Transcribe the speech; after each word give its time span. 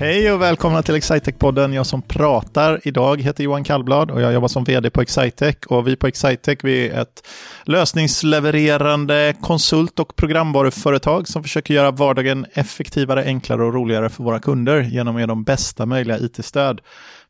Hej 0.00 0.32
och 0.32 0.42
välkomna 0.42 0.82
till 0.82 0.94
Excitec-podden. 0.94 1.74
Jag 1.74 1.86
som 1.86 2.02
pratar 2.02 2.80
idag 2.84 3.22
heter 3.22 3.44
Johan 3.44 3.64
Kallblad 3.64 4.10
och 4.10 4.20
jag 4.20 4.32
jobbar 4.32 4.48
som 4.48 4.64
vd 4.64 4.90
på 4.90 5.00
Excitec. 5.00 5.56
Och 5.66 5.88
vi 5.88 5.96
på 5.96 6.06
Excitec 6.06 6.58
vi 6.62 6.88
är 6.88 7.02
ett 7.02 7.26
lösningslevererande 7.64 9.34
konsult 9.40 9.98
och 9.98 10.16
programvaruföretag 10.16 11.28
som 11.28 11.42
försöker 11.42 11.74
göra 11.74 11.90
vardagen 11.90 12.46
effektivare, 12.52 13.24
enklare 13.24 13.64
och 13.64 13.74
roligare 13.74 14.08
för 14.08 14.24
våra 14.24 14.38
kunder 14.38 14.82
genom 14.82 15.16
att 15.16 15.22
ge 15.22 15.26
dem 15.26 15.44
bästa 15.44 15.86
möjliga 15.86 16.18
it-stöd 16.18 16.80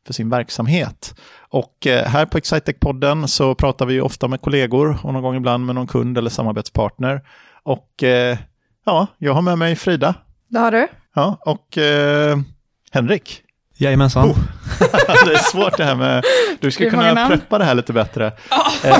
för 0.05 0.13
sin 0.13 0.29
verksamhet. 0.29 1.15
Och 1.49 1.87
eh, 1.87 2.05
här 2.05 2.25
på 2.25 2.37
Excitec-podden 2.37 3.27
så 3.27 3.55
pratar 3.55 3.85
vi 3.85 4.01
ofta 4.01 4.27
med 4.27 4.41
kollegor 4.41 4.97
och 5.03 5.13
någon 5.13 5.23
gång 5.23 5.35
ibland 5.35 5.65
med 5.65 5.75
någon 5.75 5.87
kund 5.87 6.17
eller 6.17 6.29
samarbetspartner. 6.29 7.21
Och 7.63 8.03
eh, 8.03 8.37
ja, 8.85 9.07
jag 9.17 9.33
har 9.33 9.41
med 9.41 9.57
mig 9.57 9.75
Frida. 9.75 10.15
Det 10.47 10.59
har 10.59 10.71
du. 10.71 10.87
Ja, 11.15 11.37
och 11.45 11.77
eh, 11.77 12.37
Henrik. 12.91 13.41
Jajamensan. 13.77 14.29
Oh. 14.29 14.37
det 15.25 15.33
är 15.33 15.51
svårt 15.51 15.77
det 15.77 15.83
här 15.83 15.95
med, 15.95 16.23
du 16.59 16.71
ska 16.71 16.89
kunna 16.89 17.27
preppa 17.27 17.57
det 17.57 17.65
här 17.65 17.75
lite 17.75 17.93
bättre. 17.93 18.25
Eh, 18.83 18.97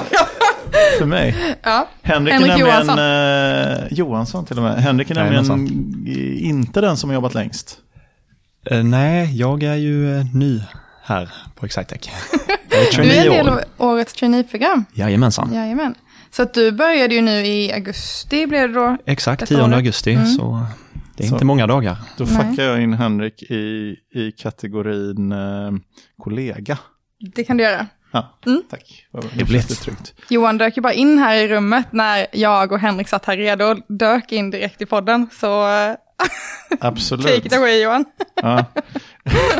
för 0.98 1.05
mig. 1.05 1.35
Ja. 1.63 1.88
Henrik, 2.02 2.34
Henrik 2.34 2.52
är 2.52 2.57
nämligen, 2.57 2.85
Johansson. 2.85 2.99
Eh, 2.99 3.93
Johansson 3.98 4.45
till 4.45 4.57
och 4.57 4.63
med. 4.63 4.75
Henrik 4.75 5.12
är 5.12 5.15
nämligen 5.15 5.67
inte 6.39 6.81
den 6.81 6.98
som 6.98 7.09
har 7.09 7.15
jobbat 7.15 7.34
längst. 7.34 7.77
Eh, 8.65 8.84
nej, 8.84 9.38
jag 9.38 9.63
är 9.63 9.75
ju 9.75 10.17
eh, 10.17 10.26
ny 10.34 10.62
här 11.03 11.29
på. 11.55 11.67
Jag 12.71 12.81
är 12.81 13.03
Du 13.03 13.12
är 13.12 13.26
en 13.26 13.31
del 13.34 13.49
av 13.49 13.62
årets 13.77 14.13
traineeprogram. 14.13 14.85
Jajamensan. 14.93 15.53
Jajamän. 15.53 15.96
Så 16.31 16.41
att 16.41 16.53
du 16.53 16.71
började 16.71 17.15
ju 17.15 17.21
nu 17.21 17.46
i 17.46 17.74
augusti 17.74 18.48
blev 18.48 18.68
det 18.74 18.79
då. 18.79 18.98
Exakt, 19.05 19.40
Detta 19.40 19.55
10 19.55 19.63
året. 19.63 19.76
augusti, 19.76 20.13
Mm. 20.13 20.26
så 20.26 20.65
det 21.20 21.25
är 21.25 21.27
Så. 21.29 21.35
inte 21.35 21.45
många 21.45 21.67
dagar. 21.67 21.98
Då 22.17 22.23
Nej. 22.23 22.34
fuckar 22.49 22.63
jag 22.63 22.81
in 22.81 22.93
Henrik 22.93 23.43
i, 23.43 23.95
i 24.13 24.31
kategorin 24.37 25.31
eh, 25.31 25.71
kollega. 26.17 26.77
Det 27.35 27.43
kan 27.43 27.57
du 27.57 27.63
göra. 27.63 27.87
Ja, 28.12 28.39
Mm. 28.45 28.62
tack. 28.70 29.05
Det 29.35 29.45
känns 29.47 29.79
tryggt. 29.79 30.13
Johan 30.29 30.57
dök 30.57 30.77
ju 30.77 30.81
bara 30.81 30.93
in 30.93 31.17
här 31.17 31.35
i 31.35 31.47
rummet 31.47 31.85
när 31.91 32.27
jag 32.34 32.71
och 32.71 32.79
Henrik 32.79 33.07
satt 33.07 33.25
här 33.25 33.37
redo 33.37 33.65
och 33.65 33.77
dök 33.87 34.31
in 34.31 34.51
direkt 34.51 34.81
i 34.81 34.85
podden. 34.85 35.27
Så 35.31 35.67
eh, 35.67 35.95
Absolut. 36.79 37.25
take 37.25 37.48
it 37.48 37.53
away 37.53 37.81
Johan. 37.81 38.05
Ja. 38.41 38.65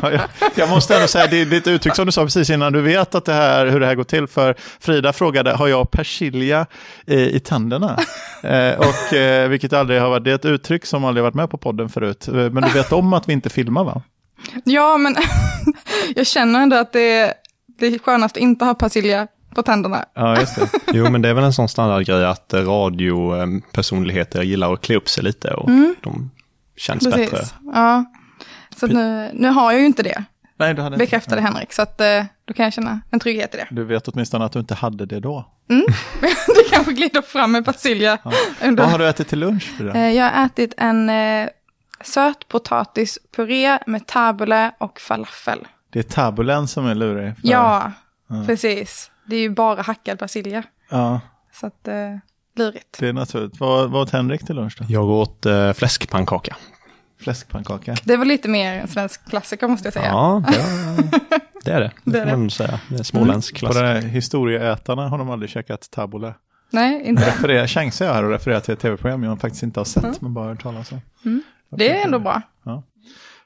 Ja, 0.02 0.12
jag, 0.12 0.22
jag 0.56 0.70
måste 0.70 0.96
ändå 0.96 1.08
säga, 1.08 1.28
det 1.28 1.42
är 1.42 1.54
ett 1.54 1.68
uttryck 1.68 1.96
som 1.96 2.06
du 2.06 2.12
sa 2.12 2.24
precis 2.24 2.50
innan, 2.50 2.74
du 2.74 2.82
vet 2.82 3.16
att 3.16 3.26
det 3.26 3.34
här, 3.34 3.66
hur 3.66 3.80
det 3.80 3.86
här 3.86 3.96
går 3.96 4.04
till, 4.04 4.28
för 4.28 4.56
Frida 4.80 5.14
frågade, 5.14 5.52
har 5.52 5.68
jag 5.68 5.92
persilja 5.92 6.66
eh, 7.08 7.18
i 7.18 7.40
tänderna? 7.40 8.00
Eh, 8.44 8.80
och, 8.80 9.14
eh, 9.14 9.50
vilket 9.50 9.74
aldrig 9.74 10.02
har 10.02 10.10
varit, 10.10 10.24
det 10.24 10.32
är 10.32 10.36
ett 10.36 10.46
uttryck 10.46 10.86
som 10.86 11.06
aldrig 11.06 11.24
varit 11.24 11.34
med 11.36 11.50
på 11.50 11.58
podden 11.58 11.90
förut, 11.90 12.28
Eh, 12.28 12.34
men 12.34 12.64
du 12.64 12.70
vet 12.70 12.92
om 12.92 13.14
att 13.14 13.30
vi 13.30 13.34
inte 13.34 13.50
filmar 13.50 13.84
va? 13.84 14.02
Ja, 14.64 14.98
men 14.98 15.16
jag 16.16 16.28
känner 16.28 16.60
ändå 16.62 16.76
att 16.76 16.94
det 16.94 17.12
är, 17.12 17.34
det 17.80 17.86
är 17.88 18.00
skönast 18.00 18.36
att 18.36 18.42
inte 18.42 18.66
ha 18.66 18.74
persilja 18.74 19.28
på 19.56 19.64
tänderna. 19.64 20.06
Ja, 20.16 20.40
just 20.40 20.56
det. 20.56 20.70
Jo, 20.94 21.10
men 21.10 21.22
det 21.22 21.30
är 21.30 21.34
väl 21.34 21.44
en 21.44 21.54
sån 21.54 21.70
standardgrej 21.70 22.26
att 22.26 22.54
eh, 22.54 22.62
radiopersonligheter 22.62 24.42
gillar 24.44 24.74
att 24.74 24.82
klä 24.82 24.96
upp 24.96 25.10
sig 25.10 25.24
lite 25.24 25.54
och 25.54 25.70
de 26.02 26.32
känns 26.80 27.04
bättre. 27.04 27.18
Mm. 27.22 27.30
Precis. 27.30 27.54
Ja. 27.74 28.06
Så 28.76 28.88
nu, 28.88 29.30
nu 29.34 29.48
har 29.50 29.72
jag 29.72 29.80
ju 29.82 29.86
inte 29.86 30.04
det, 30.04 30.24
Nej, 30.58 30.74
du 30.74 30.82
hade 30.82 30.94
inte- 30.96 31.06
bekräftade 31.06 31.42
Henrik. 31.42 31.74
Så 31.74 31.82
att 31.82 32.02
eh, 32.02 32.24
då 32.46 32.54
kan 32.54 32.64
jag 32.64 32.74
känna 32.74 33.02
en 33.12 33.20
trygghet 33.20 33.56
i 33.56 33.58
det. 33.58 33.68
Du 33.72 33.84
vet 33.84 34.08
åtminstone 34.08 34.46
att 34.46 34.52
du 34.52 34.60
inte 34.60 34.76
hade 34.76 35.06
det 35.06 35.20
då. 35.20 35.46
det 36.48 36.70
kanske 36.72 36.94
glider 36.94 37.22
fram 37.22 37.52
med 37.52 37.66
persilja. 37.66 38.18
under- 38.64 38.84
Vad 38.84 38.92
har 38.92 39.00
du 39.00 39.08
ätit 39.08 39.28
till 39.28 39.40
lunch? 39.40 39.64
Frida? 39.78 39.94
Eh, 39.94 40.12
Jag 40.12 40.30
har 40.32 40.46
ätit 40.46 40.74
en 40.78 41.10
eh, 41.10 41.50
sötpotatispuré 42.04 43.80
med 43.88 44.08
tabule 44.08 44.72
och 44.78 45.00
falafel. 45.00 45.68
Det 45.90 46.00
är 46.00 46.04
tabulen 46.04 46.68
som 46.68 46.86
är 46.88 46.96
lurig. 46.96 47.36
för- 47.36 47.48
Ja, 47.48 47.92
precis. 48.48 49.12
Det 49.26 49.36
är 49.36 49.40
ju 49.42 49.50
bara 49.50 49.82
hackad 49.82 50.20
persilja. 50.20 50.64
ja. 50.90 51.20
Så 51.54 51.68
att, 51.68 51.88
lurigt. 52.56 53.00
Det 53.00 53.08
är 53.08 53.14
naturligt. 53.14 53.60
Vad, 53.60 53.90
vad 53.92 54.02
åt 54.02 54.10
Henrik 54.10 54.46
till 54.46 54.56
lunch 54.56 54.76
då? 54.80 54.86
Jag 54.90 55.06
åt 55.10 55.46
eh, 55.46 55.74
fläskpannkaka. 55.74 56.56
Fläskpannkaka. 57.22 57.96
Det 58.04 58.18
var 58.18 58.26
lite 58.26 58.48
mer 58.50 58.74
en 58.80 58.88
svensk 58.88 59.30
klassiker 59.30 59.68
måste 59.68 59.86
jag 59.88 59.94
säga. 59.94 60.06
Ja, 60.06 60.44
det, 60.48 60.60
det 61.66 61.72
är 61.72 61.80
det. 61.80 61.92
Det 62.04 62.12
Det 62.12 62.20
är 62.22 62.26
man 62.26 62.44
det. 62.44 62.50
säga. 62.52 62.80
Det 62.90 63.00
är 63.00 63.04
småländsk 63.04 63.54
På 63.54 63.60
klassiker. 63.60 63.84
den 63.84 63.96
här 64.04 64.10
historieätarna 64.10 65.10
har 65.10 65.18
de 65.18 65.30
aldrig 65.30 65.50
käkat 65.50 65.92
tabule. 65.92 66.34
Nej, 66.72 67.02
inte. 67.08 67.28
Referera, 67.28 67.68
chansar 67.68 68.06
jag 68.06 68.14
här 68.14 68.24
och 68.24 68.32
refererar 68.32 68.60
till 68.60 68.74
ett 68.74 68.80
tv-program 68.80 69.24
jag 69.24 69.40
faktiskt 69.42 69.64
inte 69.64 69.80
har 69.80 69.86
sett, 69.86 70.22
men 70.22 70.34
bara 70.34 70.48
hört 70.48 70.64
talas 70.64 70.92
om. 70.92 71.02
Det 71.78 71.90
är 71.90 72.06
ändå 72.06 72.20
bra. 72.20 72.42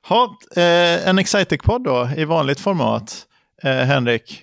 Ha, 0.08 0.38
eh, 0.56 1.08
en 1.08 1.20
Excitec-podd 1.20 1.84
då, 1.84 2.10
i 2.18 2.26
vanligt 2.26 2.60
format. 2.60 3.26
Eh, 3.64 3.72
Henrik, 3.72 4.42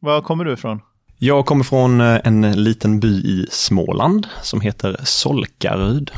var 0.00 0.20
kommer 0.20 0.44
du 0.44 0.52
ifrån? 0.52 0.80
Jag 1.24 1.46
kommer 1.46 1.64
från 1.64 2.00
eh, 2.00 2.20
en 2.24 2.52
liten 2.64 3.00
by 3.00 3.08
i 3.08 3.46
Småland 3.50 4.26
som 4.42 4.60
heter 4.60 4.96
Solkaryd. 5.04 6.10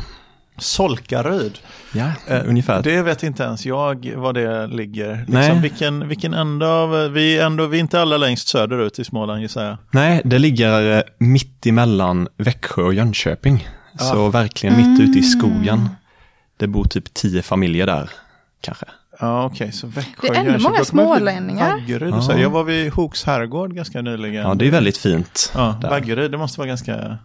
Solkaryd. 0.59 1.59
Ja, 1.93 2.13
Eh, 2.29 2.43
ungefär. 2.47 2.83
Det 2.83 3.03
vet 3.03 3.23
inte 3.23 3.43
ens 3.43 3.67
jag 3.67 4.15
var 4.17 4.33
det 4.33 4.67
ligger. 4.67 5.17
Liksom, 5.17 5.35
Nej. 5.35 5.61
vilken, 5.61 6.09
vilken 6.09 6.35
ända 6.35 6.69
av, 6.69 7.11
vi 7.13 7.39
är, 7.39 7.47
ändå, 7.47 7.67
vi 7.67 7.77
är 7.77 7.81
inte 7.81 8.01
alla 8.01 8.17
längst 8.17 8.49
söderut 8.49 8.99
i 8.99 9.05
Småland 9.05 9.43
gissar 9.43 9.65
jag. 9.65 9.77
Nej, 9.91 10.23
det 10.25 10.39
ligger 10.39 10.97
eh, 10.97 11.03
mitt 11.19 11.67
emellan 11.67 12.29
Växjö 12.37 12.83
och 12.83 12.95
Jönköping. 12.95 13.69
Så 13.99 14.29
verkligen 14.29 14.77
mitt 14.77 15.01
ute 15.01 15.19
i 15.19 15.23
skogen. 15.23 15.89
Det 16.57 16.67
bor 16.67 16.85
typ 16.85 17.15
tio 17.15 17.43
familjer 17.43 17.87
där, 17.87 18.11
kanske. 18.61 18.87
Ja, 19.21 19.45
okej, 19.45 19.73
så 19.73 19.87
Växjö, 19.87 20.13
Det 20.21 20.29
är 20.29 20.35
ändå 20.35 20.51
Jönköping. 20.51 20.73
många 20.73 20.85
smålänningar. 20.85 21.71
Vaggeryd, 21.73 22.13
och 22.13 22.19
Ja. 22.19 22.23
så 22.23 22.33
här. 22.33 22.39
Jag 22.39 22.51
var 22.51 22.65
vid 22.65 22.93
Hooks 22.93 23.25
herrgård 23.25 23.75
ganska 23.75 24.03
nyligen. 24.03 24.43
Ja, 24.43 24.55
det 24.55 24.67
är 24.67 24.71
väldigt 24.71 24.97
fint. 24.99 25.53
Ja, 25.55 25.79
där. 25.83 25.91
Vaggeryd, 25.91 26.31
det 26.31 26.39
måste 26.39 26.61
vara 26.61 26.69
ganska, 26.69 27.19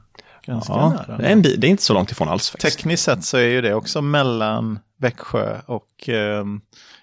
ganska 0.46 0.74
Ja, 0.74 0.90
nära. 1.08 1.18
det 1.18 1.26
är, 1.26 1.32
en 1.32 1.42
bit, 1.42 1.62
det 1.62 1.68
är 1.68 1.70
inte 1.70 1.84
så 1.84 1.94
långt 1.94 2.12
ifrån 2.12 2.30
alls 2.30 2.50
faktiskt. 2.50 2.78
Tekniskt 2.78 3.04
sett 3.04 3.24
så 3.24 3.38
är 3.38 3.48
ju 3.48 3.62
det 3.62 3.74
också 3.74 4.02
mellan 4.02 4.80
Växjö 5.00 5.58
och 5.66 6.10
eh, 6.10 6.46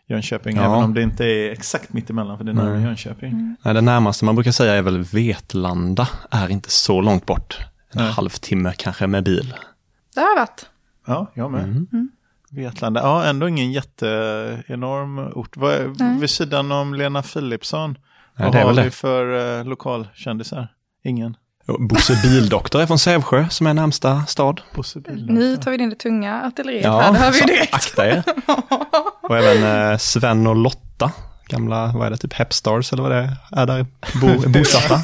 Jönköping, 0.09 0.57
Ja. 0.57 0.63
även 0.63 0.85
om 0.85 0.95
det 0.95 1.03
inte 1.03 1.25
är 1.25 1.53
exakt 1.53 1.93
mitt 1.93 2.11
emellan, 2.11 2.37
för 2.39 2.45
det 2.45 2.51
är 2.51 2.55
närmare 2.55 2.75
Nej. 2.77 2.85
Jönköping. 2.85 3.57
Nej, 3.63 3.75
det 3.75 3.81
närmaste 3.81 4.25
man 4.25 4.35
brukar 4.35 4.53
säga 4.53 4.75
är 4.75 4.83
väl 4.83 5.03
Vetlanda, 5.03 6.09
är 6.31 6.49
inte 6.51 6.71
så 6.71 7.01
långt 7.01 7.27
bort. 7.27 7.59
En 7.93 8.03
Nej. 8.03 8.13
halvtimme 8.13 8.73
kanske 8.77 9.07
med 9.07 9.25
bil. 9.25 9.55
Det 10.15 10.21
har 10.21 10.29
jag 10.29 10.37
varit. 10.37 10.67
Ja, 11.07 11.31
jag 11.35 11.51
med. 11.51 11.63
Mm. 11.65 12.09
Vetlanda, 12.57 13.01
ja 13.01 13.25
ändå 13.25 13.49
ingen 13.49 13.73
jätteenorm 13.73 15.19
ort. 15.19 15.57
Vad 15.57 15.75
är, 15.75 15.93
Nej. 15.99 16.21
vid 16.21 16.31
sidan 16.31 16.73
om 16.73 16.95
Lena 16.95 17.23
Philipsson, 17.23 17.99
Ja, 18.39 18.45
vad 18.45 18.53
det 18.53 18.59
är 18.59 18.63
har 18.65 18.69
väl 18.73 18.77
vi 18.77 18.85
det. 18.85 18.91
för 18.91 19.59
eh, 19.59 19.65
lokalkändisar? 19.65 20.69
Ingen. 21.05 21.37
Bosse 21.79 22.21
Bildoktor 22.23 22.81
är 22.83 22.87
från 22.87 22.99
Sävsjö 22.99 23.47
som 23.51 23.67
är 23.67 23.75
närmsta 23.75 24.27
stad. 24.27 24.61
Bosse. 24.75 24.99
Nu 25.29 25.57
tar 25.57 25.71
vi 25.71 25.83
in 25.83 25.91
det 25.91 25.97
tunga 25.97 26.43
artilleriet 26.47 26.87
här, 26.87 27.13
det 27.13 27.19
hör 27.19 27.33
vi 27.33 27.39
ju 27.39 27.47
direkt. 27.47 27.75
akta 27.75 28.07
er. 28.09 28.23
Och 29.23 29.37
även 29.39 29.91
eh, 29.93 29.99
Sven 29.99 30.47
och 30.47 30.57
Lotta, 30.57 31.13
gamla, 31.49 31.93
vad 31.95 32.07
är 32.07 32.11
det, 32.11 32.17
typ 32.17 32.33
Hepstars 32.33 32.93
eller 32.93 33.03
vad 33.03 33.13
det 33.13 33.17
är, 33.17 33.37
är 33.53 33.67
där 33.67 33.87
bo, 34.21 34.49
bosatta. 34.59 35.01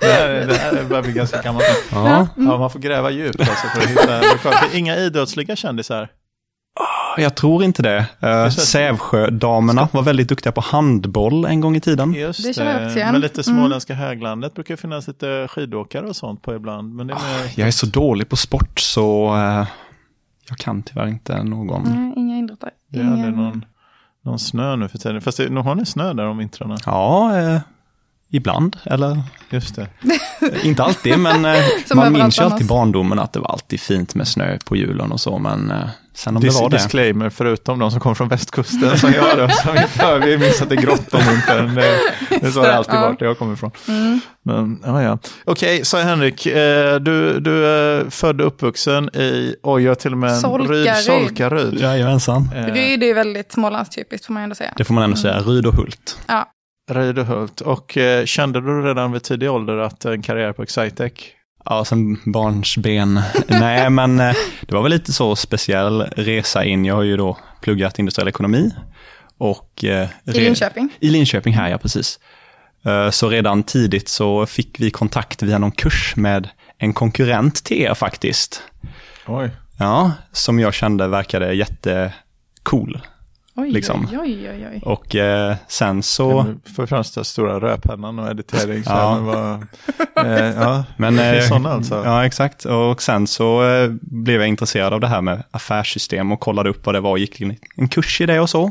Det 0.00 0.06
här, 0.12 0.28
det 0.46 0.54
här 0.56 0.84
börjar 0.84 1.02
bli 1.02 1.12
ganska 1.12 1.42
gammalt. 1.42 1.64
Ja, 1.92 2.26
Ja, 2.36 2.58
man 2.58 2.70
får 2.70 2.78
gräva 2.78 3.10
djupt 3.10 3.40
alltså 3.40 3.66
för 3.66 3.80
att 3.82 3.86
hitta 3.90 4.20
lokal. 4.20 4.52
Det 4.70 4.76
är 4.76 4.78
Inga 4.78 4.96
idrottsliga 4.96 5.56
kändisar. 5.56 6.08
Jag 7.18 7.34
tror 7.34 7.64
inte 7.64 7.82
det. 7.82 8.06
Uh, 8.24 8.48
Sävsjödamerna 8.48 9.88
var 9.92 10.02
väldigt 10.02 10.28
duktiga 10.28 10.52
på 10.52 10.60
handboll 10.60 11.44
en 11.44 11.60
gång 11.60 11.76
i 11.76 11.80
tiden. 11.80 12.14
Just 12.14 12.44
Det 12.56 12.62
igen. 12.96 13.12
Men 13.12 13.20
lite 13.20 13.42
Mm. 13.50 13.58
småländska 13.60 13.94
höglandet 13.94 14.54
brukar 14.54 14.76
finnas 14.76 15.06
lite 15.08 15.48
skidåkare 15.50 16.06
och 16.06 16.16
sånt 16.16 16.42
på 16.42 16.54
ibland. 16.54 16.94
Men 16.94 17.06
det 17.06 17.12
är 17.14 17.16
mer... 17.16 17.52
Jag 17.56 17.68
är 17.68 17.72
så 17.72 17.86
dålig 17.86 18.28
på 18.28 18.36
sport 18.36 18.80
så 18.80 19.34
eh, 19.36 19.66
jag 20.48 20.58
kan 20.58 20.82
tyvärr 20.82 21.06
inte 21.06 21.42
någon. 21.42 21.82
Nej, 21.82 22.12
inga 22.16 22.38
idrottare. 22.38 22.70
Det 22.88 23.00
Ingen... 23.00 23.30
någon, 23.30 23.64
någon 24.24 24.38
snö 24.38 24.76
nu 24.76 24.88
för 24.88 24.98
tiden. 24.98 25.20
Fast 25.20 25.38
det, 25.38 25.48
nu 25.48 25.60
har 25.60 25.74
ni 25.74 25.86
snö 25.86 26.12
där 26.12 26.26
om 26.26 26.38
vintrarna. 26.38 26.76
Ja, 26.86 27.38
eh, 27.38 27.60
ibland. 28.36 28.76
Eller 28.84 29.22
Just 29.50 29.76
det. 29.76 29.88
inte 30.62 30.82
alltid, 30.82 31.18
men 31.18 31.44
eh, 31.44 31.60
man 31.94 32.12
minns 32.12 32.38
ju 32.38 32.42
alltid 32.42 32.56
annars. 32.56 32.68
barndomen 32.68 33.18
att 33.18 33.32
det 33.32 33.40
var 33.40 33.48
alltid 33.48 33.80
fint 33.80 34.14
med 34.14 34.28
snö 34.28 34.58
på 34.64 34.76
julen 34.76 35.12
och 35.12 35.20
så. 35.20 35.38
Men 35.38 35.70
eh, 35.70 35.76
sen 36.14 36.36
om 36.36 36.42
det 36.42 36.48
Dis 36.48 36.60
var 36.60 36.70
det. 36.70 36.76
disclaimer, 36.76 37.30
förutom 37.30 37.78
de 37.78 37.90
som 37.90 38.00
kommer 38.00 38.14
från 38.14 38.28
västkusten 38.28 38.98
som 38.98 39.12
jag 39.12 39.38
då, 39.38 39.48
som 39.48 39.76
inte 39.76 40.04
har, 40.06 40.18
vi 40.18 40.38
minns 40.38 40.62
att 40.62 40.68
det 40.68 40.74
är 40.74 40.80
grått 40.82 41.14
om 41.14 41.20
vintern. 41.30 41.74
Det, 41.74 41.98
det 42.40 42.52
så 42.52 42.60
har 42.60 42.66
det 42.66 42.76
alltid 42.76 42.94
Ja. 42.94 43.00
varit 43.00 43.18
där 43.18 43.26
jag 43.26 43.38
kommer 43.38 43.52
ifrån. 43.54 43.70
Mm. 43.88 44.20
Men, 44.42 44.80
ja, 44.84 45.02
ja. 45.02 45.18
Okej, 45.44 45.84
så 45.84 45.96
Henrik, 45.98 46.46
eh, 46.46 46.96
du, 47.00 47.40
du 47.40 47.66
är 47.66 48.10
född 48.10 48.40
och 48.40 48.46
uppvuxen 48.46 49.16
i, 49.16 49.56
oj, 49.62 49.82
jag 49.82 49.98
till 49.98 50.12
och 50.12 50.18
med 50.18 50.30
en 50.30 50.40
Solkaryd. 50.40 50.84
Ryd, 50.86 50.96
Solkaryd. 50.96 51.80
Jajamensan. 51.80 52.50
Eh, 52.54 52.64
Ryd 52.64 53.02
är 53.02 53.06
ju 53.06 53.14
väldigt 53.14 53.52
smålandstypiskt 53.52 54.26
får 54.26 54.32
man 54.34 54.42
ändå 54.42 54.54
säga. 54.54 54.72
Det 54.76 54.84
får 54.84 54.94
man 54.94 55.04
ändå 55.04 55.16
säga, 55.16 55.38
Ryd 55.40 55.66
och 55.66 55.74
Hult. 55.74 56.18
Ja, 56.26 56.50
Ryd 56.90 57.18
och 57.18 57.26
Hult. 57.26 57.60
Och 57.60 57.96
eh, 57.98 58.24
kände 58.24 58.60
du 58.60 58.82
redan 58.82 59.12
vid 59.12 59.22
tidig 59.22 59.50
ålder 59.50 59.76
att 59.78 60.04
en 60.04 60.22
karriär 60.22 60.52
på 60.52 60.62
Excitec? 60.62 61.12
Ja, 61.64 61.84
sen 61.84 62.16
barnsben. 62.24 63.20
Nej, 63.46 63.90
men 63.90 64.20
eh, 64.20 64.34
det 64.60 64.74
var 64.74 64.82
väl 64.82 64.92
lite 64.92 65.12
så 65.12 65.36
speciell 65.36 66.02
resa 66.02 66.64
in. 66.64 66.84
Jag 66.84 66.94
har 66.94 67.02
ju 67.02 67.16
då 67.16 67.38
pluggat 67.60 67.98
industriell 67.98 68.28
ekonomi 68.28 68.70
Och, 69.38 69.84
eh, 69.84 70.08
I 70.24 70.32
Linköping? 70.32 70.88
I 71.00 71.10
Linköping 71.10 71.54
här, 71.54 71.68
ja 71.68 71.78
precis. 71.78 72.18
Eh, 72.84 73.10
så 73.10 73.28
redan 73.28 73.62
tidigt 73.62 74.08
så 74.08 74.46
fick 74.46 74.80
vi 74.80 74.90
kontakt 74.90 75.42
via 75.42 75.58
någon 75.58 75.70
kurs 75.70 76.16
med 76.16 76.48
en 76.78 76.92
konkurrent 76.92 77.64
till 77.64 77.82
er 77.82 77.94
faktiskt. 77.94 78.62
Oj. 79.26 79.50
Ja, 79.78 80.12
som 80.32 80.58
jag 80.58 80.74
kände 80.74 81.08
verkade 81.08 81.54
jättecool. 81.54 83.00
Oj, 83.56 83.70
Liksom. 83.70 84.08
oj, 84.12 84.18
oj, 84.20 84.50
oj, 84.50 84.68
oj. 84.72 84.80
Och 84.84 85.14
eh, 85.14 85.56
sen 85.68 86.02
så... 86.02 86.54
För 86.76 86.86
främst 86.86 87.26
stora 87.26 87.60
rödpennan 87.60 88.18
och 88.18 88.30
editering. 88.30 88.84
Så 88.84 88.90
Ja. 88.90 89.18
Var, 89.18 89.66
eh, 90.26 90.54
ja. 90.54 90.84
Men, 90.96 91.18
eh, 91.18 91.42
sådana 91.42 91.70
alltså. 91.72 92.02
Ja, 92.04 92.26
exakt. 92.26 92.64
Och 92.64 93.02
sen 93.02 93.26
så 93.26 93.68
eh, 93.68 93.90
blev 94.00 94.40
jag 94.40 94.48
intresserad 94.48 94.92
av 94.92 95.00
det 95.00 95.06
här 95.06 95.20
med 95.20 95.42
affärssystem 95.50 96.32
och 96.32 96.40
kollade 96.40 96.70
upp 96.70 96.86
vad 96.86 96.94
det 96.94 97.00
var 97.00 97.10
och 97.10 97.18
gick 97.18 97.40
in 97.40 97.56
en 97.76 97.88
kurs 97.88 98.20
i 98.20 98.26
det 98.26 98.40
och 98.40 98.50
så. 98.50 98.70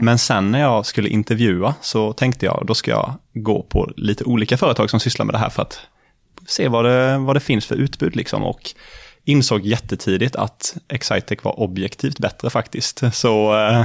Men 0.00 0.18
sen 0.18 0.50
när 0.50 0.60
jag 0.60 0.86
skulle 0.86 1.08
intervjua 1.08 1.74
så 1.80 2.12
tänkte 2.12 2.46
jag, 2.46 2.62
då 2.66 2.74
ska 2.74 2.90
jag 2.90 3.14
gå 3.34 3.62
på 3.62 3.92
lite 3.96 4.24
olika 4.24 4.56
företag 4.56 4.90
som 4.90 5.00
sysslar 5.00 5.26
med 5.26 5.34
det 5.34 5.38
här 5.38 5.50
för 5.50 5.62
att 5.62 5.80
se 6.46 6.68
vad 6.68 6.84
det, 6.84 7.18
vad 7.18 7.36
det 7.36 7.40
finns 7.40 7.66
för 7.66 7.74
utbud 7.74 8.16
liksom. 8.16 8.44
Och 8.44 8.70
insåg 9.28 9.60
jättetidigt 9.66 10.36
att 10.36 10.76
Excitec 10.88 11.38
var 11.44 11.60
objektivt 11.60 12.18
bättre 12.18 12.50
faktiskt. 12.50 13.02
Så 13.12 13.56
eh, 13.68 13.84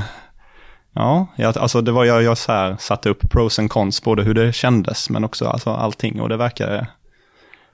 ja, 0.94 1.28
jag, 1.36 1.58
alltså 1.58 1.82
det 1.82 1.92
var 1.92 2.06
jag, 2.06 2.24
jag 2.24 2.38
så 2.38 2.52
här, 2.52 2.76
satte 2.80 3.10
upp 3.10 3.30
pros 3.30 3.60
and 3.60 3.70
cons, 3.70 4.04
både 4.04 4.24
hur 4.24 4.34
det 4.34 4.54
kändes 4.54 5.10
men 5.10 5.24
också 5.24 5.46
alltså 5.48 5.70
allting 5.70 6.22
och 6.22 6.30
det 6.30 6.38
verkade, 6.38 6.88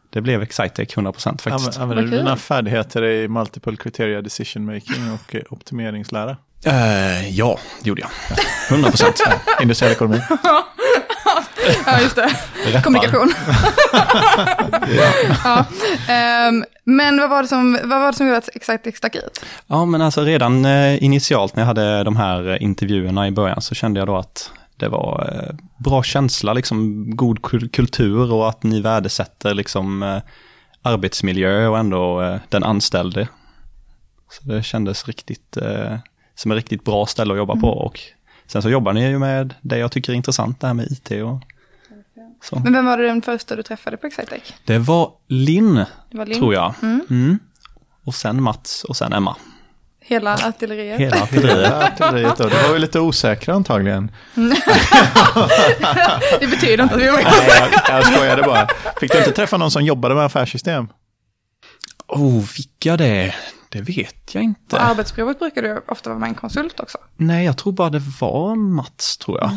det 0.09 0.21
blev 0.21 0.41
Excitec 0.41 0.95
100% 0.95 1.13
faktiskt. 1.41 1.79
Anv- 1.79 1.81
Använder 1.81 2.03
du 2.03 2.17
dina 2.17 2.35
färdigheter 2.37 3.03
i 3.03 3.27
multiple 3.27 3.75
criteria 3.75 4.21
decision 4.21 4.65
making 4.65 5.11
och 5.13 5.35
eh, 5.35 5.41
optimeringslära? 5.49 6.37
Eh, 6.65 7.29
ja, 7.29 7.59
det 7.83 7.87
gjorde 7.89 8.01
jag. 8.01 8.09
100%. 8.79 9.03
Industriell 9.61 9.91
ekonomi? 9.91 10.21
Ja, 11.85 12.01
just 12.01 12.15
det. 12.15 12.81
Kommunikation. 12.83 13.33
ja. 15.43 15.65
ehm, 16.07 16.63
men 16.83 17.17
vad 17.19 17.29
var, 17.29 17.41
det 17.41 17.47
som, 17.47 17.79
vad 17.83 17.99
var 17.99 18.11
det 18.11 18.17
som 18.17 18.27
gjorde 18.27 18.37
att 18.37 18.49
Excitec 18.55 18.97
stack 18.97 19.15
ut? 19.15 19.45
Ja, 19.67 19.85
men 19.85 20.01
alltså 20.01 20.21
redan 20.23 20.65
eh, 20.65 21.03
initialt 21.03 21.55
när 21.55 21.61
jag 21.61 21.67
hade 21.67 22.03
de 22.03 22.15
här 22.15 22.63
intervjuerna 22.63 23.27
i 23.27 23.31
början 23.31 23.61
så 23.61 23.75
kände 23.75 23.99
jag 23.99 24.07
då 24.07 24.17
att 24.17 24.51
det 24.77 24.87
var 24.87 25.33
eh, 25.33 25.55
bra 25.83 26.03
känsla, 26.03 26.53
liksom 26.53 27.05
god 27.15 27.41
kul- 27.41 27.69
kultur 27.69 28.33
och 28.33 28.49
att 28.49 28.63
ni 28.63 28.81
värdesätter 28.81 29.53
liksom 29.53 30.03
eh, 30.03 30.17
arbetsmiljö 30.81 31.67
och 31.67 31.77
ändå 31.79 32.39
den 32.49 32.63
anställde. 32.63 33.27
Så 34.31 34.43
det 34.43 34.63
kändes 34.63 35.07
riktigt 35.07 35.57
som 36.35 36.51
ett 36.51 36.55
riktigt 36.55 36.83
bra 36.83 37.05
ställe 37.05 37.33
att 37.33 37.37
jobba 37.37 37.55
på 37.55 37.67
och 37.67 37.99
sen 38.47 38.61
så 38.61 38.69
jobbar 38.69 38.93
ni 38.93 39.07
ju 39.07 39.19
med 39.19 39.53
det 39.61 39.77
jag 39.77 39.91
tycker 39.91 40.11
är 40.11 40.15
intressant, 40.17 40.59
det 40.59 40.67
här 40.67 40.73
med 40.73 40.91
IT 40.91 41.11
och 41.11 41.41
så. 42.43 42.59
Men 42.59 42.73
vem 42.73 42.85
var 42.85 42.97
det 42.97 43.07
den 43.07 43.21
första 43.21 43.55
du 43.55 43.63
träffade 43.63 43.97
på 43.97 44.07
Excitec? 44.07 44.53
Det 44.65 44.77
var 44.77 45.11
Linn, 45.27 45.85
tror 46.37 46.53
jag. 46.53 46.73
Mm. 46.81 47.39
Och 48.05 48.15
sen 48.15 48.43
Mats 48.43 48.83
och 48.83 48.97
sen 48.97 49.13
Emma. 49.13 49.35
Hela 50.01 50.33
artilleriet. 50.33 50.99
Hela 50.99 51.17
artilleriet. 51.23 51.73
Artilleriet 52.01 52.37
då. 52.37 52.43
Det 52.43 52.63
var 52.67 52.73
ju 52.73 52.79
lite 52.79 52.99
osäkra 52.99 53.53
antagligen. 53.53 54.11
Det 56.39 56.47
betyder 56.47 56.83
inte 56.83 56.95
att 56.95 57.01
vi 57.01 57.07
var 57.09 57.17
Nej, 57.23 57.71
jag, 57.87 57.97
jag 57.97 58.05
skojade 58.13 58.43
bara. 58.43 58.67
Fick 58.99 59.11
du 59.11 59.17
inte 59.17 59.31
träffa 59.31 59.57
någon 59.57 59.71
som 59.71 59.83
jobbade 59.83 60.15
med 60.15 60.25
affärssystem? 60.25 60.87
Oh, 62.07 62.43
fick 62.43 62.85
jag 62.85 62.97
det? 62.97 63.35
Det 63.69 63.81
vet 63.81 64.35
jag 64.35 64.41
På 64.41 64.45
inte. 64.45 64.79
arbetsprovet 64.79 65.39
brukar 65.39 65.61
du 65.61 65.81
ofta 65.87 66.09
vara 66.09 66.19
med 66.19 66.29
en 66.29 66.35
konsult 66.35 66.79
också. 66.79 66.97
Nej, 67.17 67.45
jag 67.45 67.57
tror 67.57 67.73
bara 67.73 67.89
det 67.89 68.01
var 68.21 68.55
Mats, 68.55 69.17
tror 69.17 69.39
jag. 69.39 69.51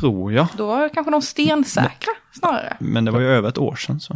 Tror 0.00 0.32
jag. 0.32 0.46
Då 0.56 0.74
är 0.74 0.88
kanske 0.88 1.10
de 1.10 1.22
stensäkra 1.22 2.12
snarare. 2.32 2.76
Men 2.80 3.04
det 3.04 3.10
var 3.10 3.20
ju 3.20 3.26
över 3.26 3.48
ett 3.48 3.58
år 3.58 3.76
sedan. 3.76 4.00
Så. 4.00 4.14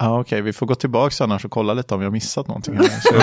Ja, 0.00 0.20
okej, 0.20 0.42
vi 0.42 0.52
får 0.52 0.66
gå 0.66 0.74
tillbaka 0.74 1.24
annars 1.24 1.44
och 1.44 1.50
kolla 1.50 1.74
lite 1.74 1.94
om 1.94 2.00
vi 2.00 2.06
har 2.06 2.12
missat 2.12 2.48
någonting. 2.48 2.74
Här. 2.76 2.84
Så, 2.84 3.14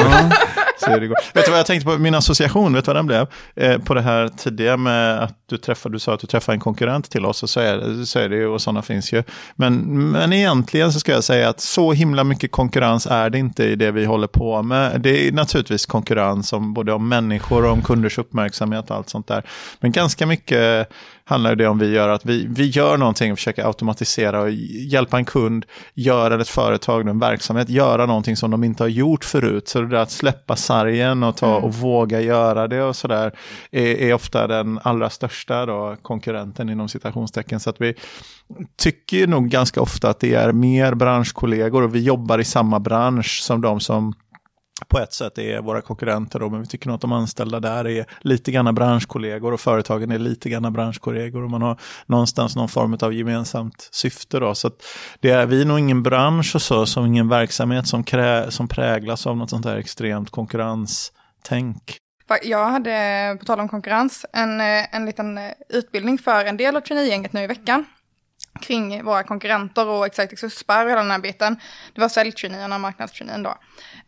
så 0.86 0.92
är 0.92 1.00
det. 1.00 1.08
Vet 1.08 1.46
du 1.46 1.52
vad 1.52 1.60
jag 1.60 1.66
tänkte 1.66 1.86
på, 1.90 1.98
min 1.98 2.16
association, 2.16 2.74
vet 2.74 2.86
du 2.86 2.90
vad 2.90 2.96
den 2.96 3.06
blev? 3.08 3.28
Eh, 3.56 3.78
på 3.78 3.94
det 3.94 4.02
här 4.02 4.28
tidiga 4.28 4.78
med 4.78 5.20
att 5.24 5.34
du 5.50 5.58
träffade, 5.58 5.96
du 5.96 6.00
sa 6.00 6.14
att 6.14 6.20
du 6.20 6.28
träffade 6.28 6.56
en 6.56 6.60
konkurrent 6.60 7.10
till 7.12 7.26
oss, 7.26 7.44
och 7.44 7.50
så 7.50 7.60
är, 7.60 7.78
det- 7.78 8.06
så 8.06 8.20
är 8.20 8.30
det 8.30 8.36
ju, 8.36 8.48
och 8.48 8.62
sådana 8.62 8.82
finns 8.82 9.14
ju. 9.14 9.24
Men, 9.56 9.76
men 10.12 10.34
egentligen 10.34 10.94
så 10.94 11.00
ska 11.00 11.12
jag 11.12 11.24
säga 11.24 11.50
att 11.50 11.62
så 11.62 11.92
himla 11.94 12.24
mycket 12.24 12.52
konkurrens 12.52 13.08
är 13.08 13.30
det 13.30 13.38
inte 13.40 13.64
i 13.64 13.76
det 13.76 13.92
vi 13.92 14.06
håller 14.06 14.28
på 14.28 14.64
med. 14.64 15.02
Det 15.02 15.28
är 15.28 15.32
naturligtvis 15.32 15.86
konkurrens 15.86 16.54
om 16.54 16.74
både 16.74 16.94
om 16.94 17.10
människor 17.10 17.66
och 17.66 17.72
om 17.72 17.82
kunders 17.82 18.18
uppmärksamhet 18.18 18.90
och 18.90 18.96
allt 18.98 19.10
sånt 19.10 19.28
där. 19.28 19.44
Men 19.80 19.92
ganska 19.92 20.26
mycket 20.26 20.90
handlar 21.30 21.56
det 21.56 21.68
om 21.68 21.80
vi 21.80 21.92
gör 21.92 22.10
att 22.10 22.26
vi, 22.26 22.46
vi 22.50 22.68
gör 22.68 22.98
någonting 22.98 23.32
och 23.32 23.38
försöker 23.38 23.66
automatisera 23.66 24.42
och 24.42 24.52
hjälpa 24.52 25.18
en 25.18 25.26
kund 25.26 25.66
göra 25.94 26.42
ett 26.42 26.50
företag, 26.50 27.08
en 27.08 27.20
verksamhet, 27.20 27.70
göra 27.70 28.06
någonting 28.06 28.36
som 28.36 28.52
de 28.52 28.64
inte 28.64 28.84
har 28.84 28.88
gjort 28.88 29.26
förut. 29.26 29.68
Så 29.68 29.82
det 29.82 29.88
där 29.88 29.98
att 29.98 30.12
släppa 30.12 30.56
sargen 30.56 31.24
och 31.24 31.38
ta 31.38 31.56
och 31.56 31.74
våga 31.74 32.22
göra 32.22 32.68
det 32.68 32.84
och 32.84 32.96
sådär 32.96 33.32
är, 33.72 34.02
är 34.02 34.14
ofta 34.14 34.48
den 34.48 34.80
allra 34.84 35.10
största 35.10 35.66
då, 35.66 35.96
konkurrenten 36.02 36.70
inom 36.70 36.90
citationstecken. 36.90 37.60
Så 37.60 37.70
att 37.70 37.82
vi 37.82 37.94
tycker 38.78 39.28
nog 39.28 39.50
ganska 39.50 39.82
ofta 39.82 40.10
att 40.10 40.20
det 40.20 40.34
är 40.34 40.52
mer 40.52 40.94
branschkollegor 40.94 41.84
och 41.84 41.96
vi 41.96 42.00
jobbar 42.00 42.40
i 42.40 42.44
samma 42.44 42.80
bransch 42.80 43.42
som 43.44 43.62
de 43.62 43.80
som 43.80 44.14
på 44.88 45.00
ett 45.00 45.14
sätt 45.14 45.38
är 45.38 45.62
våra 45.62 45.82
konkurrenter 45.82 46.40
då, 46.40 46.50
men 46.50 46.62
vi 46.62 46.68
tycker 46.68 46.88
nog 46.88 46.96
att 46.96 47.02
de 47.02 47.12
anställda 47.12 47.60
där 47.60 47.88
är 47.88 48.06
lite 48.22 48.52
grann 48.52 48.76
branschkollegor 48.76 49.54
och 49.54 49.60
företagen 49.60 50.12
är 50.12 50.20
lite 50.20 50.50
grann 50.50 50.74
branschkollegor 50.74 51.44
och 51.44 51.50
man 51.50 51.62
har 51.62 51.80
någonstans 52.06 52.56
någon 52.56 52.70
form 52.70 52.98
av 53.02 53.14
gemensamt 53.14 53.90
syfte 53.92 54.40
då. 54.40 54.56
Så 54.56 54.68
att 54.68 54.86
det 55.20 55.30
är, 55.30 55.46
vi 55.46 55.62
är 55.62 55.66
nog 55.66 55.80
ingen 55.80 56.04
bransch 56.04 56.56
och 56.56 56.62
så, 56.62 56.86
som 56.86 57.06
ingen 57.06 57.30
verksamhet 57.30 57.88
som, 57.88 58.04
krä, 58.04 58.52
som 58.52 58.68
präglas 58.68 59.28
av 59.28 59.38
något 59.38 59.50
sånt 59.50 59.64
där 59.64 59.78
extremt 59.78 60.30
konkurrenstänk. 60.30 62.00
Jag 62.44 62.70
hade, 62.70 63.38
på 63.40 63.46
tal 63.46 63.60
om 63.60 63.70
konkurrens, 63.70 64.26
en, 64.34 64.62
eh, 64.62 64.96
en 64.96 65.06
liten 65.06 65.38
eh, 65.38 65.52
utbildning 65.70 66.18
för 66.18 66.46
en 66.46 66.58
del 66.58 66.76
av 66.76 66.82
traineegänget 66.82 67.34
nu 67.34 67.42
i 67.42 67.48
veckan. 67.48 67.86
Kring 68.62 69.06
våra 69.06 69.24
konkurrenter 69.24 69.88
och 69.88 70.06
exakt 70.06 70.44
USPar 70.44 70.86
och 70.86 70.92
hela 70.92 71.02
den 71.02 71.12
här 71.12 71.20
biten. 71.20 71.60
Det 71.94 72.02
var 72.02 72.10
säljtraineerna 72.10 72.76
och 72.76 72.82
marknadstraineen 72.82 73.44
då. 73.44 73.56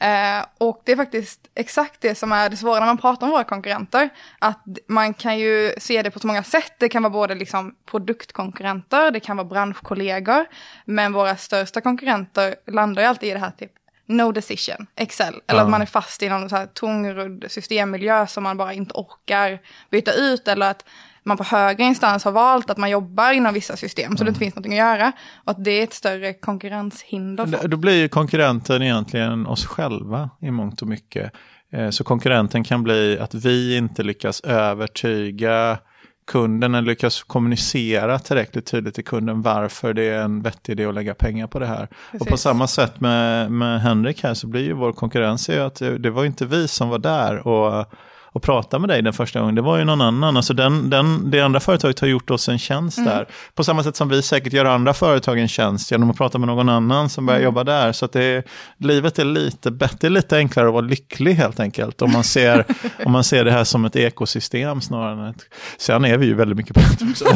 Eh, 0.02 0.46
och 0.58 0.82
det 0.86 0.92
är 0.92 0.96
faktiskt 0.96 1.40
exakt 1.56 2.02
det 2.02 2.16
som 2.16 2.32
är 2.32 2.50
det 2.50 2.58
svåra 2.58 2.80
när 2.80 2.86
man 2.86 2.98
pratar 2.98 3.28
om 3.28 3.32
våra 3.32 3.44
konkurrenter. 3.44 4.10
Att 4.40 4.64
man 4.88 5.14
kan 5.14 5.40
ju 5.40 5.74
se 5.78 6.02
det 6.02 6.12
på 6.12 6.20
så 6.20 6.28
många 6.28 6.44
sätt. 6.44 6.74
Det 6.80 6.90
kan 6.90 7.04
vara 7.04 7.14
både 7.14 7.36
liksom 7.36 7.76
produktkonkurrenter, 7.86 9.12
det 9.12 9.20
kan 9.20 9.38
vara 9.38 9.48
branschkollegor. 9.48 10.46
Men 10.86 11.14
våra 11.14 11.38
största 11.38 11.82
konkurrenter 11.82 12.56
landar 12.68 13.02
ju 13.02 13.08
alltid 13.08 13.30
i 13.30 13.34
det 13.34 13.40
här 13.40 13.52
typ 13.52 13.72
no 14.18 14.32
decision, 14.32 14.88
Excel. 14.96 15.34
Eller 15.48 15.60
Ja. 15.60 15.64
att 15.64 15.70
man 15.70 15.82
är 15.82 15.86
fast 15.86 16.24
i 16.24 16.30
någon 16.30 16.50
så 16.50 16.56
här 16.56 16.66
tungrodd 16.66 17.46
systemmiljö 17.50 18.28
som 18.28 18.44
man 18.44 18.58
bara 18.58 18.74
inte 18.74 18.94
orkar 18.94 19.60
byta 19.92 20.12
ut. 20.14 20.48
Eller 20.48 20.72
att 20.72 20.86
man 21.24 21.38
på 21.38 21.44
högre 21.44 21.84
instans 21.84 22.24
har 22.26 22.32
valt 22.32 22.70
att 22.70 22.78
man 22.78 22.90
jobbar 22.90 23.32
inom 23.32 23.54
vissa 23.54 23.76
system 23.76 24.18
så 24.18 24.24
det 24.24 24.28
inte 24.28 24.40
finns 24.40 24.56
någonting 24.56 24.80
att 24.80 24.86
göra. 24.98 25.12
Och 25.44 25.52
att 25.52 25.64
det 25.64 25.72
är 25.72 25.84
ett 25.84 25.94
större 25.94 26.34
konkurrenshinder. 26.34 27.46
för 27.46 27.52
Då- 27.62 27.68
Då 27.68 27.78
blir 27.78 27.94
ju 28.02 28.10
konkurrenten 28.10 28.82
egentligen 28.82 29.48
oss 29.48 29.66
själva 29.66 30.30
i 30.42 30.52
mångt 30.52 30.82
och 30.82 30.88
mycket. 30.88 31.32
Eh, 31.74 31.90
Så 31.90 32.04
konkurrenten 32.04 32.64
kan 32.64 32.84
bli 32.84 33.20
att 33.20 33.34
vi 33.34 33.78
inte 33.78 34.04
lyckas 34.04 34.42
övertyga 34.42 35.78
kunden 36.26 36.76
eller 36.76 36.88
lyckas 36.88 37.24
kommunicera 37.24 38.20
tillräckligt 38.20 38.66
tydligt 38.66 38.96
till 38.96 39.04
kunden 39.04 39.42
varför 39.42 39.94
det 39.94 40.04
är 40.04 40.22
en 40.22 40.42
vettig 40.42 40.74
idé 40.74 40.86
att 40.86 40.96
lägga 40.96 41.14
pengar 41.14 41.48
på 41.48 41.60
det 41.60 41.66
här. 41.66 41.88
Och 42.14 42.20
på 42.20 42.26
Precis. 42.26 42.42
samma 42.42 42.68
sätt 42.68 43.00
med, 43.00 43.52
med 43.52 43.82
Henrik 43.82 44.24
här 44.24 44.34
så 44.34 44.48
blir 44.48 44.64
ju 44.64 44.74
vår 44.74 44.94
konkurrens 44.94 45.50
ju 45.50 45.60
att 45.60 45.76
det, 45.76 46.10
var 46.10 46.26
inte 46.26 46.46
vi 46.46 46.68
som 46.68 46.90
var 46.90 47.00
där 47.00 47.48
och, 47.48 47.86
och 48.34 48.44
pratade 48.44 48.82
med 48.82 48.90
dig 48.90 49.02
den 49.02 49.14
första 49.14 49.40
gången, 49.40 49.56
det 49.56 49.62
var 49.62 49.78
ju 49.78 49.84
någon 49.84 50.02
annan. 50.02 50.38
Alltså 50.38 50.54
den, 50.54 50.90
den, 50.90 51.32
det 51.32 51.42
andra 51.42 51.60
företaget 51.60 52.00
har 52.00 52.08
gjort 52.08 52.30
oss 52.30 52.50
en 52.50 52.60
tjänst 52.60 52.98
där. 52.98 53.28
På 53.56 53.64
samma 53.64 53.84
sätt 53.84 53.96
som 53.96 54.10
vi 54.10 54.22
säkert 54.22 54.54
gör 54.54 54.66
andra 54.66 54.94
företag 54.94 55.40
en 55.40 55.48
tjänst 55.48 55.92
genom 55.92 56.10
att 56.10 56.18
prata 56.18 56.38
med 56.38 56.48
någon 56.48 56.70
annan 56.70 57.10
som 57.10 57.26
börjar 57.26 57.42
jobba 57.42 57.64
där. 57.64 57.92
Så 57.92 58.06
att 58.06 58.12
det 58.12 58.24
är, 58.24 58.44
livet 58.78 59.20
är 59.20 59.26
lite 59.26 59.72
bättre, 59.72 60.10
lite 60.10 60.38
enklare 60.38 60.68
att 60.68 60.74
vara 60.74 60.86
lycklig 60.86 61.34
helt 61.34 61.60
enkelt. 61.60 62.02
Om 62.02 62.12
man 62.12 62.24
ser, 62.24 62.66
om 63.06 63.12
man 63.12 63.24
ser 63.24 63.46
det 63.46 63.52
här 63.52 63.64
som 63.64 63.86
ett 63.86 63.96
ekosystem 63.96 64.82
snarare 64.82 65.12
än 65.12 65.30
ett... 65.30 65.46
Sen 65.78 66.06
är 66.06 66.18
vi 66.18 66.26
ju 66.26 66.34
väldigt 66.34 66.58
mycket 66.58 66.76
bättre 66.76 67.06
också. 67.10 67.26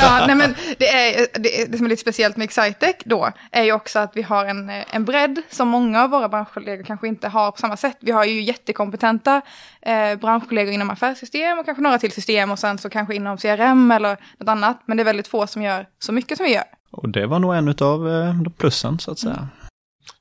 Ja, 0.00 0.24
nej 0.26 0.36
men 0.36 0.54
det, 0.78 0.88
är, 0.88 1.26
det, 1.38 1.72
det 1.72 1.76
som 1.76 1.86
är 1.86 1.90
lite 1.90 2.02
speciellt 2.02 2.36
med 2.36 2.44
Excitec 2.44 2.96
då 3.04 3.30
är 3.50 3.62
ju 3.62 3.72
också 3.72 3.98
att 3.98 4.12
vi 4.14 4.22
har 4.22 4.44
en, 4.44 4.70
en 4.90 5.04
bredd 5.04 5.42
som 5.50 5.68
många 5.68 6.02
av 6.02 6.10
våra 6.10 6.28
branschkollegor 6.28 6.84
kanske 6.84 7.08
inte 7.08 7.28
har 7.28 7.50
på 7.50 7.58
samma 7.58 7.76
sätt. 7.76 7.96
Vi 8.00 8.12
har 8.12 8.24
ju 8.24 8.42
jättekompetenta 8.42 9.35
eh, 9.82 10.18
branschkollegor 10.20 10.72
inom 10.72 10.90
affärssystem 10.90 11.58
och 11.58 11.64
kanske 11.64 11.82
några 11.82 11.98
till 11.98 12.12
system 12.12 12.50
och 12.50 12.58
sen 12.58 12.78
så 12.78 12.90
kanske 12.90 13.14
inom 13.14 13.36
CRM 13.36 13.90
eller 13.90 14.16
något 14.38 14.48
annat. 14.48 14.82
Men 14.86 14.96
det 14.96 15.02
är 15.02 15.04
väldigt 15.04 15.28
få 15.28 15.46
som 15.46 15.62
gör 15.62 15.86
så 15.98 16.12
mycket 16.12 16.36
som 16.36 16.46
vi 16.46 16.54
gör. 16.54 16.64
Och 16.90 17.08
det 17.08 17.26
var 17.26 17.38
nog 17.38 17.54
en 17.54 17.68
av 17.80 18.08
eh, 18.08 18.34
plussen 18.58 18.98
så 18.98 19.10
att 19.10 19.18
säga. 19.18 19.48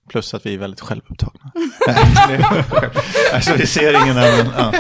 Plus 0.10 0.34
att 0.34 0.46
vi 0.46 0.54
är 0.54 0.58
väldigt 0.58 0.82
självupptagna. 0.82 1.52
alltså 3.34 3.54
vi 3.54 3.68
ser 3.68 4.04
ingen 4.04 4.18
annan. 4.18 4.54
Ja. 4.58 4.74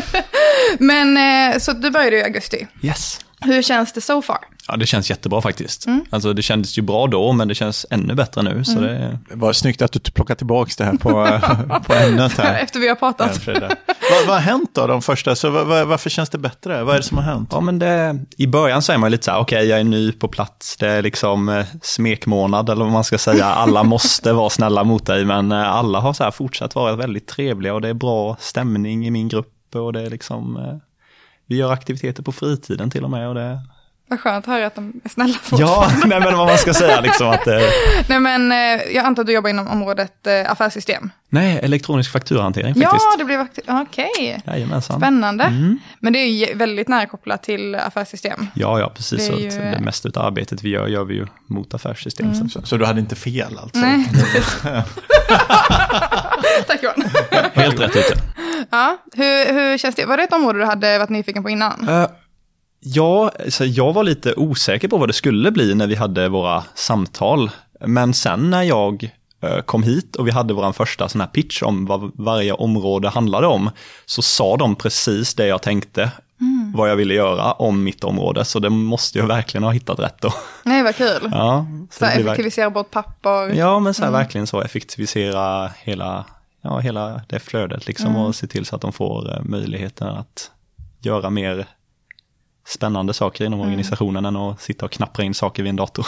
Men 0.80 1.18
eh, 1.54 1.58
så 1.60 1.74
du 1.74 1.92
började 1.92 2.18
i 2.18 2.24
augusti. 2.24 2.68
Yes. 2.82 3.20
Hur 3.42 3.62
känns 3.62 3.94
det 3.94 4.02
so 4.02 4.22
far? 4.22 4.38
Ja, 4.68 4.76
det 4.78 4.86
känns 4.86 5.10
jättebra 5.10 5.42
faktiskt. 5.42 5.86
Alltså 6.10 6.34
det 6.34 6.42
kändes 6.42 6.78
ju 6.78 6.82
bra 6.82 7.08
då, 7.08 7.32
men 7.32 7.48
det 7.48 7.56
känns 7.56 7.86
ännu 7.90 8.16
bättre 8.16 8.42
nu. 8.42 8.64
Så 8.66 8.80
det, 8.80 9.20
Det 9.30 9.36
var 9.36 9.54
snyggt 9.54 9.82
att 9.82 9.92
du 9.92 10.00
plockar 10.00 10.36
tillbaka 10.36 10.72
det 10.78 10.84
här 10.84 10.94
på, 10.94 11.40
på 11.88 11.94
ämnet 11.94 12.38
här. 12.38 12.60
Efter 12.64 12.80
vi 12.80 12.88
har 12.88 12.96
pratat. 12.96 13.48
Vad, 13.48 14.28
vad 14.28 14.36
har 14.36 14.40
hänt 14.40 14.70
då, 14.74 14.88
de 14.88 15.02
första? 15.02 15.36
Så 15.36 15.50
vad- 15.50 15.88
varför 15.88 16.10
känns 16.10 16.30
det 16.30 16.38
bättre? 16.38 16.84
Vad 16.84 16.94
är 16.96 17.00
det 17.00 17.06
som 17.06 17.18
har 17.18 17.24
hänt? 17.24 17.50
ja, 17.52 17.60
men 17.62 17.80
det, 17.80 18.20
I 18.38 18.48
början 18.48 18.82
så 18.82 18.92
är 18.92 18.98
man 18.98 19.12
lite 19.12 19.24
så 19.26 19.32
här, 19.32 19.40
okej, 19.40 19.66
jag 19.68 19.80
är 19.80 19.84
ny 19.84 20.12
på 20.12 20.28
plats, 20.28 20.78
det 20.78 20.88
är 20.90 21.02
liksom 21.02 21.50
eh, 21.50 21.66
smekmånad 21.82 22.70
eller 22.70 22.84
vad 22.84 22.94
man 22.94 23.04
ska 23.04 23.18
säga. 23.18 23.46
Alla 23.46 23.84
måste 23.94 24.34
vara 24.34 24.50
snälla 24.50 24.84
mot 24.84 25.06
dig, 25.06 25.26
men 25.26 25.52
eh, 25.52 25.72
alla 25.72 26.00
har 26.00 26.14
så 26.14 26.24
här 26.24 26.32
fortsatt 26.32 26.76
vara 26.76 26.96
väldigt 26.96 27.28
trevliga 27.28 27.74
och 27.74 27.82
det 27.82 27.90
är 27.90 27.94
bra 27.94 28.38
stämning 28.40 29.08
i 29.08 29.12
min 29.12 29.28
grupp 29.28 29.48
och 29.80 29.94
det 29.94 30.02
är 30.02 30.10
liksom, 30.10 30.58
eh, 30.58 30.76
vi 31.48 31.56
gör 31.56 31.72
aktiviteter 31.74 32.24
på 32.24 32.32
fritiden 32.32 32.90
till 32.90 33.04
och 33.04 33.10
med 33.10 33.28
och 33.28 33.36
det, 33.36 33.60
Vad 34.08 34.20
skönt 34.20 34.48
att 34.48 34.54
höra 34.54 34.66
att 34.68 34.76
de 34.76 35.02
är 35.04 35.10
snälla 35.10 35.34
Ja, 35.34 35.40
fortfarande. 35.44 36.08
nej 36.08 36.20
men 36.20 36.38
vad 36.38 36.48
man 36.48 36.58
ska 36.58 36.74
säga 36.74 37.02
liksom 37.02 37.28
att 37.30 37.46
det... 37.46 37.62
Nej 38.10 38.20
men 38.20 38.52
eh, 38.52 38.58
jag 38.96 39.06
antar 39.06 39.22
att 39.24 39.28
du 39.28 39.34
jobbar 39.34 39.50
inom 39.50 39.68
området 39.68 40.28
eh, 40.28 40.52
affärssystem. 40.52 41.12
Nej, 41.30 41.60
elektronisk 41.64 42.12
fakturahantering 42.12 42.74
Ja, 42.78 42.90
faktiskt. 42.90 43.18
det 43.18 43.24
blev. 43.26 43.48
Okej, 43.82 44.42
Jajamensan. 44.48 45.00
spännande. 45.00 45.44
Mm. 45.44 45.80
Men 46.00 46.14
det 46.14 46.20
är 46.20 46.28
ju 46.48 46.54
väldigt 46.54 46.88
nära 46.88 47.06
kopplat 47.06 47.44
till 47.44 47.76
affärssystem. 47.76 48.48
Ja, 48.56 48.80
ja, 48.80 48.92
precis. 48.96 49.28
Det 49.28 49.34
så 49.34 49.40
ju- 49.40 49.48
att 49.48 49.54
det 49.54 49.80
mesta 49.80 50.10
av 50.20 50.26
arbetet 50.26 50.64
vi 50.64 50.70
gör, 50.70 50.88
gör 50.88 51.04
vi 51.04 51.14
ju 51.14 51.28
mot 51.48 51.74
affärssystem. 51.74 52.32
Mm. 52.32 52.50
Så. 52.50 52.60
Så, 52.62 52.66
så 52.68 52.78
du 52.78 52.86
hade 52.86 53.00
inte 53.00 53.16
fel 53.16 53.58
alltså? 53.62 53.80
Nej, 53.80 54.10
precis. 54.14 54.58
Tack 56.68 56.84
Johan. 56.84 57.04
Helt 57.54 57.80
rätt 57.80 57.96
ute. 57.96 58.16
Ja, 58.70 58.98
hur, 59.14 59.54
hur 59.54 59.78
känns 59.78 59.96
det? 59.96 60.06
Var 60.06 60.18
det 60.18 60.24
ett 60.24 60.34
område 60.34 60.60
du 60.60 60.66
hade 60.66 60.98
varit 61.00 61.10
nyfiken 61.10 61.44
på 61.44 61.50
innan? 61.50 61.90
Uh, 61.90 62.06
ja, 62.80 63.32
så 63.50 63.66
jag 63.66 63.94
var 63.94 64.04
lite 64.04 64.34
osäker 64.34 64.88
på 64.88 64.98
vad 64.98 65.10
det 65.10 65.14
skulle 65.14 65.52
bli 65.52 65.76
när 65.76 65.88
vi 65.88 65.96
hade 65.96 66.30
våra 66.30 66.64
samtal. 66.76 67.52
Men 67.86 68.14
sen 68.14 68.50
när 68.50 68.64
jag 68.64 69.10
eh, 69.44 69.60
kom 69.62 69.84
hit 69.84 70.16
och 70.16 70.28
vi 70.28 70.32
hade 70.32 70.54
vår 70.54 70.72
första 70.72 71.10
sån 71.10 71.22
här 71.22 71.28
pitch 71.28 71.64
om 71.64 71.86
vad 71.86 72.12
varje 72.16 72.54
område 72.54 73.10
handlade 73.10 73.48
om, 73.48 73.70
så 74.06 74.22
sa 74.22 74.58
de 74.58 74.76
precis 74.76 75.34
det 75.36 75.48
jag 75.48 75.62
tänkte 75.62 76.12
vad 76.76 76.90
jag 76.90 76.96
ville 76.96 77.14
göra 77.14 77.52
om 77.54 77.84
mitt 77.84 78.04
område. 78.04 78.46
Så 78.46 78.60
det 78.60 78.70
måste 78.70 79.20
jag 79.20 79.28
verkligen 79.28 79.64
ha 79.64 79.72
hittat 79.72 80.00
rätt 80.00 80.22
då. 80.22 80.34
Nej, 80.64 80.84
vad 80.84 80.96
kul. 80.96 81.30
Ja, 81.32 81.66
Så 81.92 82.06
verk- 82.06 82.20
effektivisera 82.20 82.70
bort 82.70 82.92
papper. 82.92 83.54
Ja, 83.54 83.80
men 83.80 83.94
så 83.94 84.04
här, 84.04 84.12
verkligen 84.12 84.48
så 84.48 84.62
effektivisera 84.62 85.68
hela, 85.84 86.26
ja, 86.66 86.80
hela 86.80 87.22
det 87.28 87.40
flödet 87.40 87.88
liksom 87.88 88.16
och 88.16 88.36
se 88.36 88.48
till 88.48 88.66
så 88.66 88.76
att 88.76 88.82
de 88.82 88.94
får 88.94 89.34
eh, 89.34 89.44
möjligheten 89.44 90.08
att 90.08 90.52
göra 91.02 91.30
mer 91.30 91.68
spännande 92.68 93.14
saker 93.14 93.46
inom 93.46 93.60
organisationen 93.60 94.26
än 94.26 94.36
att 94.36 94.62
sitta 94.62 94.86
och 94.86 94.92
knappra 94.92 95.24
in 95.24 95.34
saker 95.34 95.64
vid 95.64 95.70
en 95.70 95.76
dator. 95.76 96.08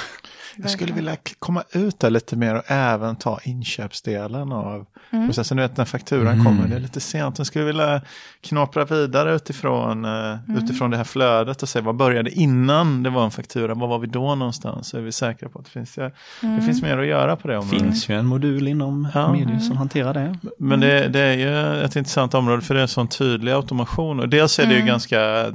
Jag 0.57 0.71
skulle 0.71 0.93
vilja 0.93 1.17
komma 1.39 1.63
ut 1.71 1.99
där 1.99 2.09
lite 2.09 2.35
mer 2.35 2.55
och 2.55 2.63
även 2.67 3.15
ta 3.15 3.39
inköpsdelen 3.43 4.51
av 4.51 4.85
processen. 5.27 5.57
Du 5.57 5.63
vet 5.63 5.77
när 5.77 5.85
fakturan 5.85 6.45
kommer, 6.45 6.67
det 6.67 6.75
är 6.75 6.79
lite 6.79 6.99
sent. 6.99 7.37
Jag 7.37 7.47
skulle 7.47 7.65
vilja 7.65 8.01
knapra 8.48 8.86
vidare 8.86 9.36
utifrån, 9.36 10.06
eh, 10.06 10.36
utifrån 10.58 10.92
det 10.92 10.98
här 10.98 11.04
flödet 11.04 11.63
och 11.63 11.70
se 11.70 11.82
vad 11.82 11.96
började 11.96 12.32
innan 12.32 13.04
det 13.04 13.10
var 13.10 13.24
en 13.25 13.32
faktura. 13.32 13.74
Var 13.74 13.88
var 13.88 14.00
vi 14.00 14.08
då 14.08 14.36
någonstans? 14.36 14.88
Så 14.89 14.98
är 14.98 15.01
vi 15.01 15.12
säkra 15.12 15.50
på 15.50 15.60
att 15.60 15.66
det 15.66 15.72
finns, 15.72 15.98
ja, 15.98 16.12
det 16.42 16.62
finns 16.62 16.82
mer 16.82 16.98
att 16.98 17.08
göra 17.08 17.36
på 17.36 17.48
det 17.48 17.54
Det 17.54 17.58
området. 17.60 17.82
finns 17.82 18.10
ju 18.10 18.16
en 18.16 18.25
modul 18.25 18.68
inom 18.68 19.08
Ja. 19.13 19.32
Medius 19.32 19.68
som 19.68 19.77
hanterar 19.77 20.13
det. 20.13 20.38
Men 20.60 20.80
det, 20.80 21.08
det 21.08 21.20
är 21.20 21.34
ju 21.38 21.82
ett 21.84 21.96
intressant 21.96 22.34
område 22.34 22.62
för 22.62 22.74
det 22.74 22.80
är 22.80 22.82
en 22.82 22.88
sån 22.88 23.08
tydlig 23.08 23.51
automation. 23.51 24.20
Och 24.20 24.30
dels 24.30 24.60
är 24.60 24.66
det 24.66 24.74
ju 24.75 24.82
ganska 24.86 25.46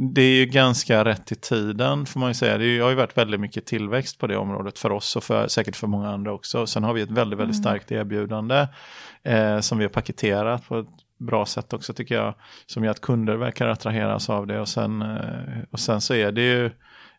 det 0.00 0.22
är 0.22 0.36
ju 0.36 0.46
ganska 0.46 1.04
rätt 1.04 1.32
i 1.32 1.34
tiden 1.34 2.06
får 2.06 2.20
man 2.20 2.30
ju 2.30 2.34
säga. 2.34 2.58
Det 2.58 2.64
ju- 2.64 2.82
har 2.82 2.90
ju 2.90 2.96
varit 2.96 3.16
väldigt 3.18 3.40
mycket 3.40 3.66
tillväxt 3.66 4.18
på 4.18 4.26
det 4.26 4.36
området 4.36 4.78
för 4.78 4.92
oss 4.92 5.16
och 5.16 5.24
för, 5.24 5.48
säkert 5.48 5.76
för 5.76 5.86
många 5.86 6.10
andra 6.10 6.32
också. 6.32 6.66
Sen 6.66 6.84
har 6.84 6.92
vi 6.92 7.02
ett 7.02 7.10
väldigt, 7.10 7.38
väldigt 7.38 7.56
starkt 7.56 7.92
erbjudande 7.92 8.66
eh, 9.22 9.60
som 9.60 9.78
vi 9.78 9.84
har 9.84 9.88
paketerat 9.90 10.68
på 10.68 10.78
ett 10.78 10.86
bra 11.18 11.46
sätt 11.46 11.72
också 11.72 11.94
tycker 11.94 12.14
jag. 12.14 12.34
Som 12.66 12.84
gör 12.84 12.90
att 12.90 13.00
kunder 13.00 13.36
verkar 13.36 13.66
attraheras 13.66 14.30
av 14.30 14.46
det 14.46 14.60
och 14.60 14.68
sen, 14.68 15.02
eh, 15.02 15.58
och 15.70 15.80
sen 15.80 16.00
så 16.00 16.14
är 16.14 16.32
det 16.32 16.42
ju, 16.42 16.70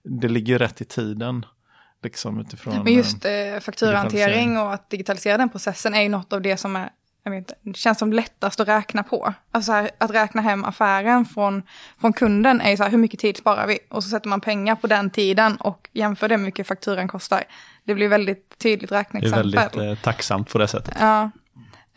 det 0.04 0.28
ligger 0.28 0.60
rätt 0.60 0.82
i 0.82 0.86
tiden. 0.86 1.46
Liksom 2.04 2.40
utifrån. 2.40 2.84
Men 2.84 2.94
just 2.94 3.26
eh, 3.26 3.32
eh, 3.32 3.60
fakturahantering 3.60 4.58
och 4.58 4.74
att 4.74 4.90
digitalisera 4.90 5.38
den 5.38 5.50
processen 5.50 5.94
är 5.94 6.02
ju 6.02 6.10
något 6.10 6.34
av 6.34 6.42
det 6.42 6.58
som 6.58 6.76
är, 6.76 6.90
jag 7.24 7.32
vet, 7.32 7.38
inte, 7.38 7.56
det 7.62 7.78
känns 7.78 8.00
som 8.00 8.14
lättast 8.14 8.60
att 8.60 8.68
räkna 8.68 9.04
på. 9.04 9.34
Alltså 9.52 9.72
så 9.72 9.76
här, 9.76 9.90
att 9.98 10.12
räkna 10.12 10.42
hem 10.42 10.66
affären 10.66 11.26
från, 11.26 11.64
från 12.02 12.14
kunden 12.14 12.62
är 12.62 12.70
ju 12.70 12.78
så 12.78 12.84
här, 12.84 12.90
hur 12.90 12.98
mycket 12.98 13.20
tid 13.20 13.38
sparar 13.38 13.68
vi? 13.68 13.80
Och 13.90 14.04
så 14.04 14.10
sätter 14.10 14.30
man 14.30 14.42
pengar 14.42 14.76
på 14.76 14.88
den 14.88 15.10
tiden 15.10 15.56
och 15.56 15.90
jämför 15.94 16.28
det 16.28 16.38
med 16.38 16.40
hur 16.40 16.46
mycket 16.46 16.68
fakturan 16.68 17.08
kostar. 17.08 17.44
Det 17.84 17.96
blir 17.96 18.08
väldigt 18.08 18.56
tydligt 18.58 18.90
Det 18.90 18.96
är 18.96 19.00
räkneexempel. 19.00 19.56
väldigt 19.56 19.82
eh, 19.82 20.04
tacksamt 20.04 20.52
på 20.52 20.58
det 20.58 20.68
sättet. 20.68 20.98
Ja. 21.00 21.30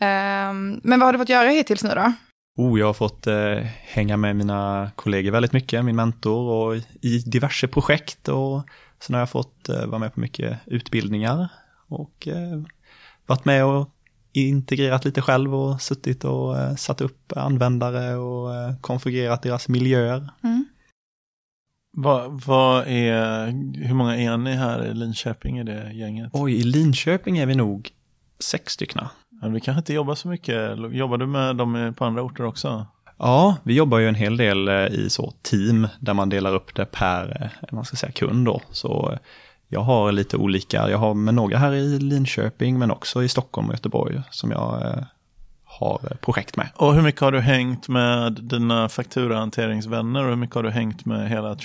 Ehm, 0.03 0.81
men 0.83 0.99
vad 0.99 1.07
har 1.07 1.13
du 1.13 1.19
fått 1.19 1.29
göra 1.29 1.49
hittills 1.49 1.83
nu 1.83 1.89
då? 1.89 2.13
Oh, 2.57 2.79
jag 2.79 2.85
har 2.85 2.93
fått 2.93 3.27
eh, 3.27 3.57
hänga 3.81 4.17
med 4.17 4.35
mina 4.35 4.91
kollegor 4.95 5.31
väldigt 5.31 5.53
mycket, 5.53 5.85
min 5.85 5.95
mentor 5.95 6.49
och 6.51 6.75
i 7.01 7.17
diverse 7.25 7.67
projekt 7.67 8.27
och 8.27 8.63
sen 8.99 9.13
har 9.13 9.21
jag 9.21 9.29
fått 9.29 9.69
eh, 9.69 9.85
vara 9.85 9.99
med 9.99 10.13
på 10.13 10.19
mycket 10.19 10.59
utbildningar 10.65 11.49
och 11.87 12.27
eh, 12.27 12.61
varit 13.25 13.45
med 13.45 13.65
och 13.65 13.89
integrerat 14.33 15.05
lite 15.05 15.21
själv 15.21 15.55
och 15.55 15.81
suttit 15.81 16.23
och 16.23 16.59
eh, 16.59 16.75
satt 16.75 17.01
upp 17.01 17.33
användare 17.35 18.15
och 18.15 18.55
eh, 18.55 18.75
konfigurerat 18.81 19.41
deras 19.41 19.69
miljöer. 19.69 20.29
Vad, 21.97 22.41
vad 22.41 22.87
är, 22.87 23.45
hur 23.87 23.93
många 23.93 24.17
är 24.17 24.37
ni 24.37 24.55
här 24.55 24.85
i 24.85 24.93
Linköping 24.93 25.59
i 25.59 25.63
det 25.63 25.93
gänget? 25.93 26.29
Oj, 26.33 26.53
i 26.53 26.63
Linköping 26.63 27.37
är 27.37 27.45
vi 27.45 27.55
nog 27.55 27.89
sex 28.39 28.73
stycken. 28.73 29.05
Men 29.43 29.53
vi 29.53 29.59
kanske 29.59 29.79
inte 29.79 29.93
jobbar 29.93 30.15
så 30.15 30.27
mycket. 30.27 30.77
Jobbar 30.91 31.17
du 31.17 31.27
med 31.27 31.55
dem 31.55 31.93
på 31.97 32.05
andra 32.05 32.21
orter 32.21 32.45
också? 32.45 32.85
Ja, 33.17 33.57
vi 33.63 33.73
jobbar 33.73 33.99
ju 33.99 34.07
en 34.07 34.15
hel 34.15 34.37
del 34.37 34.67
eh, 34.67 34.85
i 34.85 35.09
så 35.09 35.33
team 35.41 35.87
där 35.99 36.13
man 36.13 36.29
delar 36.29 36.53
upp 36.53 36.75
det 36.75 36.85
per, 36.85 37.51
eh, 37.61 37.73
man 37.75 37.85
ska 37.85 37.95
säga 37.95 38.11
kund 38.11 38.45
då. 38.45 38.61
Så 38.71 39.11
eh, 39.11 39.17
jag 39.67 39.81
har 39.81 40.11
lite 40.11 40.37
olika, 40.37 40.89
jag 40.89 40.97
har 40.97 41.13
med 41.13 41.33
några 41.33 41.57
här 41.57 41.73
i 41.73 41.99
Linköping 41.99 42.79
men 42.79 42.91
också 42.91 43.23
i 43.23 43.29
Stockholm 43.29 43.67
och 43.67 43.73
Göteborg 43.73 44.21
som 44.29 44.51
jag 44.51 45.05
har 45.63 45.99
projekt 46.21 46.57
med. 46.57 46.69
Och 46.75 46.93
hur 46.93 47.01
mycket 47.01 47.21
har 47.21 47.31
du 47.31 47.39
hängt 47.39 47.87
med 47.87 48.33
dina 48.33 48.89
fakturahanteringsvänner 48.89 50.23
och 50.23 50.29
hur 50.29 50.35
mycket 50.35 50.55
har 50.55 50.63
du 50.63 50.69
hängt 50.69 51.05
med 51.05 51.29
hela 51.29 51.55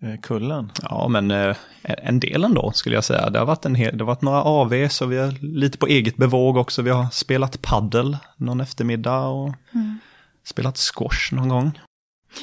trainee-kullen? 0.00 0.72
Ja, 0.82 1.08
men 1.08 1.30
eh, 1.30 1.56
en 1.82 2.20
del 2.20 2.44
ändå 2.44 2.72
skulle 2.72 2.94
jag 2.94 3.04
säga. 3.04 3.30
Det 3.30 3.38
har 3.38 3.46
varit, 3.46 3.64
en 3.64 3.74
hel, 3.74 3.98
det 3.98 4.04
har 4.04 4.06
varit 4.06 4.22
några 4.22 4.42
AVs 4.42 5.00
och 5.00 5.12
vi 5.12 5.18
har 5.18 5.32
lite 5.44 5.78
på 5.78 5.86
eget 5.86 6.16
bevåg 6.16 6.56
också. 6.56 6.82
Vi 6.82 6.90
har 6.90 7.06
spelat 7.10 7.62
paddel 7.62 8.16
någon 8.36 8.60
eftermiddag 8.60 9.20
och 9.26 9.54
spelat 10.44 10.76
squash 10.78 11.32
någon 11.34 11.48
gång. 11.48 11.80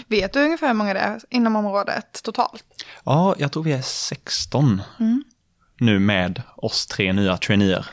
Vet 0.08 0.34
du 0.34 0.44
ungefär 0.46 0.68
hur 0.68 0.74
många 0.74 0.94
det 0.94 1.00
är 1.00 1.20
inom 1.30 1.56
området 1.56 2.24
totalt? 2.24 2.64
Ja, 3.04 3.36
jag 3.38 3.52
tror 3.52 3.64
vi 3.64 3.72
är 3.72 3.82
16 3.82 4.82
Mm. 5.00 5.24
nu 5.80 6.00
med 6.00 6.42
oss 6.56 6.88
tre 6.88 7.14
nya 7.14 7.38
traineer. 7.38 7.86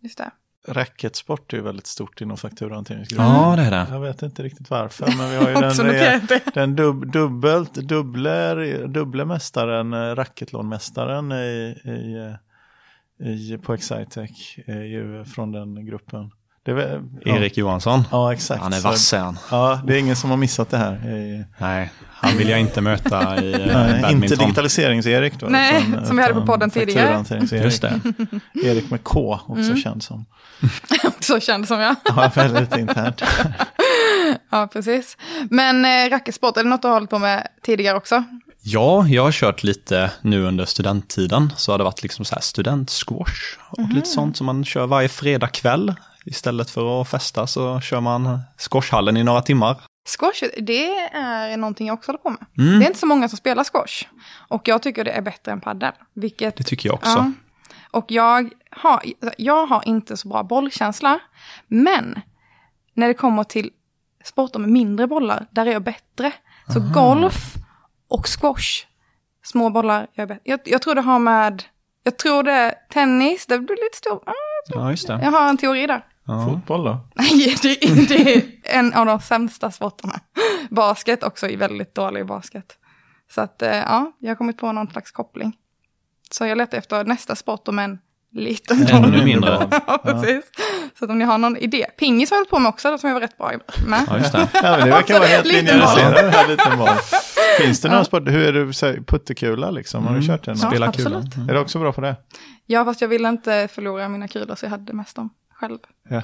Just 0.00 0.18
det. 0.18 0.30
Racketsport 0.68 1.52
är 1.52 1.56
ju 1.56 1.62
väldigt 1.62 1.86
stort 1.86 2.20
inom 2.20 2.36
fakturahanteringsgruppen. 2.36 3.26
Ja, 3.26 3.56
det 3.56 3.62
är 3.62 3.70
det. 3.70 3.86
Jag 3.90 4.00
vet 4.00 4.22
inte 4.22 4.42
riktigt 4.42 4.70
varför, 4.70 5.06
men 5.18 5.30
vi 5.30 5.36
har 5.36 5.48
ju 5.48 5.54
den, 6.28 6.40
den 6.54 6.76
dub, 6.76 7.12
dubbelt, 7.12 7.74
dubbler, 7.74 8.86
dubbla 8.86 9.24
mästaren, 9.24 9.92
eh, 9.92 10.14
racketlånmästaren 10.14 11.32
i, 11.32 11.76
i, 11.84 12.34
eh, 13.20 13.28
i, 13.28 13.58
på 13.58 13.74
Excitec 13.74 14.56
ju 14.66 15.24
från 15.24 15.52
den 15.52 15.86
gruppen. 15.86 16.30
Väl- 16.66 17.00
ja. 17.24 17.36
Erik 17.36 17.56
Johansson. 17.56 18.04
Ja, 18.10 18.32
exakt. 18.32 18.62
Han 18.62 18.72
är 18.72 18.80
vass 18.80 19.12
är 19.12 19.18
han. 19.18 19.38
Ja, 19.50 19.80
det 19.86 19.94
är 19.94 19.98
ingen 19.98 20.16
som 20.16 20.30
har 20.30 20.36
missat 20.36 20.70
det 20.70 20.76
här. 20.76 21.00
Nej, 21.58 21.92
han 22.10 22.36
vill 22.36 22.48
jag 22.48 22.60
inte 22.60 22.80
möta 22.80 23.42
i 23.42 23.52
eh, 23.52 23.58
nej, 24.02 24.12
inte 24.12 24.34
digitaliserings-Erik 24.36 25.32
då. 25.40 25.46
Nej, 25.46 25.84
som 26.06 26.16
vi 26.16 26.22
hade 26.22 26.34
på 26.34 26.46
podden 26.46 26.70
tidigare. 26.70 27.24
Just 27.52 27.82
det. 27.82 28.00
Erik 28.64 28.90
med 28.90 29.04
K, 29.04 29.40
också 29.46 29.62
Mm. 29.70 29.76
känd 29.76 30.02
som. 30.02 30.24
Så 31.20 31.40
kändes 31.40 31.68
som 31.68 31.80
jag. 31.80 31.96
Ja, 32.04 32.30
väldigt 32.34 32.76
internt. 32.76 33.22
Ja, 34.50 34.68
precis. 34.72 35.16
Men 35.50 35.84
eh, 35.84 36.10
racketsport, 36.10 36.56
är 36.56 36.62
det 36.62 36.68
något 36.68 36.82
du 36.82 36.88
har 36.88 36.94
hållit 36.94 37.10
på 37.10 37.18
med 37.18 37.46
tidigare 37.62 37.96
också? 37.96 38.24
Ja, 38.64 39.06
jag 39.08 39.22
har 39.22 39.32
kört 39.32 39.62
lite 39.62 40.10
nu 40.20 40.44
under 40.44 40.64
studenttiden. 40.64 41.52
Så 41.56 41.72
har 41.72 41.78
det 41.78 41.84
varit 41.84 42.02
liksom 42.02 42.24
så 42.24 42.34
här 42.34 42.42
studentsquash 42.42 43.58
och 43.70 43.88
lite 43.94 44.08
sånt 44.08 44.36
som 44.36 44.46
man 44.46 44.64
kör 44.64 44.86
varje 44.86 45.08
fredagkväll. 45.08 45.94
Istället 46.24 46.70
för 46.70 47.00
att 47.00 47.08
festa 47.08 47.46
så 47.46 47.80
kör 47.80 48.00
man 48.00 48.38
squashhallen 48.58 49.16
i 49.16 49.24
några 49.24 49.42
timmar. 49.42 49.76
Squash, 50.18 50.48
det 50.58 50.88
är 51.12 51.56
någonting 51.56 51.86
jag 51.86 51.94
också 51.94 52.08
håller 52.08 52.18
på 52.22 52.30
med. 52.30 52.46
Mm. 52.58 52.78
Det 52.78 52.84
är 52.84 52.86
inte 52.86 52.98
så 52.98 53.06
många 53.06 53.28
som 53.28 53.36
spelar 53.38 53.64
squash. 53.64 54.04
Och 54.48 54.68
jag 54.68 54.82
tycker 54.82 55.04
det 55.04 55.10
är 55.10 55.22
bättre 55.22 55.52
än 55.52 55.60
padel. 55.60 55.92
Vilket, 56.14 56.56
Det 56.56 56.64
tycker 56.64 56.88
jag 56.88 56.94
också. 56.94 57.10
ja. 57.10 57.32
Och 57.90 58.04
jag 58.08 58.50
har, 58.70 59.02
jag 59.38 59.66
har 59.66 59.82
inte 59.88 60.16
så 60.16 60.28
bra 60.28 60.42
bollkänsla. 60.42 61.18
Men 61.66 62.20
när 62.94 63.08
det 63.08 63.14
kommer 63.14 63.44
till 63.44 63.70
sporter 64.24 64.58
med 64.58 64.68
mindre 64.70 65.06
bollar, 65.06 65.46
där 65.50 65.66
är 65.66 65.72
jag 65.72 65.82
bättre. 65.82 66.32
Så 66.72 66.80
golf 66.94 67.54
och 68.08 68.26
squash, 68.40 68.86
små 69.44 69.70
bollar, 69.70 70.06
jag 70.12 70.22
är 70.22 70.26
bättre. 70.26 70.40
Jag, 70.44 70.60
jag 70.64 70.82
tror 70.82 70.94
det 70.94 71.00
har 71.00 71.18
med, 71.18 71.62
jag 72.02 72.18
tror 72.18 72.42
det, 72.42 72.74
tennis, 72.90 73.46
det 73.46 73.58
blir 73.58 73.76
lite 73.84 73.96
stor. 73.98 74.22
Ah, 74.26 74.32
Ja, 74.68 74.90
just 74.90 75.06
det. 75.06 75.20
Jag 75.22 75.30
har 75.30 75.48
en 75.48 75.56
teori 75.56 75.86
där. 75.86 76.04
Ja. 76.26 76.46
Fotboll 76.50 76.84
då? 76.84 76.98
Nej, 77.14 77.56
det, 77.62 77.68
är- 77.84 78.08
det 78.08 78.34
är 78.36 78.42
en 78.64 78.94
av 78.94 79.06
de 79.06 79.20
sämsta 79.20 79.70
sporterna. 79.70 80.20
Basket 80.70 81.22
också 81.22 81.48
är 81.48 81.56
väldigt 81.56 81.94
dålig 81.94 82.26
basket. 82.26 82.66
Så 83.34 83.40
att, 83.40 83.62
eh, 83.62 83.76
ja, 83.76 84.12
jag 84.18 84.30
har 84.30 84.34
kommit 84.36 84.58
på 84.58 84.72
någon 84.72 84.90
slags 84.90 85.10
koppling. 85.10 85.56
Så 86.30 86.46
jag 86.46 86.58
letar 86.58 86.78
efter 86.78 87.04
nästa 87.04 87.36
sport 87.36 87.68
om 87.68 87.78
en 87.78 87.98
liten 88.34 88.86
Ännu 88.86 89.10
boll. 89.10 89.24
mindre. 89.24 89.68
Ja, 89.86 89.98
precis. 90.04 90.44
Så 90.98 91.04
att 91.04 91.10
om 91.10 91.18
ni 91.18 91.24
har 91.24 91.38
någon 91.38 91.56
idé. 91.56 91.86
Pingis 91.98 92.30
har 92.30 92.36
jag 92.36 92.40
hållit 92.40 92.50
på 92.50 92.58
med 92.58 92.68
också, 92.68 92.98
som 92.98 93.08
jag 93.08 93.14
var 93.14 93.20
rätt 93.20 93.38
bra 93.38 93.52
med. 93.86 94.04
Ja, 94.08 94.18
just 94.18 94.32
det. 94.32 94.48
Ja, 94.54 94.60
men 94.62 94.80
det 94.80 94.90
verkar 94.90 95.14
vara 95.18 95.28
helt 95.28 95.46
linjäriserat, 95.46 96.48
liten 96.48 96.78
boll. 96.78 96.88
Finns 97.60 97.80
det 97.80 97.88
någon 97.88 98.04
sport, 98.04 98.28
hur 98.28 98.48
är 98.48 98.52
du, 98.52 98.72
så 98.72 98.86
här, 98.86 98.94
puttekula 99.06 99.70
liksom? 99.70 100.06
Har 100.06 100.14
du 100.14 100.26
kört 100.26 100.44
den? 100.44 100.56
Ja, 100.62 100.68
Spela 100.68 100.86
absolut. 100.86 101.34
kula. 101.34 101.46
Är 101.50 101.54
du 101.54 101.60
också 101.60 101.78
bra 101.78 101.92
på 101.92 102.00
det? 102.00 102.16
Ja, 102.66 102.84
fast 102.84 103.00
jag 103.00 103.08
ville 103.08 103.28
inte 103.28 103.68
förlora 103.72 104.08
mina 104.08 104.28
kulor 104.28 104.54
så 104.54 104.64
jag 104.66 104.70
hade 104.70 104.92
mest 104.92 105.16
dem 105.16 105.30
själv. 105.62 105.78
Ja, 106.08 106.22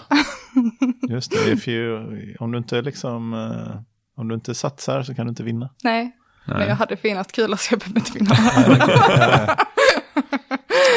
just 1.08 1.30
det. 1.32 1.50
If 1.52 1.68
you, 1.68 2.36
om 2.40 2.52
du 2.52 2.58
inte 2.58 2.82
liksom, 2.82 3.34
eh, 3.34 3.80
om 4.16 4.28
du 4.28 4.34
inte 4.34 4.54
satsar 4.54 5.02
så 5.02 5.14
kan 5.14 5.26
du 5.26 5.30
inte 5.30 5.42
vinna. 5.42 5.70
Nej, 5.84 6.16
Nej. 6.44 6.58
men 6.58 6.68
jag 6.68 6.76
hade 6.76 6.96
finast 6.96 7.32
kulor 7.32 7.56
så 7.56 7.72
jag 7.74 7.78
behövde 7.80 8.00
inte 8.00 8.12
vinna. 8.18 8.34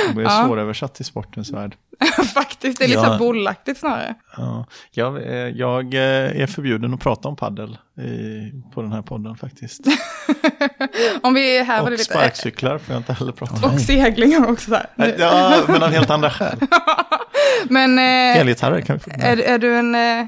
Det 0.08 0.14
blir 0.14 0.24
Ja. 0.24 0.44
svåröversatt 0.46 1.00
i 1.02 1.04
sportens 1.04 1.52
värld. 1.52 1.76
Faktiskt, 2.34 2.78
det 2.80 2.84
är 2.84 2.88
lite 2.88 3.00
Ja. 3.00 3.06
så 3.06 3.12
här 3.12 3.20
bollaktigt 3.20 3.80
snarare. 3.80 4.16
Ja, 4.38 4.66
jag, 4.92 5.18
eh, 5.18 5.34
jag 5.34 5.94
eh, 5.94 6.42
är 6.42 6.48
förbjuden 6.48 6.94
att 6.94 7.00
prata 7.00 7.28
om 7.28 7.36
paddel 7.36 7.78
i, 7.98 8.52
på 8.74 8.82
den 8.82 8.92
här 8.92 9.02
podden 9.02 9.36
faktiskt. 9.36 9.82
Om 11.22 11.34
vi 11.34 11.58
är 11.58 11.64
här 11.64 11.82
Och 11.84 11.92
lite... 11.92 12.04
sparkcyklar 12.04 12.78
får 12.78 12.94
jag 12.94 13.00
inte 13.00 13.14
heller 13.14 13.32
prata 13.32 13.68
om. 13.68 13.74
Och 13.74 13.82
segling 13.82 14.46
också 14.46 14.70
så 14.70 14.76
här. 14.76 15.16
Ja, 15.20 15.62
men 15.68 15.84
av 15.84 15.90
helt 15.90 16.10
andra 16.10 16.30
skäl. 16.30 16.58
Men 17.70 18.00
eh, 18.00 18.38
Elgitarrer 18.38 18.82
kan 18.82 18.96
vi 18.96 19.00
få. 19.00 19.12
är, 19.14 19.38
är 19.38 19.58
du 19.60 19.76
en 19.76 19.96
eh, 19.96 20.26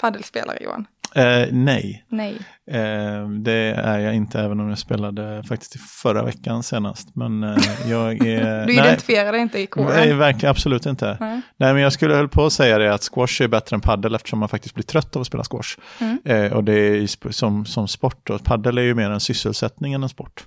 paddelspelare 0.00 0.58
Johan? 0.60 0.86
Eh, 1.14 1.46
nej, 1.52 2.04
Nej. 2.08 2.36
Eh, 2.70 3.28
det 3.28 3.74
är 3.76 3.98
jag 3.98 4.14
inte 4.14 4.40
även 4.40 4.60
om 4.60 4.68
jag 4.68 4.78
spelade 4.78 5.42
faktiskt 5.48 5.76
i 5.76 5.78
förra 5.78 6.22
veckan 6.22 6.62
senast. 6.62 7.16
Men 7.16 7.44
eh, 7.44 7.56
jag 7.86 8.12
är... 8.26 8.66
Du 8.66 8.72
nej, 8.74 8.78
identifierar 8.86 9.32
dig 9.32 9.40
inte 9.40 9.58
i 9.58 9.60
nej, 9.60 9.66
kåren? 9.66 10.18
verkligen 10.18 10.50
absolut 10.50 10.86
inte. 10.86 11.16
Nej. 11.20 11.40
Nej, 11.56 11.72
men 11.74 11.82
jag 11.82 11.92
skulle 11.92 12.14
höll 12.14 12.28
på 12.28 12.46
att 12.46 12.52
säga 12.52 12.78
det 12.78 12.94
att 12.94 13.02
squash 13.02 13.42
är 13.42 13.48
bättre 13.48 13.74
än 13.74 13.80
paddel 13.80 14.14
eftersom 14.14 14.38
man 14.38 14.48
faktiskt 14.48 14.74
blir 14.74 14.84
trött 14.84 15.16
av 15.16 15.20
att 15.20 15.26
spela 15.26 15.44
squash. 15.44 15.76
Mm. 16.00 16.18
Eh, 16.24 16.52
och 16.52 16.64
det 16.64 16.72
är 16.72 17.30
som, 17.32 17.66
som 17.66 17.88
sport 17.88 18.30
och 18.30 18.44
paddel 18.44 18.78
är 18.78 18.82
ju 18.82 18.94
mer 18.94 19.10
en 19.10 19.20
sysselsättning 19.20 19.92
än 19.92 20.02
en 20.02 20.08
sport. 20.08 20.44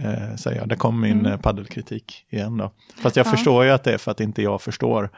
Eh, 0.00 0.36
säger 0.36 0.60
jag. 0.60 0.68
Där 0.68 0.76
kom 0.76 1.00
min 1.00 1.12
Mm. 1.12 1.26
mm. 1.26 1.38
paddelkritik 1.38 2.26
igen 2.30 2.56
då. 2.56 2.72
Fast 3.02 3.16
jag 3.16 3.26
Ja. 3.26 3.30
förstår 3.30 3.64
ju 3.64 3.70
att 3.70 3.84
det 3.84 3.92
är 3.94 3.98
för 3.98 4.10
att 4.10 4.20
inte 4.20 4.42
jag 4.42 4.62
förstår 4.62 5.10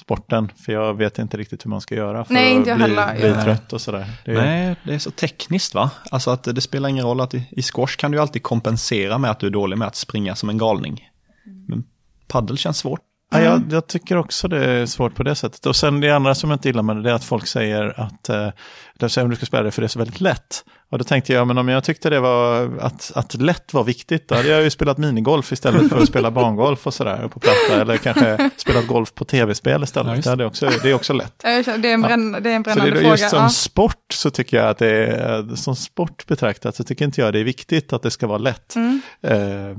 sporten. 0.00 0.52
För 0.56 0.72
jag 0.72 0.94
vet 0.94 1.18
inte 1.18 1.36
riktigt 1.36 1.64
hur 1.64 1.70
man 1.70 1.80
ska 1.80 1.94
göra 1.94 2.24
för 2.24 2.34
Nej, 2.34 2.56
att 2.56 2.62
bli, 2.62 2.72
heller. 2.72 3.14
bli 3.14 3.42
trött 3.42 3.72
och 3.72 3.80
sådär. 3.80 4.06
Det 4.24 4.30
är, 4.30 4.34
Nej, 4.34 4.76
det 4.82 4.94
är 4.94 4.98
så 4.98 5.10
tekniskt 5.10 5.74
va? 5.74 5.90
Alltså 6.10 6.30
att 6.30 6.42
det 6.42 6.60
spelar 6.60 6.88
ingen 6.88 7.04
roll 7.04 7.20
att 7.20 7.34
i, 7.34 7.48
i 7.50 7.62
squash 7.62 7.96
kan 7.96 8.10
du 8.10 8.20
alltid 8.20 8.42
kompensera 8.42 9.18
med 9.18 9.30
att 9.30 9.40
du 9.40 9.46
är 9.46 9.50
dålig 9.50 9.78
med 9.78 9.88
att 9.88 9.96
springa 9.96 10.34
som 10.34 10.48
en 10.48 10.58
galning. 10.58 11.08
Men 11.68 11.84
paddel 12.28 12.58
känns 12.58 12.78
svårt. 12.78 13.00
Ja, 13.30 13.40
jag, 13.40 13.62
jag 13.70 13.86
tycker 13.86 14.16
också 14.16 14.48
det 14.48 14.64
är 14.64 14.86
svårt 14.86 15.14
på 15.14 15.22
det 15.22 15.34
sättet. 15.34 15.66
Och 15.66 15.76
sen 15.76 16.00
det 16.00 16.10
andra 16.10 16.34
som 16.34 16.50
jag 16.50 16.54
inte 16.56 16.68
gillar 16.68 16.82
med 16.82 16.96
det, 16.96 17.02
det 17.02 17.10
är 17.10 17.14
att 17.14 17.24
folk 17.24 17.46
säger 17.46 18.00
att 18.00 18.28
eh, 18.28 19.08
säger 19.08 19.28
du 19.28 19.36
ska 19.36 19.46
spela 19.46 19.62
det 19.62 19.70
för 19.70 19.82
det 19.82 19.86
är 19.86 19.88
så 19.88 19.98
väldigt 19.98 20.20
lätt. 20.20 20.64
Och 20.90 20.98
då 20.98 21.04
tänkte 21.04 21.32
jag, 21.32 21.46
men 21.46 21.58
om 21.58 21.68
jag 21.68 21.84
tyckte 21.84 22.10
det 22.10 22.20
var 22.20 22.70
att, 22.80 23.12
att 23.14 23.34
lätt 23.34 23.74
var 23.74 23.84
viktigt, 23.84 24.28
då 24.28 24.34
hade 24.34 24.48
jag 24.48 24.62
ju 24.62 24.70
spelat 24.70 24.98
minigolf 24.98 25.52
istället 25.52 25.88
för 25.88 25.98
att 26.02 26.08
spela 26.08 26.30
bangolf 26.30 26.86
och 26.86 26.94
sådär 26.94 27.28
på 27.28 27.40
platta. 27.40 27.80
Eller 27.80 27.96
kanske 27.96 28.50
spelat 28.56 28.86
golf 28.86 29.14
på 29.14 29.24
tv-spel 29.24 29.72
Ja, 29.80 29.84
istället. 29.84 30.16
just 30.16 30.24
det, 30.24 30.30
hade 30.30 30.44
också, 30.46 30.70
det 30.82 30.90
är 30.90 30.94
också 30.94 31.12
lätt. 31.12 31.34
Det 31.38 31.48
är 31.48 31.84
en, 31.86 32.02
bränn, 32.02 32.32
det 32.32 32.50
är 32.50 32.54
en 32.56 32.64
Så 32.64 32.70
det 32.70 32.74
brännande 32.74 32.90
är 32.90 33.00
fråga. 33.00 33.10
just 33.10 33.30
som 33.30 33.42
Ja. 33.42 33.48
sport 33.48 34.12
så 34.12 34.30
tycker 34.30 34.56
jag 34.56 34.68
att 34.68 34.78
det 34.78 35.06
är, 35.06 35.56
som 35.56 35.76
sport 35.76 36.26
betraktat 36.26 36.76
så 36.76 36.84
tycker 36.84 37.04
inte 37.04 37.20
jag 37.20 37.32
det 37.32 37.40
är 37.40 37.44
viktigt 37.44 37.92
att 37.92 38.02
det 38.02 38.10
ska 38.10 38.26
vara 38.26 38.38
lätt. 38.38 38.76
Mm. 38.76 39.00
Eh, 39.22 39.76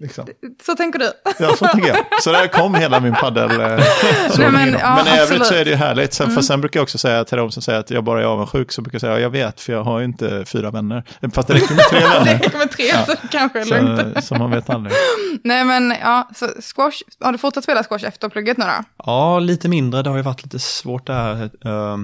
liksom. 0.00 0.26
Så 0.62 0.74
tänker 0.74 0.98
du? 0.98 1.12
Ja, 1.38 1.56
så 1.56 1.66
tänker 1.66 1.88
jag. 1.88 2.22
Så 2.22 2.32
där 2.32 2.46
kom 2.46 2.74
hela 2.74 3.00
min 3.00 3.14
paddel. 3.14 3.50
Eh, 3.50 3.56
Nej, 4.38 4.50
men, 4.50 4.72
ja, 4.80 5.02
men 5.04 5.14
i 5.14 5.18
övrigt 5.20 5.46
så 5.46 5.54
är 5.54 5.64
det 5.64 5.70
ju 5.70 5.76
härligt. 5.76 6.12
Sen, 6.12 6.30
för 6.30 6.42
sen 6.42 6.60
brukar 6.60 6.80
jag 6.80 6.82
också 6.82 6.98
säga 6.98 7.24
till 7.24 7.38
de 7.38 7.50
som 7.50 7.62
säger 7.62 7.80
att 7.80 7.90
jag 7.90 8.04
bara 8.04 8.20
är 8.20 8.24
avundsjuk, 8.24 8.72
så 8.72 8.82
brukar 8.82 8.94
jag 8.94 9.00
säga 9.00 9.12
ja, 9.12 9.18
jag 9.18 9.30
vet, 9.30 9.60
för 9.60 9.72
jag 9.72 9.84
har 9.84 9.98
ju 9.98 10.04
inte 10.04 10.44
fyra 10.44 10.70
vänner. 10.70 11.04
Fast 11.32 11.48
det 11.48 11.54
räcker 11.54 11.74
med 11.74 11.84
tre 11.90 12.00
Det 12.00 12.08
vänner. 12.08 12.38
räcker 12.38 12.58
med 12.58 12.70
tre 12.70 12.84
så 13.06 13.12
det 13.22 13.28
kanske 13.30 13.60
är 13.60 13.64
lugnt. 13.64 14.14
Så, 14.14 14.22
så 14.22 14.34
man 14.34 14.50
vet 14.50 14.70
aldrig. 14.70 14.96
Nej 15.44 15.64
men 15.64 15.94
ja, 16.02 16.28
så 16.34 16.46
squash, 16.46 17.02
har 17.20 17.32
du 17.32 17.38
fortsatt 17.38 17.64
spela 17.64 17.82
squash 17.82 18.04
efter 18.04 18.28
plugget 18.28 18.56
nu 18.56 18.64
då? 18.64 18.84
Ja, 19.06 19.38
lite 19.38 19.68
mindre. 19.68 20.02
Det 20.02 20.10
har 20.10 20.16
ju 20.16 20.22
varit 20.22 20.42
lite 20.44 20.58
svårt 20.58 21.06
där. 21.06 21.42
Uh, 21.42 21.96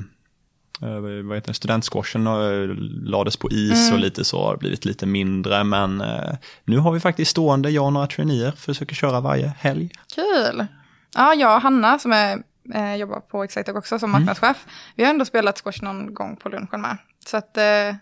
vad 0.81 1.37
heter 1.37 1.49
det? 1.49 1.55
Studentsquashen 1.55 2.27
uh, 2.27 2.75
lades 3.11 3.37
på 3.37 3.51
is 3.51 3.93
och 3.93 3.99
lite 3.99 4.25
så 4.25 4.45
har 4.45 4.57
blivit 4.57 4.85
lite 4.85 5.07
mindre. 5.07 5.65
Men 5.65 6.01
eh, 6.01 6.35
nu 6.65 6.79
har 6.79 6.93
vi 6.93 7.01
faktiskt 7.01 7.31
stående, 7.31 7.71
jag 7.71 7.85
och 7.85 7.93
några 7.93 8.07
traineer 8.07 8.53
försöker 8.53 8.95
köra 8.95 9.21
varje 9.21 9.49
helg. 9.59 9.91
Kul! 10.15 10.67
Ja, 11.15 11.35
jag 11.35 11.57
och 11.57 11.63
Hanna 11.63 11.99
som 11.99 12.13
är, 12.13 12.43
eh, 12.75 12.95
jobbar 12.95 13.21
på 13.21 13.45
Excitec 13.45 13.77
också 13.77 13.99
som 13.99 14.11
marknadschef. 14.11 14.67
Vi 14.97 15.05
har 15.05 15.11
ändå 15.11 15.25
spelat 15.25 15.59
squash 15.59 15.83
någon 15.83 16.15
gång 16.15 16.37
på 16.37 16.49
lunchen 16.49 16.81
med. 16.81 16.97
Så 17.27 17.37
att 17.37 17.57
eh, 17.57 17.95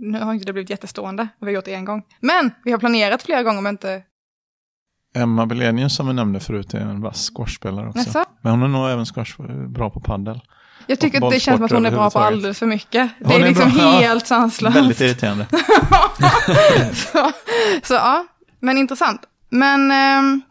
nu 0.00 0.20
har 0.20 0.34
inte 0.34 0.46
det 0.46 0.52
blivit 0.52 0.70
jättestående. 0.70 1.28
Vi 1.40 1.46
har 1.46 1.52
gjort 1.52 1.64
det 1.64 1.74
en 1.74 1.84
gång. 1.84 2.02
Men 2.20 2.50
vi 2.64 2.72
har 2.72 2.78
planerat 2.78 3.22
flera 3.22 3.42
gånger 3.42 3.58
om 3.58 3.66
inte... 3.66 4.02
Emma 5.16 5.46
Belenius 5.46 5.94
som 5.96 6.06
vi 6.06 6.12
nämnde 6.12 6.40
förut 6.40 6.74
är 6.74 6.80
en 6.80 7.00
vass 7.00 7.30
squashspelare 7.34 7.88
också. 7.88 7.98
Jaså? 7.98 8.24
Men 8.40 8.52
hon 8.52 8.62
är 8.62 8.68
nog 8.68 8.90
även 8.90 9.06
squash 9.06 9.42
bra 9.68 9.90
på 9.90 10.00
paddel. 10.00 10.40
Jag 10.86 11.00
tycker 11.00 11.24
att 11.24 11.30
det 11.32 11.40
känns 11.40 11.56
som 11.56 11.64
att 11.64 11.70
hon 11.72 11.86
är 11.86 11.90
bra 11.90 12.10
på 12.10 12.18
alldeles 12.18 12.58
för 12.58 12.66
mycket. 12.66 13.10
Det 13.18 13.24
Hon 13.24 13.34
är 13.34 13.40
är 13.40 13.48
liksom 13.48 13.70
bra, 13.70 13.82
ja. 13.82 13.90
helt 13.90 14.26
sanslöst. 14.26 14.76
Väldigt 14.76 15.00
irriterande. 15.00 15.46
så, 16.94 17.32
så 17.82 17.94
ja, 17.94 18.26
men 18.60 18.78
intressant. 18.78 19.20
Men 19.50 19.90
ehm, 19.90 20.42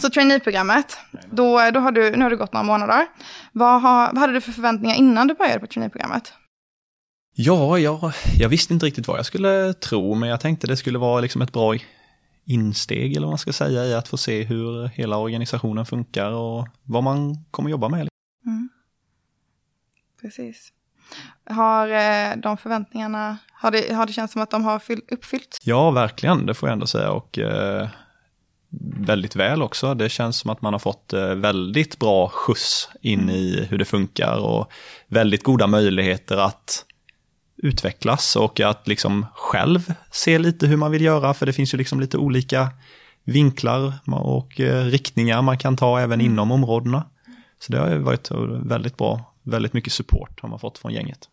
så 0.00 0.10
traineeprogrammet, 0.10 0.96
då, 1.30 1.70
då 1.74 1.80
har 1.80 1.92
du, 1.92 2.16
nu 2.16 2.22
har 2.22 2.30
det 2.30 2.36
gått 2.36 2.52
några 2.52 2.64
månader. 2.64 3.06
Vad, 3.52 3.82
har, 3.82 4.06
vad 4.12 4.18
hade 4.18 4.32
du 4.32 4.40
för 4.40 4.52
förväntningar 4.52 4.96
innan 4.96 5.26
du 5.26 5.34
började 5.34 5.60
på 5.60 5.66
traineeprogrammet? 5.66 6.32
Ja, 7.34 7.78
jag, 7.78 8.12
jag 8.38 8.48
visste 8.48 8.74
inte 8.74 8.86
riktigt 8.86 9.08
vad 9.08 9.18
jag 9.18 9.26
skulle 9.26 9.72
tro, 9.72 10.14
men 10.14 10.28
jag 10.28 10.40
tänkte 10.40 10.66
det 10.66 10.76
skulle 10.76 10.98
vara 10.98 11.20
liksom 11.20 11.42
ett 11.42 11.52
bra 11.52 11.76
insteg, 12.44 13.12
eller 13.12 13.26
vad 13.26 13.30
man 13.30 13.38
ska 13.38 13.52
säga, 13.52 13.84
i 13.84 13.94
att 13.94 14.08
få 14.08 14.16
se 14.16 14.42
hur 14.44 14.86
hela 14.88 15.16
organisationen 15.16 15.86
funkar 15.86 16.30
och 16.30 16.68
vad 16.82 17.02
man 17.02 17.44
kommer 17.50 17.70
jobba 17.70 17.88
med. 17.88 18.09
Precis. 20.20 20.72
Har 21.50 21.88
eh, 21.88 22.36
de 22.36 22.56
förväntningarna, 22.56 23.38
har 23.52 23.70
det, 23.70 23.94
har 23.94 24.06
det 24.06 24.12
känts 24.12 24.32
som 24.32 24.42
att 24.42 24.50
de 24.50 24.64
har 24.64 24.78
fyll, 24.78 25.00
uppfyllts? 25.10 25.58
Ja, 25.62 25.90
verkligen, 25.90 26.46
det 26.46 26.54
får 26.54 26.68
jag 26.68 26.72
ändå 26.72 26.86
säga. 26.86 27.10
Och 27.10 27.38
eh, 27.38 27.88
väldigt 28.96 29.36
väl 29.36 29.62
också. 29.62 29.94
Det 29.94 30.08
känns 30.08 30.38
som 30.38 30.50
att 30.50 30.62
man 30.62 30.74
har 30.74 30.78
fått 30.78 31.12
eh, 31.12 31.34
väldigt 31.34 31.98
bra 31.98 32.28
skjuts 32.28 32.88
in 33.00 33.30
i 33.30 33.66
hur 33.70 33.78
det 33.78 33.84
funkar 33.84 34.36
och 34.36 34.72
väldigt 35.06 35.42
goda 35.42 35.66
möjligheter 35.66 36.36
att 36.36 36.84
utvecklas 37.56 38.36
och 38.36 38.60
att 38.60 38.88
liksom 38.88 39.26
själv 39.34 39.94
se 40.10 40.38
lite 40.38 40.66
hur 40.66 40.76
man 40.76 40.90
vill 40.90 41.02
göra, 41.02 41.34
för 41.34 41.46
det 41.46 41.52
finns 41.52 41.74
ju 41.74 41.78
liksom 41.78 42.00
lite 42.00 42.18
olika 42.18 42.68
vinklar 43.24 43.92
och 44.06 44.60
eh, 44.60 44.84
riktningar 44.84 45.42
man 45.42 45.58
kan 45.58 45.76
ta 45.76 46.00
även 46.00 46.20
inom 46.20 46.52
områdena. 46.52 47.04
Så 47.58 47.72
det 47.72 47.78
har 47.78 47.90
ju 47.90 47.98
varit 47.98 48.30
väldigt 48.64 48.96
bra, 48.96 49.29
väldigt 49.50 49.72
mycket 49.72 49.92
support 49.92 50.40
har 50.40 50.48
man 50.48 50.58
fått 50.58 50.78
från 50.78 50.92
gänget. 50.92 51.28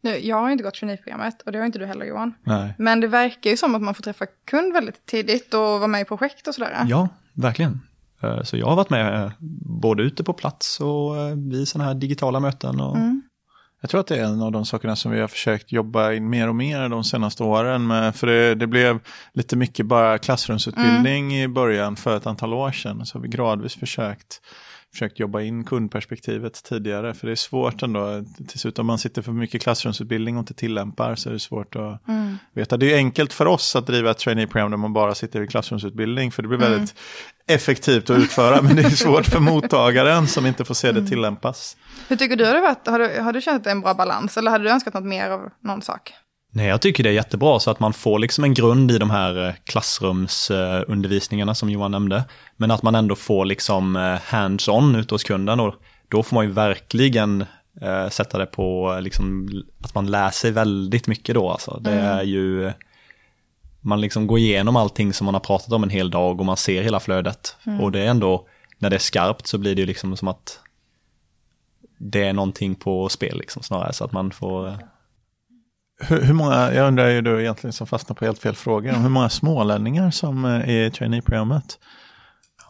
Nu, 0.00 0.18
jag 0.18 0.36
har 0.36 0.46
ju 0.46 0.52
inte 0.52 0.64
gått 0.64 0.74
traineeprogrammet 0.74 1.42
och 1.42 1.52
det 1.52 1.58
har 1.58 1.66
inte 1.66 1.78
du 1.78 1.86
heller 1.86 2.06
Johan. 2.06 2.34
Nej. 2.44 2.74
Men 2.78 3.00
det 3.00 3.06
verkar 3.06 3.50
ju 3.50 3.56
som 3.56 3.74
att 3.74 3.82
man 3.82 3.94
får 3.94 4.02
träffa 4.02 4.26
kund 4.50 4.72
väldigt 4.72 5.06
tidigt 5.06 5.54
och 5.54 5.60
vara 5.60 5.86
med 5.86 6.00
i 6.00 6.04
projekt 6.04 6.48
och 6.48 6.54
sådär. 6.54 6.84
Ja, 6.88 7.08
verkligen. 7.32 7.80
Eh, 8.22 8.42
Så 8.42 8.56
jag 8.56 8.66
har 8.66 8.76
varit 8.76 8.90
med 8.90 9.24
eh, 9.24 9.32
både 9.80 10.02
ute 10.02 10.24
på 10.24 10.32
plats 10.32 10.80
och 10.80 11.16
eh, 11.16 11.36
vid 11.36 11.68
sådana 11.68 11.88
här 11.88 11.94
digitala 11.94 12.40
möten. 12.40 12.80
Och... 12.80 12.96
Mm. 12.96 13.22
Jag 13.80 13.90
tror 13.90 14.00
att 14.00 14.06
det 14.06 14.16
är 14.16 14.24
en 14.24 14.42
av 14.42 14.52
de 14.52 14.66
sakerna 14.66 14.96
som 14.96 15.12
vi 15.12 15.20
har 15.20 15.28
försökt 15.28 15.72
jobba 15.72 16.12
in 16.12 16.30
mer 16.30 16.48
och 16.48 16.54
mer 16.54 16.88
de 16.88 17.04
senaste 17.04 17.42
åren. 17.42 17.86
Med, 17.86 18.16
för 18.16 18.26
det, 18.26 18.54
det 18.54 18.66
blev 18.66 18.98
lite 19.32 19.56
mycket 19.56 19.86
bara 19.86 20.18
klassrumsutbildning 20.18 21.36
i 21.36 21.48
början 21.48 21.96
för 21.96 22.16
ett 22.16 22.26
antal 22.26 22.54
år 22.54 22.72
sedan. 22.72 23.06
Så 23.06 23.18
har 23.18 23.22
vi 23.22 23.28
gradvis 23.28 23.74
försökt 23.74 24.40
försökt 24.96 25.18
jobba 25.18 25.40
in 25.40 25.64
kundperspektivet 25.64 26.64
tidigare. 26.64 27.14
För 27.14 27.26
det 27.26 27.32
är 27.32 27.36
svårt 27.36 27.82
ändå, 27.82 28.24
till 28.48 28.60
slut 28.60 28.78
om 28.78 28.86
man 28.86 28.98
sitter 28.98 29.22
för 29.22 29.32
mycket 29.32 29.62
klassrumsutbildning 29.62 30.36
och 30.36 30.40
inte 30.40 30.54
tillämpar 30.54 31.14
så 31.14 31.28
är 31.28 31.32
det 31.32 31.40
svårt 31.40 31.76
att 31.76 32.08
mm. 32.08 32.38
veta. 32.52 32.76
Det 32.76 32.92
är 32.92 32.96
enkelt 32.96 33.32
för 33.32 33.46
oss 33.46 33.76
att 33.76 33.86
driva 33.86 34.10
ett 34.10 34.18
trainee-program 34.18 34.70
där 34.70 34.78
man 34.78 34.92
bara 34.92 35.14
sitter 35.14 35.42
i 35.42 35.46
klassrumsutbildning. 35.46 36.32
För 36.32 36.42
det 36.42 36.48
blir 36.48 36.58
väldigt 36.58 36.94
mm. 36.94 37.56
effektivt 37.56 38.10
att 38.10 38.18
utföra, 38.18 38.62
men 38.62 38.76
det 38.76 38.82
är 38.82 38.90
svårt 38.90 39.26
för 39.26 39.40
mottagaren 39.40 40.26
som 40.26 40.46
inte 40.46 40.64
får 40.64 40.74
se 40.74 40.92
det 40.92 40.98
mm. 40.98 41.10
tillämpas. 41.10 41.76
Hur 42.08 42.16
tycker 42.16 42.36
du 42.36 42.44
det 42.44 42.60
varit? 42.60 42.86
Har 42.86 42.98
du, 42.98 43.20
har 43.20 43.32
du 43.32 43.40
känt 43.40 43.56
att 43.56 43.64
det 43.64 43.70
är 43.70 43.74
en 43.74 43.80
bra 43.80 43.94
balans? 43.94 44.36
Eller 44.36 44.50
hade 44.50 44.64
du 44.64 44.70
önskat 44.70 44.94
något 44.94 45.04
mer 45.04 45.30
av 45.30 45.50
någon 45.60 45.82
sak? 45.82 46.12
Nej, 46.56 46.66
jag 46.66 46.80
tycker 46.80 47.02
det 47.02 47.10
är 47.10 47.14
jättebra 47.14 47.60
så 47.60 47.70
att 47.70 47.80
man 47.80 47.92
får 47.92 48.18
liksom 48.18 48.44
en 48.44 48.54
grund 48.54 48.90
i 48.90 48.98
de 48.98 49.10
här 49.10 49.48
eh, 49.48 49.54
klassrumsundervisningarna 49.64 51.54
som 51.54 51.70
Johan 51.70 51.90
nämnde. 51.90 52.24
Men 52.56 52.70
att 52.70 52.82
man 52.82 52.94
ändå 52.94 53.14
får 53.14 53.44
liksom 53.44 53.96
eh, 53.96 54.18
hands-on 54.20 54.96
ute 54.96 55.14
hos 55.14 55.24
kunden 55.24 55.60
och 55.60 55.74
då 56.08 56.22
får 56.22 56.34
man 56.34 56.44
ju 56.44 56.50
verkligen 56.50 57.44
eh, 57.80 58.08
sätta 58.08 58.38
det 58.38 58.46
på 58.46 58.98
liksom, 59.02 59.48
att 59.82 59.94
man 59.94 60.10
lär 60.10 60.30
sig 60.30 60.50
väldigt 60.50 61.06
mycket 61.06 61.34
då. 61.34 61.50
Alltså. 61.50 61.80
Det 61.80 61.92
mm. 61.92 62.04
är 62.04 62.22
ju, 62.22 62.72
man 63.80 64.00
liksom 64.00 64.26
går 64.26 64.38
igenom 64.38 64.76
allting 64.76 65.12
som 65.12 65.24
man 65.24 65.34
har 65.34 65.40
pratat 65.40 65.72
om 65.72 65.82
en 65.82 65.90
hel 65.90 66.10
dag 66.10 66.40
och 66.40 66.46
man 66.46 66.56
ser 66.56 66.82
hela 66.82 67.00
flödet. 67.00 67.56
Mm. 67.66 67.80
Och 67.80 67.92
det 67.92 68.00
är 68.00 68.06
ändå, 68.06 68.46
när 68.78 68.90
det 68.90 68.96
är 68.96 69.00
skarpt 69.00 69.46
så 69.46 69.58
blir 69.58 69.74
det 69.74 69.80
ju 69.80 69.86
liksom 69.86 70.16
som 70.16 70.28
att 70.28 70.60
det 71.98 72.22
är 72.22 72.32
någonting 72.32 72.74
på 72.74 73.08
spel 73.08 73.38
liksom 73.38 73.62
snarare 73.62 73.92
så 73.92 74.04
att 74.04 74.12
man 74.12 74.30
får 74.30 74.78
hur, 75.98 76.22
hur, 76.22 76.34
många, 76.34 76.72
jag 76.72 76.88
undrar 76.88 77.08
ju 77.08 77.20
du 77.20 77.40
egentligen 77.40 77.72
som 77.72 77.86
fastnar 77.86 78.14
på 78.14 78.24
helt 78.24 78.38
fel 78.38 78.54
fråga, 78.54 78.92
hur 78.92 79.08
många 79.08 79.28
smålänningar 79.28 80.10
som 80.10 80.44
eh, 80.44 80.68
är 80.68 80.86
i 80.86 80.90
traineeprogrammet? 80.90 81.78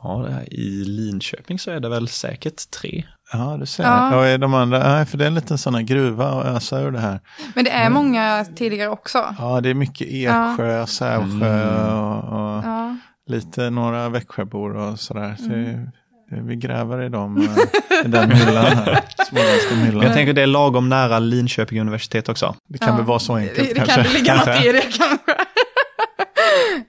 Ja, 0.03 0.29
i 0.47 0.85
Linköping 0.85 1.59
så 1.59 1.71
är 1.71 1.81
det 1.81 1.89
väl 1.89 2.09
säkert 2.09 2.71
tre. 2.71 3.05
Ja, 3.33 3.57
du 3.61 3.67
ser. 3.67 3.85
Ja. 3.85 4.17
Och 4.17 4.27
är 4.27 4.39
de 4.39 4.55
andra, 4.55 4.79
nej, 4.79 5.07
för 5.07 5.19
det 5.19 5.25
är 5.25 5.29
en 5.29 5.35
liten 5.35 5.59
sån 5.59 5.75
här 5.75 5.83
gruva 5.83 6.33
och 6.33 6.45
ösa 6.45 6.81
ur 6.81 6.91
det 6.91 7.01
här. 7.01 7.21
Men 7.55 7.65
det 7.65 7.71
är 7.71 7.91
många 7.91 8.47
tidigare 8.57 8.91
också. 8.91 9.35
Ja, 9.39 9.61
det 9.61 9.71
är 9.71 9.75
mycket 9.75 10.07
Eksjö, 10.07 10.73
ja. 10.73 10.87
Sävsjö 10.87 11.62
mm. 11.62 11.99
och, 11.99 12.19
och 12.19 12.65
ja. 12.65 12.97
lite 13.27 13.71
några 13.71 14.09
Växjöbor 14.09 14.77
och 14.77 15.01
sådär. 15.01 15.37
Mm. 15.39 15.91
Vi 16.31 16.57
gräver 16.57 17.03
i, 17.03 17.09
dem, 17.09 17.37
eh, 17.37 18.05
i 18.05 18.09
den 18.09 18.29
myllan 18.29 18.65
här. 18.65 19.05
Myllan. 19.85 20.03
Jag 20.03 20.12
tänker 20.12 20.33
det 20.33 20.43
är 20.43 20.47
lagom 20.47 20.89
nära 20.89 21.19
Linköping 21.19 21.81
universitet 21.81 22.29
också. 22.29 22.57
Det 22.69 22.79
kan 22.79 22.89
ja. 22.89 22.97
väl 22.97 23.05
vara 23.05 23.19
så 23.19 23.37
enkelt 23.37 23.57
det, 23.57 23.75
det 23.75 23.75
kanske. 23.75 24.03
Det 24.03 24.05
kan 24.05 24.12
ligga 24.12 24.35
något 24.37 24.65
i 24.65 24.73
det 24.73 24.81
kanske. 24.81 25.35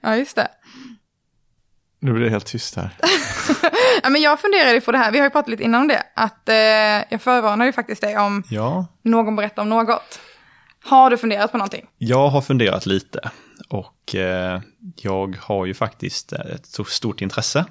ja, 0.00 0.16
just 0.16 0.36
det. 0.36 0.48
Nu 2.00 2.12
blir 2.12 2.24
det 2.24 2.30
helt 2.30 2.46
tyst 2.46 2.76
här. 2.76 2.90
ja, 4.02 4.10
men 4.10 4.22
jag 4.22 4.40
funderade 4.40 4.80
på 4.80 4.92
det 4.92 4.98
här, 4.98 5.12
vi 5.12 5.18
har 5.18 5.26
ju 5.26 5.30
pratat 5.30 5.50
lite 5.50 5.62
innan 5.62 5.80
om 5.80 5.88
det, 5.88 6.02
att 6.14 6.48
eh, 6.48 6.54
jag 7.10 7.22
förvarnar 7.22 7.66
ju 7.66 7.72
faktiskt 7.72 8.00
dig 8.00 8.18
om 8.18 8.42
ja. 8.50 8.86
någon 9.04 9.36
berättar 9.36 9.62
om 9.62 9.68
något. 9.68 10.20
Har 10.84 11.10
du 11.10 11.16
funderat 11.16 11.52
på 11.52 11.58
någonting? 11.58 11.86
Jag 11.98 12.28
har 12.28 12.40
funderat 12.40 12.86
lite 12.86 13.30
och 13.68 14.14
eh, 14.14 14.60
jag 14.96 15.36
har 15.40 15.66
ju 15.66 15.74
faktiskt 15.74 16.32
ett 16.32 16.66
stort 16.86 17.20
intresse 17.20 17.64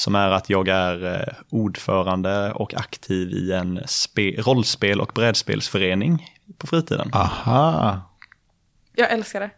som 0.00 0.14
är 0.14 0.30
att 0.30 0.50
jag 0.50 0.68
är 0.68 1.14
eh, 1.14 1.34
ordförande 1.50 2.52
och 2.52 2.74
aktiv 2.74 3.28
i 3.30 3.52
en 3.52 3.80
rollspel 4.38 5.00
och 5.00 5.12
brädspelsförening 5.14 6.34
på 6.58 6.66
fritiden. 6.66 7.10
Aha. 7.14 8.00
Jag 8.96 9.10
älskar 9.12 9.40
det. 9.40 9.50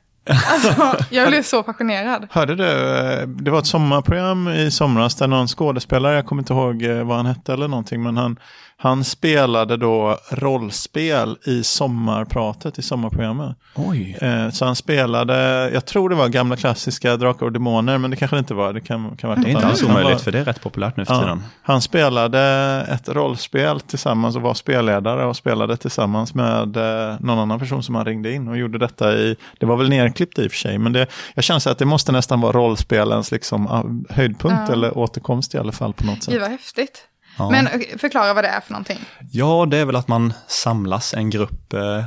Alltså, 0.47 1.05
jag 1.11 1.29
blev 1.29 1.43
så 1.43 1.63
passionerad. 1.63 2.27
Hörde 2.31 2.55
du, 2.55 2.65
eh, 2.65 3.29
det 3.29 3.51
var 3.51 3.59
ett 3.59 3.67
sommarprogram 3.67 4.49
i 4.49 4.71
somras 4.71 5.15
där 5.15 5.27
någon 5.27 5.49
skådespelare, 5.49 6.15
jag 6.15 6.27
kommer 6.27 6.43
inte 6.43 6.53
ihåg 6.53 6.83
eh, 6.83 7.05
vad 7.05 7.17
han 7.17 7.27
hette 7.27 7.53
eller 7.53 7.69
någonting, 7.69 8.03
men 8.03 8.17
han, 8.17 8.37
han 8.83 9.05
spelade 9.05 9.77
då 9.77 10.19
rollspel 10.31 11.39
i 11.45 11.63
sommarpratet 11.63 12.79
i 12.79 12.83
sommarprogrammet. 12.83 13.57
Oj. 13.75 14.19
Eh, 14.21 14.51
så 14.51 14.65
han 14.65 14.77
spelade, 14.77 15.35
jag 15.75 15.87
tror 15.87 16.09
det 16.09 16.15
var 16.15 16.29
gamla 16.29 16.57
klassiska 16.57 17.17
Drakar 17.17 17.47
och 17.47 17.53
Demoner, 17.53 17.99
men 17.99 18.11
det 18.11 18.17
kanske 18.17 18.37
det 18.37 18.39
inte 18.39 18.55
var. 18.55 18.73
Det 18.73 18.81
kan, 18.81 19.17
kan 19.17 19.31
vara 19.31 19.41
det 19.41 19.49
är 19.49 19.51
inte 19.51 19.67
alls 19.67 19.83
omöjligt, 19.83 20.21
för 20.21 20.33
det 20.33 20.39
är 20.39 20.45
rätt 20.45 20.61
populärt 20.61 20.97
nu 20.97 21.05
för 21.05 21.15
tiden. 21.15 21.43
Ja, 21.43 21.51
han 21.63 21.83
spelade 21.83 22.41
ett 22.89 23.09
rollspel 23.09 23.81
tillsammans 23.81 24.37
och 24.37 24.43
var 24.43 24.55
spelledare 24.55 25.25
och 25.25 25.37
spelade 25.37 25.77
tillsammans 25.77 26.35
med 26.35 26.77
eh, 26.77 27.17
någon 27.21 27.39
annan 27.39 27.59
person 27.59 27.83
som 27.83 27.95
han 27.95 28.05
ringde 28.05 28.33
in 28.33 28.49
och 28.49 28.57
gjorde 28.57 28.79
detta 28.79 29.15
i, 29.15 29.37
det 29.59 29.67
var 29.67 29.77
väl 29.77 29.89
nerklippt 29.89 30.39
i 30.39 30.47
och 30.47 30.51
för 30.51 30.59
sig, 30.59 30.79
men 30.79 30.93
det, 30.93 31.07
jag 31.35 31.45
känner 31.45 31.69
att 31.69 31.79
det 31.79 31.85
måste 31.85 32.13
nästan 32.13 32.41
vara 32.41 32.53
rollspelens 32.53 33.31
liksom, 33.31 33.67
ah, 33.67 34.15
höjdpunkt 34.15 34.63
ja. 34.67 34.73
eller 34.73 34.99
återkomst 34.99 35.55
i 35.55 35.59
alla 35.59 35.73
fall 35.73 35.93
på 35.93 36.05
något 36.05 36.23
sätt. 36.23 36.35
Det 36.35 36.41
var 36.41 36.49
häftigt. 36.49 37.09
Ja. 37.39 37.51
Men 37.51 37.69
förklara 37.99 38.35
vad 38.35 38.45
det 38.45 38.49
är 38.49 38.61
för 38.61 38.73
någonting. 38.73 38.99
Ja, 39.31 39.67
det 39.67 39.77
är 39.77 39.85
väl 39.85 39.97
att 39.97 40.09
man 40.09 40.33
samlas 40.47 41.15
en 41.15 41.31
grupp 41.31 41.73
eh, 41.73 41.99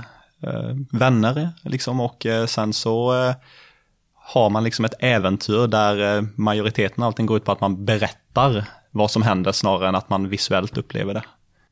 eh, 0.43 0.75
vänner 0.91 1.49
liksom 1.63 1.99
och 1.99 2.25
eh, 2.25 2.45
sen 2.45 2.73
så 2.73 3.23
eh, 3.23 3.35
har 4.13 4.49
man 4.49 4.63
liksom 4.63 4.85
ett 4.85 4.93
äventyr 4.99 5.67
där 5.67 6.17
eh, 6.17 6.23
majoriteten 6.35 7.03
av 7.03 7.07
allting 7.07 7.25
går 7.25 7.37
ut 7.37 7.45
på 7.45 7.51
att 7.51 7.61
man 7.61 7.85
berättar 7.85 8.65
vad 8.91 9.11
som 9.11 9.21
händer 9.21 9.51
snarare 9.51 9.89
än 9.89 9.95
att 9.95 10.09
man 10.09 10.29
visuellt 10.29 10.77
upplever 10.77 11.13
det. 11.13 11.23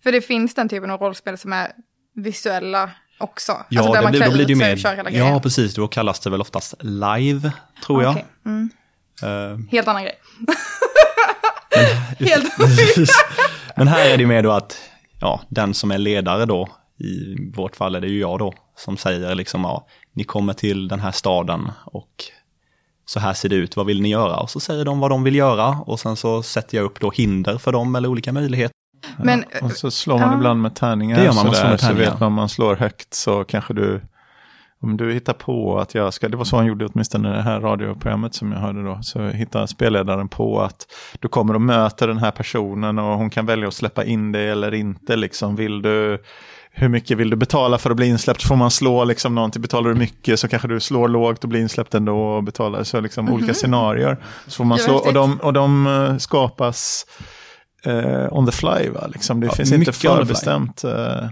För 0.04 0.12
det 0.12 0.22
finns 0.22 0.56
den 0.56 0.70
typen 0.70 0.92
av 0.92 1.00
rollspel 1.00 1.38
som 1.38 1.54
är 1.54 1.72
visuella 2.16 2.90
också? 3.20 3.52
Ja, 3.70 3.82
alltså 3.82 3.94
där 3.94 4.02
man 4.02 4.12
då 4.12 4.32
blir 4.32 4.46
det 4.46 4.54
ju 4.54 4.56
mer, 4.56 5.10
ja 5.12 5.40
precis, 5.40 5.76
då 5.76 5.88
kallas 5.88 6.20
det 6.20 6.30
väl 6.30 6.42
oftast 6.42 6.74
live, 6.80 7.52
tror 7.86 8.08
okay. 8.08 8.24
jag. 8.44 8.52
Mm. 8.52 8.70
Uh, 9.24 9.60
Helt 9.72 9.88
annan 9.88 10.04
grej. 10.04 10.16
Helt 12.20 12.54
Men 13.76 13.88
här 13.88 14.10
är 14.10 14.18
det 14.18 14.26
mer 14.26 14.44
då 14.44 14.52
att 14.52 14.78
ja, 15.20 15.42
den 15.50 15.74
som 15.74 15.92
är 15.92 15.98
ledare 15.98 16.46
då, 16.46 16.70
i 17.00 17.36
vårt 17.56 17.76
fall 17.76 17.96
är 17.96 18.02
det 18.02 18.08
ju 18.08 18.20
jag 18.20 18.40
då, 18.40 18.54
som 18.78 18.98
säger 18.98 19.36
liksom 19.36 19.62
ja, 19.62 19.88
ni 20.14 20.24
kommer 20.24 20.54
till 20.54 20.88
den 20.88 21.00
här 21.00 21.12
staden 21.12 21.72
och 21.86 22.24
så 23.06 23.20
här 23.20 23.34
ser 23.34 23.50
det 23.50 23.56
ut, 23.56 23.76
vad 23.76 23.86
vill 23.86 24.02
ni 24.02 24.10
göra? 24.10 24.38
Och 24.38 24.50
så 24.50 24.60
säger 24.60 24.86
de 24.86 25.00
vad 25.00 25.12
de 25.12 25.24
vill 25.24 25.36
göra 25.36 25.68
och 25.70 26.00
sen 26.00 26.16
så 26.16 26.44
sätter 26.44 26.78
jag 26.78 26.86
upp 26.86 27.00
då 27.00 27.12
hinder 27.12 27.58
för 27.58 27.72
dem 27.72 27.96
eller 27.96 28.10
olika 28.10 28.32
möjligheter. 28.32 28.74
Men, 29.18 29.44
ja, 29.52 29.66
och 29.66 29.72
så 29.72 29.92
slår 29.92 30.20
man 30.20 30.30
ja. 30.30 30.38
ibland 30.38 30.62
med 30.62 30.76
tärningar. 30.76 31.18
Det 31.18 31.24
gör 31.24 31.34
man, 31.34 31.46
man 31.46 31.56
slår 31.56 31.70
med 31.70 31.80
tärningar. 31.80 32.06
Så 32.06 32.12
vet 32.12 32.20
man 32.20 32.28
om 32.28 32.34
man 32.34 32.50
slår 32.50 32.76
högt 32.76 33.14
så 33.14 33.44
kanske 33.44 33.74
du 33.74 34.02
om 34.84 34.98
du 34.98 35.14
hittar 35.14 35.34
på 35.34 35.80
att 35.80 35.96
jag 35.96 36.14
ska, 36.14 36.30
det 36.30 36.38
var 36.38 36.46
så 36.46 36.58
han 36.58 36.66
gjorde 36.66 36.86
åtminstone 36.86 37.30
i 37.30 37.36
det 37.36 37.42
här 37.42 37.60
radioprogrammet 37.60 38.36
som 38.36 38.52
jag 38.52 38.60
hörde 38.60 38.84
då, 38.84 39.00
så 39.02 39.28
hittar 39.28 39.66
spelledaren 39.66 40.28
på 40.28 40.62
att 40.62 40.88
du 41.20 41.28
kommer 41.28 41.54
och 41.54 41.62
möter 41.62 42.08
den 42.08 42.18
här 42.18 42.32
personen 42.32 43.00
och 43.00 43.18
hon 43.18 43.30
kan 43.30 43.46
välja 43.46 43.68
att 43.68 43.74
släppa 43.74 44.04
in 44.04 44.32
dig 44.32 44.50
eller 44.50 44.74
inte. 44.74 45.16
Liksom. 45.16 45.56
Vill 45.56 45.82
du, 45.82 46.24
hur 46.72 46.90
mycket 46.90 47.18
vill 47.18 47.30
du 47.30 47.36
betala 47.36 47.78
för 47.78 47.90
att 47.90 47.98
bli 47.98 48.08
insläppt? 48.08 48.44
Får 48.44 48.56
man 48.56 48.72
slå 48.72 49.04
liksom 49.04 49.36
någonting, 49.36 49.62
betalar 49.62 49.90
du 49.90 49.96
mycket 49.96 50.40
så 50.40 50.48
kanske 50.48 50.68
du 50.68 50.80
slår 50.80 51.08
lågt 51.08 51.44
och 51.44 51.50
blir 51.50 51.62
insläppt 51.62 51.94
ändå 51.94 52.18
och 52.18 52.44
betalar. 52.44 52.84
Så 52.84 53.00
liksom 53.00 53.26
mm 53.26 53.34
-hmm. 53.34 53.38
olika 53.38 53.54
scenarier. 53.54 54.18
Så 54.48 54.58
får 54.58 54.64
man 54.64 54.80
slå, 54.80 54.96
och 54.96 55.14
de, 55.14 55.40
och 55.42 55.54
de 55.54 55.88
uh, 55.88 56.18
skapas 56.18 57.06
uh, 57.88 58.34
on 58.34 58.46
the 58.46 58.52
fly. 58.52 58.90
Va? 58.90 59.08
Liksom. 59.08 59.40
Det 59.40 59.48
ja, 59.48 59.54
finns 59.54 59.72
inte 59.72 59.92
förbestämt. 59.92 60.84
Uh, 60.86 61.28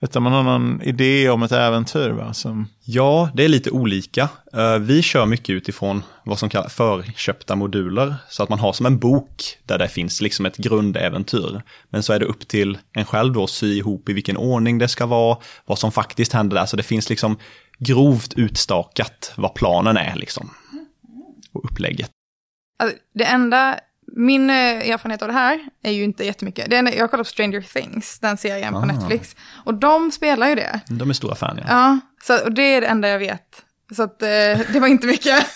utan 0.00 0.22
man 0.22 0.32
har 0.32 0.42
någon 0.42 0.82
idé 0.82 1.28
om 1.28 1.42
ett 1.42 1.52
äventyr 1.52 2.08
va? 2.08 2.34
Som... 2.34 2.68
Ja, 2.84 3.30
det 3.34 3.44
är 3.44 3.48
lite 3.48 3.70
olika. 3.70 4.28
Eh, 4.52 4.78
vi 4.78 5.02
kör 5.02 5.26
mycket 5.26 5.50
utifrån 5.50 6.02
vad 6.24 6.38
som 6.38 6.48
kallas 6.48 6.74
förköpta 6.74 7.56
moduler. 7.56 8.14
Så 8.28 8.42
att 8.42 8.48
man 8.48 8.58
har 8.58 8.72
som 8.72 8.86
en 8.86 8.98
bok 8.98 9.58
där 9.64 9.78
det 9.78 9.88
finns 9.88 10.20
liksom 10.20 10.46
ett 10.46 10.56
grundäventyr. 10.56 11.62
Men 11.88 12.02
så 12.02 12.12
är 12.12 12.18
det 12.18 12.26
upp 12.26 12.48
till 12.48 12.78
en 12.92 13.04
själv 13.04 13.32
då 13.32 13.44
att 13.44 13.50
sy 13.50 13.76
ihop 13.76 14.08
i 14.08 14.12
vilken 14.12 14.36
ordning 14.36 14.78
det 14.78 14.88
ska 14.88 15.06
vara, 15.06 15.38
vad 15.66 15.78
som 15.78 15.92
faktiskt 15.92 16.32
händer 16.32 16.56
där. 16.56 16.66
Så 16.66 16.76
det 16.76 16.82
finns 16.82 17.10
liksom 17.10 17.36
grovt 17.78 18.34
utstakat 18.34 19.32
vad 19.36 19.54
planen 19.54 19.96
är 19.96 20.16
liksom. 20.16 20.50
Och 21.52 21.64
upplägget. 21.64 22.10
Alltså, 22.78 22.98
det 23.14 23.24
enda 23.24 23.80
min 24.12 24.50
eh, 24.50 24.90
erfarenhet 24.90 25.22
av 25.22 25.28
det 25.28 25.34
här 25.34 25.68
är 25.82 25.92
ju 25.92 26.04
inte 26.04 26.24
jättemycket. 26.24 26.72
Är, 26.72 26.96
jag 26.96 27.10
kollat 27.10 27.26
på 27.26 27.30
Stranger 27.30 27.60
Things, 27.60 28.18
den 28.18 28.36
serien 28.36 28.74
ah. 28.74 28.80
på 28.80 28.86
Netflix. 28.86 29.36
Och 29.64 29.74
de 29.74 30.10
spelar 30.10 30.48
ju 30.48 30.54
det. 30.54 30.80
De 30.88 31.10
är 31.10 31.14
stora 31.14 31.34
fan, 31.34 31.58
ja. 31.58 31.64
Ja, 31.68 31.98
så, 32.22 32.44
och 32.44 32.52
det 32.52 32.62
är 32.62 32.80
det 32.80 32.86
enda 32.86 33.08
jag 33.08 33.18
vet. 33.18 33.64
Så 33.96 34.02
att, 34.02 34.22
eh, 34.22 34.28
det 34.72 34.80
var 34.80 34.86
inte 34.86 35.06
mycket. 35.06 35.46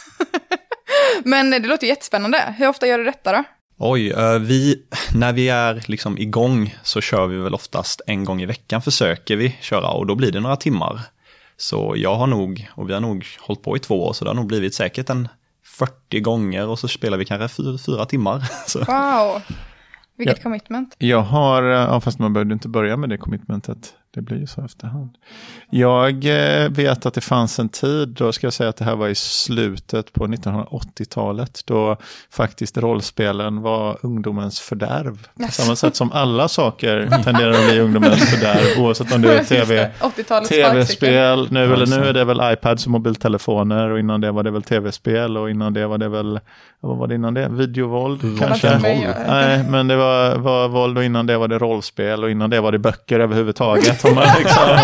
Men 1.25 1.51
det 1.51 1.59
låter 1.59 1.87
jättespännande. 1.87 2.55
Hur 2.59 2.69
ofta 2.69 2.87
gör 2.87 2.99
du 2.99 3.05
detta 3.05 3.33
då? 3.33 3.45
Oj, 3.83 4.13
uh, 4.13 4.39
vi, 4.39 4.83
när 5.15 5.33
vi 5.33 5.49
är 5.49 5.83
liksom 5.87 6.19
igång 6.19 6.77
så 6.83 7.01
kör 7.01 7.27
vi 7.27 7.37
väl 7.37 7.55
oftast 7.55 8.01
en 8.07 8.25
gång 8.25 8.43
i 8.43 8.47
veckan 8.47 8.83
försöker 8.83 9.37
vi 9.37 9.57
köra 9.61 9.91
och 9.91 10.07
då 10.07 10.15
blir 10.15 10.33
det 10.33 10.41
några 10.41 10.57
timmar. 10.57 11.01
Så 11.57 11.95
jag 11.97 12.15
har 12.15 12.27
nog, 12.27 12.71
och 12.75 12.89
vi 12.89 12.93
har 12.93 13.01
nog 13.01 13.27
hållit 13.41 13.63
på 13.63 13.77
i 13.77 13.81
två 13.81 14.07
år, 14.07 14.13
så 14.13 14.25
det 14.25 14.31
har 14.31 14.35
nog 14.35 14.47
blivit 14.47 14.75
säkert 14.75 15.11
en 15.11 15.29
40 15.81 16.21
gånger 16.21 16.69
och 16.69 16.79
så 16.79 16.89
spelar 16.89 17.19
vi 17.19 17.25
kanske 17.25 17.49
fyra, 17.49 17.79
fyra 17.79 18.05
timmar. 18.05 18.41
Så. 18.67 18.79
Wow, 18.79 19.43
vilket 20.17 20.37
ja. 20.37 20.43
commitment. 20.43 20.95
Jag 20.99 21.23
har, 21.23 21.63
ja, 21.63 22.01
fast 22.01 22.19
man 22.19 22.33
behövde 22.33 22.53
inte 22.53 22.69
börja 22.69 22.97
med 22.97 23.09
det 23.09 23.19
commitmentet 23.19 23.95
det 24.15 24.21
blir 24.21 24.37
ju 24.39 24.47
så 24.47 24.65
efterhand. 24.65 25.11
Jag 25.71 26.25
eh, 26.65 26.69
vet 26.71 27.07
att 27.07 27.15
det 27.15 27.21
fanns 27.21 27.59
en 27.59 27.69
tid, 27.69 28.09
då 28.09 28.33
ska 28.33 28.47
jag 28.47 28.53
säga 28.55 28.69
att 28.71 28.77
det 28.77 28.85
här 28.85 28.97
var 28.97 29.09
i 29.09 29.15
slutet 29.15 30.13
på 30.13 30.27
1980-talet, 30.27 31.61
då 31.65 31.97
faktiskt 32.31 32.79
rollspelen 32.79 33.63
var 33.63 33.99
ungdomens 34.03 34.61
fördärv. 34.61 35.29
På 35.37 35.43
Yes. 35.43 35.57
samma 35.57 35.77
sätt 35.77 35.97
som 35.97 36.13
alla 36.13 36.49
saker 36.49 37.09
tenderar 37.25 37.51
att 37.51 37.69
bli 37.71 37.81
ungdomens 37.81 38.31
fördärv, 38.31 38.85
oavsett 38.85 39.15
om 39.15 39.23
det 39.23 39.39
är 39.39 39.45
tv, 39.45 39.91
80-talets 40.01 40.27
sparkcykel. 40.27 40.71
tv-spel, 40.71 41.49
nu, 41.51 41.73
eller 41.75 41.87
nu 41.87 42.05
är 42.09 42.13
det 42.13 42.25
väl 42.25 42.53
iPads 42.53 42.85
och 42.87 42.91
mobiltelefoner 42.93 43.91
och 43.91 43.99
innan 43.99 44.21
det 44.21 44.31
var 44.33 44.43
det 44.43 44.51
väl 44.51 44.63
tv-spel 44.63 45.37
och 45.37 45.51
innan 45.51 45.73
det 45.75 45.87
var 45.87 45.99
det 45.99 46.09
väl, 46.09 46.41
vad 46.81 46.97
var 46.97 47.07
det 47.07 47.15
innan 47.15 47.35
det? 47.35 47.49
Videovåld 47.49 48.21
kanske? 48.41 48.69
Våld. 48.71 48.83
Våld. 48.83 49.15
Nej, 49.29 49.65
men 49.69 49.89
det 49.89 49.97
var, 49.97 50.37
var 50.37 50.69
våld 50.69 50.99
och 50.99 51.05
innan 51.05 51.27
det 51.27 51.39
var 51.39 51.49
det 51.49 51.59
rollspel 51.59 52.25
och 52.25 52.31
innan 52.31 52.51
det 52.51 52.61
var 52.61 52.73
det 52.73 52.79
böcker 52.79 53.21
överhuvudtaget. 53.21 54.00
Om 54.05 54.15
man 54.15 54.25
liksom, 54.39 54.79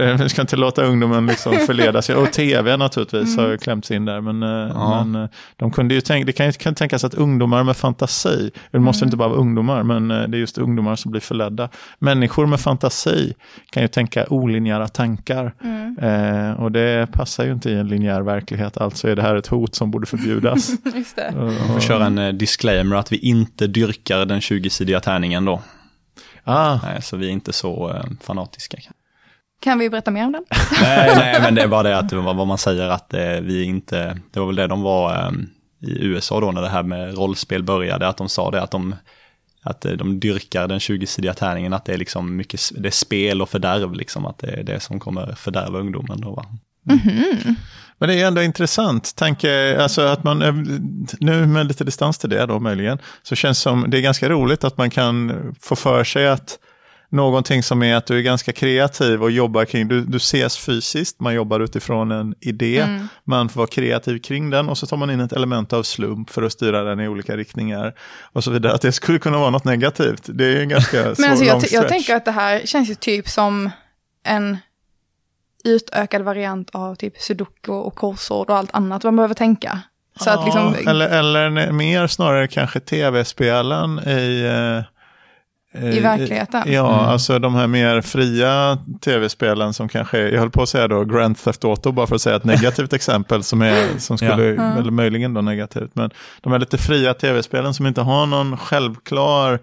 eh, 0.00 0.14
vi 0.22 0.28
ska 0.28 0.40
inte 0.40 0.56
låta 0.56 0.82
ungdomen 0.84 1.26
liksom 1.26 1.52
förleda 1.66 2.02
sig. 2.02 2.14
Och 2.14 2.32
tv 2.32 2.76
naturligtvis 2.76 3.36
har 3.36 3.48
ju 3.48 3.58
klämts 3.58 3.90
in 3.90 4.04
där. 4.04 4.20
Men, 4.20 4.42
eh, 4.42 4.72
Ja. 4.74 5.04
men 5.04 5.22
eh, 5.22 5.28
de 5.56 5.70
kunde 5.70 5.94
ju 5.94 6.00
tänka, 6.00 6.26
det 6.26 6.32
kan 6.32 6.46
ju 6.46 6.52
kan 6.52 6.74
tänkas 6.74 7.04
att 7.04 7.14
ungdomar 7.14 7.64
med 7.64 7.76
fantasi, 7.76 8.50
det 8.70 8.78
måste 8.78 9.04
inte 9.04 9.16
bara 9.16 9.28
vara 9.28 9.38
ungdomar, 9.38 9.82
men 9.82 10.08
det 10.08 10.14
är 10.36 10.40
just 10.40 10.58
ungdomar 10.58 10.96
som 10.96 11.10
blir 11.10 11.20
förledda. 11.20 11.68
Människor 11.98 12.46
med 12.46 12.60
fantasi 12.60 13.34
kan 13.70 13.82
ju 13.82 13.88
tänka 13.88 14.26
olinjära 14.28 14.88
tankar. 14.88 15.54
Eh, 16.02 16.60
och 16.60 16.72
det 16.72 17.12
passar 17.12 17.44
ju 17.44 17.52
inte 17.52 17.70
i 17.70 17.74
en 17.74 17.88
linjär 17.88 18.20
verklighet, 18.22 18.76
alltså 18.78 19.08
är 19.08 19.16
det 19.16 19.22
här 19.22 19.36
ett 19.36 19.46
hot 19.46 19.74
som 19.74 19.90
borde 19.90 20.06
förbjudas. 20.06 20.70
Just 20.94 21.16
det. 21.16 21.28
Och- 21.38 21.72
får 21.74 21.80
köra 21.80 22.06
en 22.06 22.38
disclaimer 22.38 22.96
att 22.96 23.12
vi 23.12 23.16
inte 23.16 23.66
dyrkar 23.66 24.24
den 24.24 24.40
20-sidiga 24.40 25.00
tärningen 25.00 25.44
då. 25.44 25.62
Ah, 26.50 26.80
Nej, 26.82 27.02
så 27.02 27.16
vi 27.16 27.26
är 27.26 27.30
inte 27.30 27.52
så 27.52 27.90
eh, 27.90 28.04
fanatiska. 28.20 28.78
Kan 29.60 29.78
vi 29.78 29.90
berätta 29.90 30.10
mer 30.10 30.24
om 30.26 30.32
den? 30.32 30.44
nej, 30.82 31.12
nej, 31.16 31.40
men 31.42 31.54
det 31.54 31.62
är 31.62 31.68
bara 31.68 31.82
det 31.82 31.98
att 31.98 32.12
vad 32.12 32.46
man 32.46 32.58
säger 32.58 32.88
att 32.88 33.14
eh, 33.14 33.40
vi 33.40 33.64
inte, 33.64 34.18
det 34.30 34.40
var 34.40 34.46
väl 34.46 34.56
det 34.56 34.66
de 34.66 34.82
var 34.82 35.12
eh, 35.12 35.30
i 35.80 36.04
USA 36.04 36.40
då 36.40 36.52
när 36.52 36.62
det 36.62 36.68
här 36.68 36.82
med 36.82 37.18
rollspel 37.18 37.62
började, 37.62 38.08
att 38.08 38.16
de 38.16 38.28
sa 38.28 38.50
det 38.50 38.62
att 38.62 38.70
de 38.70 38.94
att 39.62 39.80
de 39.80 40.20
dyrkar 40.20 40.68
den 40.68 40.78
20-sidiga 40.78 41.34
tärningen, 41.34 41.72
att 41.72 41.84
det 41.84 41.94
är 41.94 41.98
liksom 41.98 42.36
mycket, 42.36 42.60
det 42.76 42.88
är 42.88 42.90
spel 42.90 43.42
och 43.42 43.48
fördärv 43.48 43.94
liksom, 43.94 44.26
att 44.26 44.38
det 44.38 44.50
är 44.50 44.62
det 44.62 44.80
som 44.80 45.00
kommer 45.00 45.34
fördärva 45.34 45.78
ungdomen 45.78 46.20
då 46.20 46.30
va. 46.30 46.46
Men 47.98 48.08
det 48.08 48.20
är 48.20 48.26
ändå 48.26 48.42
intressant. 48.42 49.16
Tanke, 49.16 49.82
alltså 49.82 50.02
att 50.02 50.24
man, 50.24 50.42
eh, 50.42 50.54
nu 51.20 51.46
med 51.46 51.66
lite 51.66 51.84
distans 51.84 52.18
till 52.18 52.30
det 52.30 52.46
då 52.46 52.60
möjligen, 52.60 52.98
så 53.22 53.34
känns 53.34 53.58
som, 53.58 53.84
det 53.88 53.98
är 53.98 54.02
ganska 54.02 54.28
roligt 54.28 54.64
att 54.64 54.78
man 54.78 54.90
kan 54.90 55.32
få 55.60 55.76
för 55.76 56.04
sig 56.04 56.28
att 56.28 56.58
någonting 57.10 57.62
som 57.62 57.82
är 57.82 57.96
att 57.96 58.06
du 58.06 58.18
är 58.18 58.22
ganska 58.22 58.52
kreativ 58.52 59.22
och 59.22 59.30
jobbar 59.30 59.64
kring, 59.64 59.88
du, 59.88 60.04
du 60.04 60.16
ses 60.16 60.58
fysiskt, 60.58 61.20
man 61.20 61.34
jobbar 61.34 61.60
utifrån 61.60 62.12
en 62.12 62.34
idé, 62.40 62.86
man 63.24 63.48
får 63.48 63.58
vara 63.60 63.68
kreativ 63.68 64.18
kring 64.18 64.50
den 64.50 64.68
och 64.68 64.78
så 64.78 64.86
tar 64.86 64.96
man 64.96 65.10
in 65.10 65.20
ett 65.20 65.32
element 65.32 65.72
av 65.72 65.82
slump 65.82 66.30
för 66.30 66.42
att 66.42 66.52
styra 66.52 66.82
den 66.82 67.00
i 67.00 67.08
olika 67.08 67.36
riktningar 67.36 67.94
och 68.32 68.44
så 68.44 68.50
vidare. 68.50 68.72
Att 68.72 68.80
det 68.80 68.92
skulle 68.92 69.18
kunna 69.18 69.38
vara 69.38 69.50
något 69.50 69.64
negativt, 69.64 70.22
det 70.26 70.44
är 70.44 70.60
en 70.60 70.68
ganska 70.68 71.02
Men 71.04 71.14
svår 71.14 71.28
alltså 71.28 71.44
lång 71.44 71.60
jag, 71.60 71.82
jag 71.82 71.88
tänker 71.88 72.16
att 72.16 72.24
det 72.24 72.30
här 72.30 72.62
känns 72.64 72.90
ju 72.90 72.94
typ 72.94 73.28
som 73.28 73.70
en 74.24 74.58
utökad 75.64 76.22
variant 76.22 76.70
av 76.72 76.94
typ 76.94 77.16
sudoku 77.18 77.72
och 77.72 77.94
korsord 77.94 78.50
och 78.50 78.56
allt 78.56 78.74
annat 78.74 79.04
man 79.04 79.16
behöver 79.16 79.34
tänka. 79.34 79.80
Så 80.20 80.30
att 80.30 80.44
liksom, 80.44 80.74
Ja, 80.84 80.90
eller, 80.90 81.08
eller 81.08 81.72
mer 81.72 82.06
snarare 82.06 82.48
kanske 82.48 82.80
tv-spelen 82.80 83.98
i... 84.08 84.42
eh, 85.74 85.84
I 85.96 86.00
verkligheten. 86.00 86.62
Ja, 86.66 86.88
alltså 87.06 87.38
de 87.38 87.54
här 87.54 87.66
mer 87.66 88.00
fria 88.00 88.78
tv-spelen 89.00 89.74
som 89.74 89.88
kanske, 89.88 90.18
jag 90.18 90.38
höll 90.40 90.50
på 90.50 90.62
att 90.62 90.68
säga 90.68 90.88
då 90.88 91.04
Grand 91.04 91.38
Theft 91.38 91.64
Auto, 91.64 91.92
bara 91.92 92.06
för 92.06 92.14
att 92.14 92.20
säga 92.22 92.36
ett 92.36 92.44
negativt 92.44 92.92
exempel 92.92 93.42
som, 93.42 93.62
är, 93.62 93.98
som 93.98 94.18
skulle, 94.18 94.44
Ja. 94.44 94.78
eller 94.78 94.90
möjligen 94.90 95.34
då 95.34 95.40
negativt, 95.40 95.90
men 95.94 96.10
de 96.40 96.52
här 96.52 96.58
lite 96.58 96.78
fria 96.78 97.14
tv-spelen 97.14 97.74
som 97.74 97.86
inte 97.86 98.00
har 98.00 98.26
någon 98.26 98.56
självklar 98.56 99.58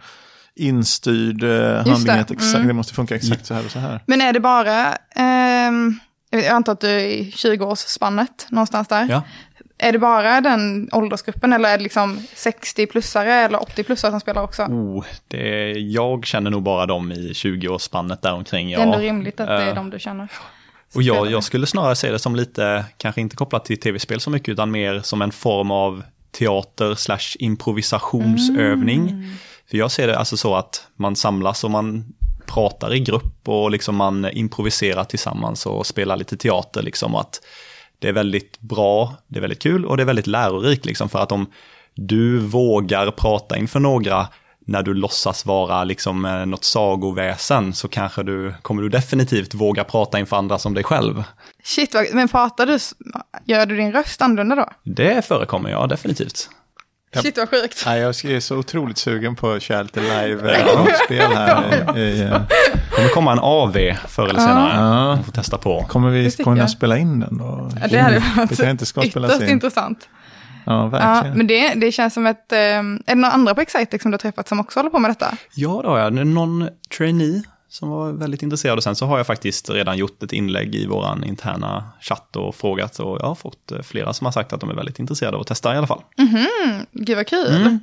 instyrd 0.56 1.44
eh, 1.44 1.76
handling, 1.76 2.16
exakt, 2.18 2.56
Mm. 2.56 2.68
det 2.68 2.74
måste 2.74 2.94
funka 2.94 3.16
exakt 3.16 3.46
så 3.46 3.54
här 3.54 3.66
och 3.66 3.72
så 3.72 3.80
här. 3.80 4.00
men 4.06 4.22
är 4.22 4.34
det 4.34 4.40
bara, 4.40 4.96
ehm, 5.16 6.00
jag 6.30 6.46
antar 6.46 6.72
att 6.74 6.82
du 6.82 6.90
är 6.90 7.00
i 7.00 7.32
20-årsspannet 7.36 8.46
någonstans 8.50 8.88
där. 8.88 9.08
Ja. 9.10 9.22
Är 9.78 9.92
det 9.92 10.00
bara 10.00 10.42
den 10.42 10.90
åldersgruppen 10.92 11.54
eller 11.54 11.70
är 11.70 11.78
det 11.78 11.84
liksom 11.84 12.20
60-plussare 12.36 13.32
eller 13.46 13.58
80-plussare 13.60 14.12
som 14.12 14.20
spelar 14.20 14.42
också? 14.42 14.64
Oh, 14.64 15.06
det, 15.28 15.72
jag 15.72 16.26
känner 16.26 16.52
nog 16.52 16.64
bara 16.64 16.86
dem 16.86 17.12
i 17.12 17.32
20-årsspannet 17.34 18.22
däromkring. 18.22 18.68
Det 18.68 18.74
är 18.74 18.80
ändå 18.80 18.98
Ja. 18.98 19.02
rimligt 19.02 19.40
att 19.40 19.48
det 19.48 19.54
är 19.54 19.68
Eh, 19.70 19.76
de 19.76 19.90
du 19.90 20.00
känner. 20.00 20.28
Och 20.96 21.04
jag, 21.04 21.32
jag 21.32 21.44
skulle 21.44 21.68
snarare 21.68 21.96
se 21.96 22.12
det 22.12 22.20
som 22.20 22.36
lite, 22.36 22.86
kanske 22.98 23.22
inte 23.22 23.36
kopplat 23.36 23.66
till 23.66 23.80
tv-spel 23.80 24.20
så 24.20 24.30
mycket, 24.30 24.50
utan 24.50 24.72
mer 24.72 25.00
som 25.00 25.22
en 25.22 25.32
form 25.32 25.72
av 25.72 26.04
teater 26.32 26.96
slash 26.96 27.36
improvisationsövning. 27.40 29.02
Mm. 29.10 29.32
För 29.70 29.78
jag 29.78 29.92
ser 29.92 30.08
det 30.08 30.18
alltså 30.18 30.38
så 30.38 30.56
att 30.56 30.88
man 30.96 31.16
samlas 31.16 31.64
och 31.64 31.72
man 31.72 32.14
pratar 32.46 32.94
i 32.94 33.00
grupp 33.00 33.48
och 33.48 33.72
liksom 33.72 33.96
man 33.96 34.30
improviserar 34.32 35.04
tillsammans 35.04 35.66
och 35.66 35.86
spelar 35.86 36.18
lite 36.18 36.38
teater 36.38 36.82
liksom. 36.82 37.16
Att 37.16 37.42
det 38.00 38.08
är 38.08 38.14
väldigt 38.14 38.60
bra, 38.60 39.14
det 39.28 39.40
är 39.40 39.42
väldigt 39.42 39.62
kul 39.62 39.86
och 39.86 39.98
det 39.98 40.04
är 40.04 40.08
väldigt 40.08 40.28
lärorikt 40.28 40.86
liksom 40.86 41.10
för 41.10 41.20
att 41.20 41.32
om 41.32 41.46
du 41.96 42.40
vågar 42.40 43.12
prata 43.12 43.58
inför 43.58 43.80
några 43.80 44.28
när 44.68 44.84
du 44.84 44.94
låtsas 44.94 45.46
vara 45.46 45.84
liksom 45.84 46.26
eh, 46.26 46.46
något 46.46 46.64
sagoväsen 46.64 47.74
så 47.74 47.88
kanske 47.88 48.24
du 48.24 48.54
kommer 48.62 48.82
du 48.82 48.90
definitivt 48.90 49.54
våga 49.54 49.84
prata 49.84 50.20
inför 50.20 50.38
andra 50.38 50.58
som 50.58 50.74
dig 50.74 50.84
själv. 50.84 51.24
Shit, 51.64 51.96
men 52.14 52.28
pratar 52.28 52.66
du, 52.66 52.78
gör 53.46 53.66
du 53.66 53.78
din 53.78 53.92
röst 53.92 54.22
annorlunda 54.22 54.56
då? 54.56 54.70
Det 54.84 55.26
förekommer 55.26 55.70
ja, 55.70 55.88
definitivt. 55.88 56.50
Ja. 57.12 57.22
Shit 57.22 57.38
vad 57.38 57.50
sjukt. 57.50 57.84
Nej, 57.86 58.00
jag 58.00 58.26
är 58.26 58.40
så 58.40 58.58
otroligt 58.58 58.98
sugen 58.98 59.36
på 59.36 59.52
att 59.52 59.62
köra 59.62 59.82
lite 59.84 60.00
live-spel 60.00 61.32
här. 61.36 61.98
I, 61.98 62.02
i, 62.02 62.22
eh, 62.22 62.42
kommer 62.96 63.10
komma 63.10 63.32
en 63.32 63.40
AV 63.40 63.78
förr 64.08 64.28
eller 64.30 64.40
senare. 64.40 64.74
Ja. 64.76 65.06
Man 65.16 65.24
får 65.24 65.32
testa 65.32 65.58
på. 65.58 65.84
Kommer 65.90 66.10
vi 66.10 66.24
Det 66.24 66.44
kunna 66.44 66.68
spela 66.68 66.98
in 66.98 67.20
den 67.20 67.38
då? 67.38 67.70
Ja, 67.82 67.88
det 67.88 67.98
hade 68.00 68.24
Det 68.50 68.56
kan 68.56 68.70
inte 68.70 68.86
ska 68.86 69.00
varit 69.02 69.16
ytterst 69.18 69.42
in. 69.42 69.50
intressant. 69.50 70.10
Ja, 70.66 70.74
Ja, 70.84 70.88
verkligen. 70.88 71.38
men 71.38 71.48
det, 71.48 71.74
det 71.74 71.92
känns 71.92 72.14
som 72.14 72.26
ett... 72.26 72.52
eh, 72.52 72.58
är 72.60 73.00
det 73.06 73.16
några 73.16 73.34
andra 73.34 73.56
på 73.56 73.62
Excitec 73.62 74.02
som 74.02 74.12
du 74.12 74.16
har 74.16 74.20
träffat 74.20 74.48
som 74.48 74.60
också 74.60 74.80
håller 74.80 74.90
på 74.90 75.00
med 75.00 75.12
detta? 75.12 75.38
Ja, 75.54 75.80
då 75.84 75.90
har 75.90 76.00
jag 76.00 76.14
någon 76.14 76.70
trainee 76.98 77.44
som 77.76 77.90
var 77.90 78.12
väldigt 78.12 78.44
intresserad 78.44 78.78
och 78.78 78.84
sen 78.84 78.96
så 78.96 79.06
har 79.06 79.18
jag 79.18 79.28
faktiskt 79.28 79.70
redan 79.70 79.98
gjort 79.98 80.24
ett 80.24 80.34
inlägg 80.34 80.76
i 80.76 80.88
våran 80.88 81.24
interna 81.24 81.84
chatt 82.02 82.36
och 82.36 82.56
frågat 82.56 83.00
och 83.00 83.18
jag 83.22 83.28
har 83.28 83.36
fått 83.36 83.72
eh, 83.72 83.82
flera 83.82 84.14
som 84.14 84.26
har 84.26 84.32
sagt 84.32 84.54
att 84.54 84.60
de 84.60 84.70
är 84.70 84.74
väldigt 84.74 85.00
intresserade 85.00 85.36
av 85.38 85.42
att 85.42 85.48
testa 85.48 85.74
i 85.76 85.78
alla 85.78 85.88
fall. 85.88 86.02
Gud 86.92 87.18
vad 87.18 87.28
kul. 87.28 87.80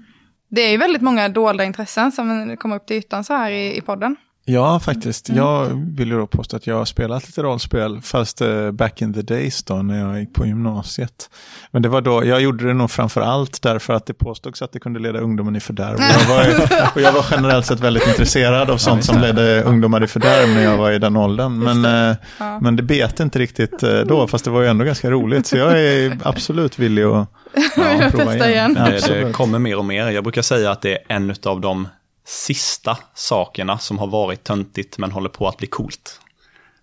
Det 0.49 0.61
är 0.61 0.71
ju 0.71 0.77
väldigt 0.77 1.03
många 1.03 1.29
dolda 1.29 1.65
intressen 1.65 2.13
som 2.13 2.57
kommer 2.57 2.77
upp 2.77 2.87
till 2.87 2.97
ytan 2.97 3.25
så 3.25 3.35
här 3.35 3.51
i, 3.51 3.77
i 3.77 3.81
podden. 3.81 4.17
Ja, 4.45 4.81
faktiskt. 4.81 5.29
Jag 5.29 5.67
vill 5.97 6.09
ju 6.09 6.19
då 6.19 6.27
påstå 6.27 6.57
att 6.57 6.67
jag 6.67 6.77
har 6.77 6.85
spelat 6.85 7.27
lite 7.27 7.43
rollspel, 7.43 8.01
fast 8.01 8.41
eh, 8.41 8.71
back 8.71 9.03
in 9.03 9.15
the 9.15 9.23
days 9.23 9.65
då, 9.65 9.75
när 9.75 9.99
jag 10.01 10.21
gick 10.21 10.33
på 10.35 10.47
gymnasiet. 10.47 11.31
Men 11.71 11.83
det 11.83 11.89
var 11.89 12.01
då, 12.01 12.25
jag 12.25 12.41
gjorde 12.41 12.67
det 12.67 12.75
nog 12.75 12.91
framför 12.91 13.21
allt 13.21 13.63
därför 13.63 13.95
att 13.95 14.07
det 14.07 14.15
påstods 14.15 14.63
att 14.63 14.73
det 14.73 14.81
kunde 14.81 15.01
leda 15.01 15.19
ungdomen 15.19 15.57
i 15.57 15.61
fördärv. 15.61 15.95
Och 15.95 16.01
jag 16.03 16.29
var, 16.29 16.61
och 16.95 17.01
jag 17.01 17.13
var 17.13 17.25
generellt 17.31 17.67
sett 17.67 17.81
väldigt 17.81 18.07
intresserad 18.09 18.71
av 18.71 18.77
sånt 18.77 19.05
som 19.05 19.21
ledde 19.21 19.63
ungdomar 19.63 20.05
i 20.05 20.07
fördärv 20.07 20.49
när 20.49 20.63
jag 20.63 20.77
var 20.77 20.91
i 20.91 20.99
den 20.99 21.17
åldern. 21.17 21.59
Men, 21.59 21.85
eh, 22.11 22.17
Ja. 22.39 22.59
men 22.61 22.77
det 22.77 22.83
bet 22.83 23.21
inte 23.21 23.39
riktigt 23.39 23.83
eh, 23.83 24.01
då, 24.01 24.27
fast 24.27 24.45
det 24.45 24.51
var 24.51 24.61
ju 24.63 24.69
ändå 24.69 24.85
ganska 24.85 25.11
roligt. 25.11 25.47
Så 25.47 25.57
jag 25.57 25.81
är 25.81 26.19
absolut 26.25 26.79
villig 26.79 27.03
att 27.03 27.29
ja, 27.77 28.11
Testa 28.11 28.51
igen. 28.51 28.77
Ja, 28.79 28.85
Det, 28.85 29.25
det 29.25 29.33
kommer 29.33 29.59
mer 29.59 29.79
och 29.79 29.85
mer. 29.85 30.11
Jag 30.11 30.25
brukar 30.25 30.43
säga 30.43 30.71
att 30.71 30.83
det 30.83 30.93
är 30.93 30.99
en 31.09 31.35
av 31.47 31.61
de 31.61 31.89
sista 32.25 32.99
sakerna 33.15 33.79
som 33.79 33.99
har 33.99 34.07
varit 34.07 34.45
töntigt 34.45 34.99
men 34.99 35.11
håller 35.13 35.29
på 35.29 35.49
att 35.49 35.57
bli 35.57 35.67
coolt. 35.67 36.21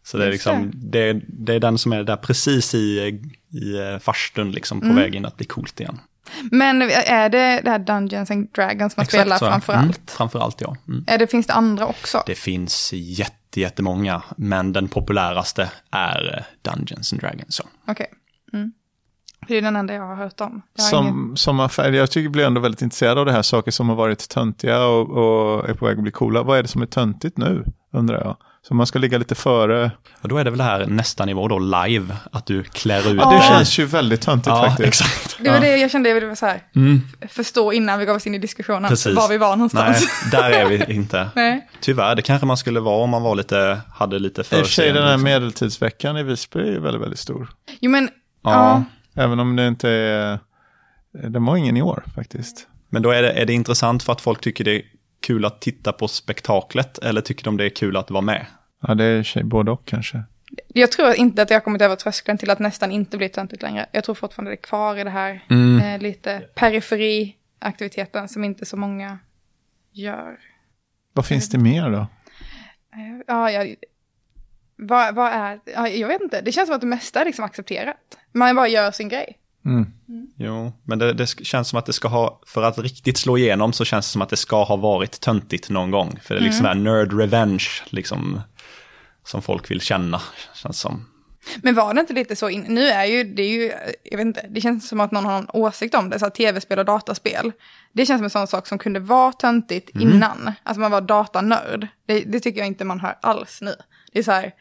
Så 0.03 0.17
det 0.17 0.25
är, 0.25 0.31
liksom, 0.31 0.71
det, 0.75 1.13
det 1.27 1.53
är 1.53 1.59
den 1.59 1.77
som 1.77 1.93
är 1.93 2.03
där 2.03 2.15
precis 2.15 2.75
i, 2.75 2.77
i 3.53 3.77
eh, 3.79 3.99
farstun, 3.99 4.51
liksom 4.51 4.79
på 4.79 4.85
Mm. 4.85 4.97
väg 4.97 5.15
in 5.15 5.25
att 5.25 5.37
bli 5.37 5.45
coolt 5.45 5.79
igen. 5.79 5.99
Men 6.51 6.81
är 6.91 7.29
det 7.29 7.61
det 7.63 7.69
här 7.69 7.79
Dungeons 7.79 8.31
and 8.31 8.47
Dragons 8.51 8.97
man 8.97 9.05
spelar 9.05 9.37
så, 9.37 9.45
framför 9.45 9.73
Mm, 9.73 9.87
allt? 9.87 10.11
framför 10.11 10.39
allt, 10.39 10.61
ja. 10.61 10.75
Mm. 10.87 11.03
Är 11.07 11.17
det, 11.17 11.27
finns 11.27 11.47
det 11.47 11.53
andra 11.53 11.85
också? 11.87 12.23
Det 12.25 12.35
finns 12.35 12.93
jätte, 12.93 13.59
jättemånga, 13.61 14.21
men 14.37 14.73
den 14.73 14.87
populäraste 14.87 15.71
är 15.91 16.35
eh, 16.37 16.71
Dungeons 16.73 17.13
and 17.13 17.21
Dragons. 17.21 17.61
Okej. 17.87 18.07
Mm. 18.53 18.71
Det 19.49 19.57
är 19.57 19.61
den 19.61 19.75
enda 19.75 19.93
jag 19.93 20.03
har 20.07 20.15
hört 20.15 20.41
om. 20.41 20.61
Jag 20.77 20.83
har 20.83 21.01
ingen... 21.01 21.13
Som, 21.13 21.37
som 21.37 21.59
affär, 21.59 21.91
jag 21.91 22.11
tycker 22.11 22.23
jag 22.23 22.31
blir 22.31 22.45
ändå 22.45 22.61
väldigt 22.61 22.81
intresserad 22.81 23.17
av 23.17 23.25
det 23.25 23.31
här, 23.31 23.41
saker 23.41 23.71
som 23.71 23.89
har 23.89 23.95
varit 23.95 24.29
töntiga 24.29 24.85
och, 24.85 25.09
och 25.09 25.69
är 25.69 25.73
på 25.73 25.85
väg 25.85 25.97
att 25.97 26.03
bli 26.03 26.11
coola. 26.11 26.43
Vad 26.43 26.57
är 26.57 26.61
det 26.61 26.69
som 26.69 26.81
är 26.81 26.85
töntigt 26.85 27.37
nu, 27.37 27.65
undrar 27.93 28.17
jag? 28.21 28.37
Så 28.67 28.73
man 28.73 28.85
ska 28.87 28.99
ligga 28.99 29.17
lite 29.17 29.35
före. 29.35 29.91
Och 30.21 30.27
då 30.29 30.37
är 30.37 30.43
det 30.43 30.49
väl 30.49 30.57
det 30.57 30.63
här 30.63 30.85
nästa 30.85 31.25
nivå 31.25 31.47
då, 31.47 31.59
live, 31.59 32.15
att 32.31 32.45
du 32.45 32.63
klär 32.63 33.11
ut 33.11 33.21
Ja, 33.21 33.31
det 33.31 33.41
känns 33.55 33.79
ju 33.79 33.85
väldigt 33.85 34.21
töntigt 34.21 34.47
Ja, 34.47 34.65
faktiskt. 34.65 34.87
exakt. 34.87 35.37
Det 35.43 35.51
var 35.51 35.59
det 35.59 35.77
jag 35.77 35.91
kände 35.91 36.09
jag 36.09 36.15
ville 36.21 36.35
så 36.35 36.45
här, 36.45 36.61
Mm, 36.75 37.01
förstå 37.29 37.73
innan 37.73 37.99
vi 37.99 38.05
gav 38.05 38.15
oss 38.15 38.27
in 38.27 38.35
i 38.35 38.39
diskussionen 38.39 38.89
precis. 38.89 39.15
var 39.15 39.27
vi 39.29 39.37
var 39.37 39.47
Nej, 39.49 39.57
någonstans. 39.57 40.29
där 40.31 40.49
är 40.51 40.65
vi 40.65 40.93
inte. 40.93 41.29
Nej. 41.35 41.67
Tyvärr, 41.81 42.15
det 42.15 42.21
kanske 42.21 42.45
man 42.47 42.57
skulle 42.57 42.79
vara 42.79 43.03
om 43.03 43.09
man 43.09 43.21
var 43.21 43.35
lite, 43.35 43.81
hade 43.93 44.19
lite 44.19 44.41
I 44.41 44.43
och 44.43 44.45
för 44.47 44.63
sig 44.63 44.91
den 44.93 45.03
här 45.03 45.09
liksom. 45.11 45.23
medeltidsveckan 45.23 46.17
i 46.17 46.23
Visby 46.23 46.59
är 46.59 46.65
ju 46.65 46.79
väldigt, 46.79 47.01
väldigt 47.01 47.19
stor. 47.19 47.49
Jo 47.79 47.91
men, 47.91 48.09
Ja. 48.43 48.51
ja. 48.53 48.83
Även 49.19 49.39
om 49.39 49.55
det 49.55 49.67
inte 49.67 49.89
är... 49.89 50.39
Den 51.11 51.45
var 51.45 51.57
ingen 51.57 51.77
i 51.77 51.81
år 51.81 52.03
faktiskt. 52.15 52.67
Men 52.89 53.01
då 53.01 53.11
är 53.11 53.21
det, 53.21 53.31
är 53.31 53.45
det 53.45 53.53
intressant 53.53 54.03
för 54.03 54.13
att 54.13 54.21
folk 54.21 54.41
tycker 54.41 54.63
det 54.63 54.75
är 54.75 54.81
kul 55.21 55.45
att 55.45 55.61
titta 55.61 55.91
på 55.93 56.07
spektaklet 56.07 56.97
eller 56.97 57.21
tycker 57.21 57.43
de 57.43 57.57
det 57.57 57.65
är 57.65 57.69
kul 57.69 57.97
att 57.97 58.11
vara 58.11 58.21
med? 58.21 58.45
Ja, 58.87 58.95
det 58.95 59.03
är 59.05 59.43
både 59.43 59.71
och 59.71 59.85
kanske. 59.85 60.23
Jag 60.67 60.91
tror 60.91 61.13
inte 61.13 61.41
att 61.41 61.49
jag 61.49 61.55
har 61.55 61.61
kommit 61.63 61.81
över 61.81 61.95
tröskeln 61.95 62.37
till 62.37 62.49
att 62.49 62.59
nästan 62.59 62.91
inte 62.91 63.17
bli 63.17 63.29
töntigt 63.29 63.61
längre. 63.61 63.85
Jag 63.91 64.03
tror 64.03 64.15
fortfarande 64.15 64.51
det 64.51 64.55
är 64.55 64.61
kvar 64.61 64.97
i 64.97 65.03
det 65.03 65.09
här 65.09 65.43
Mm. 65.49 65.79
eh, 65.81 66.01
lite 66.01 66.39
periferiaktiviteten 66.55 68.29
som 68.29 68.43
inte 68.43 68.65
så 68.65 68.77
många 68.77 69.19
gör. 69.91 70.37
Vad 71.13 71.25
finns 71.25 71.49
det 71.49 71.57
mer 71.57 71.89
då? 71.89 71.97
Eh, 71.97 72.07
Ja, 73.27 73.51
jag, 73.51 73.75
vad, 74.79 75.15
vad 75.15 75.31
är, 75.31 75.59
ja, 75.75 75.87
jag 75.87 76.07
vet 76.07 76.21
inte, 76.21 76.41
det 76.41 76.51
känns 76.51 76.67
som 76.67 76.75
att 76.75 76.81
det 76.81 76.87
mesta 76.87 77.21
är 77.21 77.25
liksom 77.25 77.45
accepterat. 77.45 77.97
Man 78.33 78.55
bara 78.55 78.67
gör 78.67 78.91
sin 78.91 79.09
grej. 79.09 79.37
Mm. 79.65 79.85
Jo, 80.37 80.73
men 80.83 80.99
det, 80.99 81.13
det 81.13 81.27
känns 81.27 81.69
som 81.69 81.79
att 81.79 81.85
det 81.85 81.93
ska 81.93 82.07
ha, 82.07 82.41
för 82.45 82.63
att 82.63 82.79
riktigt 82.79 83.17
slå 83.17 83.37
igenom 83.37 83.73
så 83.73 83.85
känns 83.85 84.07
det 84.07 84.11
som 84.11 84.21
att 84.21 84.29
det 84.29 84.37
ska 84.37 84.63
ha 84.63 84.75
varit 84.75 85.19
töntigt 85.19 85.69
någon 85.69 85.91
gång. 85.91 86.19
För 86.21 86.35
det 86.35 86.41
är 86.41 86.43
liksom 86.43 86.65
mm. 86.65 86.83
nerd 86.83 87.19
revenge, 87.19 87.67
liksom, 87.85 88.41
som 89.25 89.41
folk 89.41 89.71
vill 89.71 89.81
känna, 89.81 90.21
känns 90.53 90.79
som. 90.79 91.05
Men 91.63 91.75
var 91.75 91.93
det 91.93 91.99
inte 91.99 92.13
lite 92.13 92.35
så, 92.35 92.49
in, 92.49 92.65
nu 92.67 92.87
är 92.87 93.05
ju, 93.05 93.23
det 93.23 93.43
är 93.43 93.49
ju, 93.49 93.71
jag 94.03 94.17
vet 94.17 94.25
inte, 94.25 94.45
det 94.49 94.61
känns 94.61 94.87
som 94.87 94.99
att 94.99 95.11
någon 95.11 95.25
har 95.25 95.37
en 95.37 95.49
åsikt 95.53 95.95
om 95.95 96.09
det, 96.09 96.19
så 96.19 96.25
här, 96.25 96.29
tv-spel 96.29 96.79
och 96.79 96.85
dataspel. 96.85 97.51
Det 97.93 98.05
känns 98.05 98.19
som 98.19 98.23
en 98.23 98.29
sån 98.29 98.47
sak 98.47 98.67
som 98.67 98.77
kunde 98.77 98.99
vara 98.99 99.31
töntigt 99.31 99.95
Mm. 99.95 100.09
innan, 100.09 100.53
alltså 100.63 100.81
man 100.81 100.91
var 100.91 101.01
datanörd. 101.01 101.87
Det, 102.07 102.19
det 102.19 102.39
tycker 102.39 102.59
jag 102.59 102.67
inte 102.67 102.85
man 102.85 102.99
hör 102.99 103.15
alls 103.21 103.61
nu. 103.61 103.75
Det 104.13 104.19
är 104.19 104.23
så 104.23 104.31
här, 104.31 104.53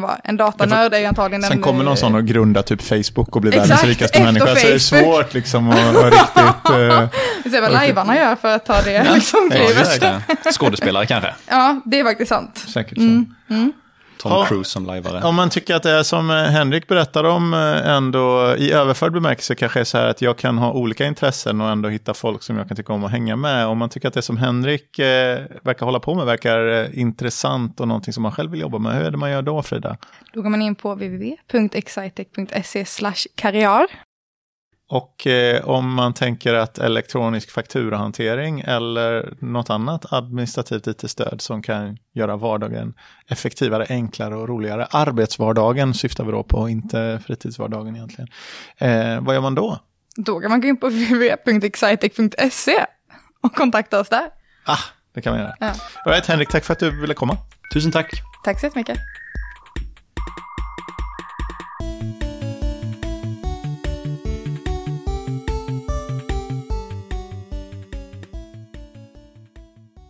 bara, 0.00 0.16
en 0.24 0.36
datanörd 0.36 0.94
är 0.94 0.98
ju 0.98 1.04
antagligen 1.06 1.42
Sen 1.42 1.52
en... 1.52 1.60
kommer 1.62 1.84
någon 1.84 1.92
eh, 1.92 1.98
sån 1.98 2.14
och 2.14 2.24
grundar 2.26 2.62
typ 2.62 2.82
Facebook 2.82 3.36
och 3.36 3.42
blir 3.42 3.52
Exakt, 3.52 3.70
världens 3.70 3.84
rikaste 3.88 4.22
människa. 4.22 4.46
Så 4.46 4.54
det 4.54 4.60
är 4.60 4.78
Facebook. 4.78 5.04
svårt 5.04 5.34
liksom 5.34 5.70
att 5.70 5.76
riktigt... 6.04 6.70
eh, 6.70 7.08
Vi 7.44 7.50
ser 7.50 7.60
vad 7.60 7.72
lajvarna 7.72 8.16
gör 8.16 8.36
för 8.36 8.48
att 8.56 8.66
ta 8.66 8.80
det 8.82 9.14
liksom 9.14 9.48
Ja, 9.52 9.56
klivet. 9.56 9.78
just 9.78 10.00
det. 10.00 10.52
Skådespelare 10.52 11.06
kanske. 11.06 11.34
Ja, 11.50 11.80
det 11.84 12.00
är 12.00 12.04
faktiskt 12.04 12.28
sant. 12.28 12.64
säkert 12.68 12.98
så. 12.98 13.02
Mm. 13.04 13.72
Tom 14.22 14.32
Ja. 14.32 14.46
Cruise 14.48 14.70
som 14.70 14.86
lajvare. 14.86 15.22
Om 15.22 15.34
man 15.34 15.50
tycker 15.50 15.74
att 15.74 15.82
det 15.82 15.90
är 15.90 16.02
som 16.02 16.30
eh, 16.30 16.36
Henrik 16.36 16.86
berättar 16.88 17.24
om 17.24 17.54
eh, 17.54 17.88
ändå 17.88 18.54
i 18.58 18.72
överförd 18.72 19.12
bemärkelse 19.12 19.54
kanske 19.54 19.80
är 19.80 19.84
så 19.84 19.98
här 19.98 20.06
att 20.06 20.22
jag 20.22 20.38
kan 20.38 20.58
ha 20.58 20.72
olika 20.72 21.06
intressen 21.06 21.60
och 21.60 21.68
ändå 21.70 21.88
hitta 21.88 22.14
folk 22.14 22.42
som 22.42 22.56
jag 22.56 22.68
kan 22.68 22.76
tycka 22.76 22.92
om 22.92 23.04
att 23.04 23.10
hänga 23.10 23.36
med. 23.36 23.66
Om 23.66 23.78
man 23.78 23.88
tycker 23.88 24.08
att 24.08 24.14
det 24.14 24.22
som 24.22 24.36
Henrik 24.36 24.98
eh, 24.98 25.40
verkar 25.62 25.86
hålla 25.86 26.00
på 26.00 26.14
med 26.14 26.26
verkar 26.26 26.66
eh, 26.68 26.98
intressant 26.98 27.80
och 27.80 27.88
någonting 27.88 28.12
som 28.12 28.22
man 28.22 28.32
själv 28.32 28.50
vill 28.50 28.60
jobba 28.60 28.78
med, 28.78 28.94
hur 28.94 29.04
är 29.04 29.10
det 29.10 29.16
man 29.16 29.30
gör 29.30 29.42
då 29.42 29.62
Frida? 29.62 29.96
Då 30.34 30.42
går 30.42 30.50
man 30.50 30.62
in 30.62 30.74
på 30.74 30.94
www.excitec.se 30.94 32.84
karriär. 33.34 33.86
Och 34.92 35.26
eh, 35.26 35.64
om 35.64 35.94
man 35.94 36.14
tänker 36.14 36.54
att 36.54 36.78
elektronisk 36.78 37.50
fakturahantering 37.50 38.60
eller 38.60 39.34
något 39.40 39.70
annat 39.70 40.12
administrativt 40.12 40.86
IT-stöd 40.86 41.40
som 41.40 41.62
kan 41.62 41.96
göra 42.14 42.36
vardagen 42.36 42.94
effektivare, 43.28 43.86
enklare 43.88 44.36
och 44.36 44.48
roligare. 44.48 44.86
Arbetsvardagen 44.90 45.94
syftar 45.94 46.24
vi 46.24 46.32
då 46.32 46.42
på, 46.42 46.68
inte 46.68 47.20
fritidsvardagen 47.26 47.96
egentligen. 47.96 48.28
Eh, 48.78 49.20
vad 49.20 49.34
gör 49.34 49.42
man 49.42 49.54
då? 49.54 49.78
Då 50.16 50.40
kan 50.40 50.50
man 50.50 50.60
gå 50.60 50.68
in 50.68 50.76
på 50.76 50.86
www.excitec.se 50.88 52.86
och 53.42 53.54
kontakta 53.54 54.00
oss 54.00 54.08
där. 54.08 54.28
Ah, 54.64 54.78
det 55.14 55.20
kan 55.20 55.32
man 55.32 55.40
göra. 55.40 55.54
Ja. 55.60 55.74
All 56.04 56.12
right, 56.12 56.26
Henrik, 56.26 56.48
tack 56.48 56.64
för 56.64 56.72
att 56.72 56.78
du 56.78 57.00
ville 57.00 57.14
komma. 57.14 57.36
Tusen 57.74 57.92
tack. 57.92 58.10
Tack 58.44 58.60
så 58.60 58.66
jättemycket. 58.66 58.98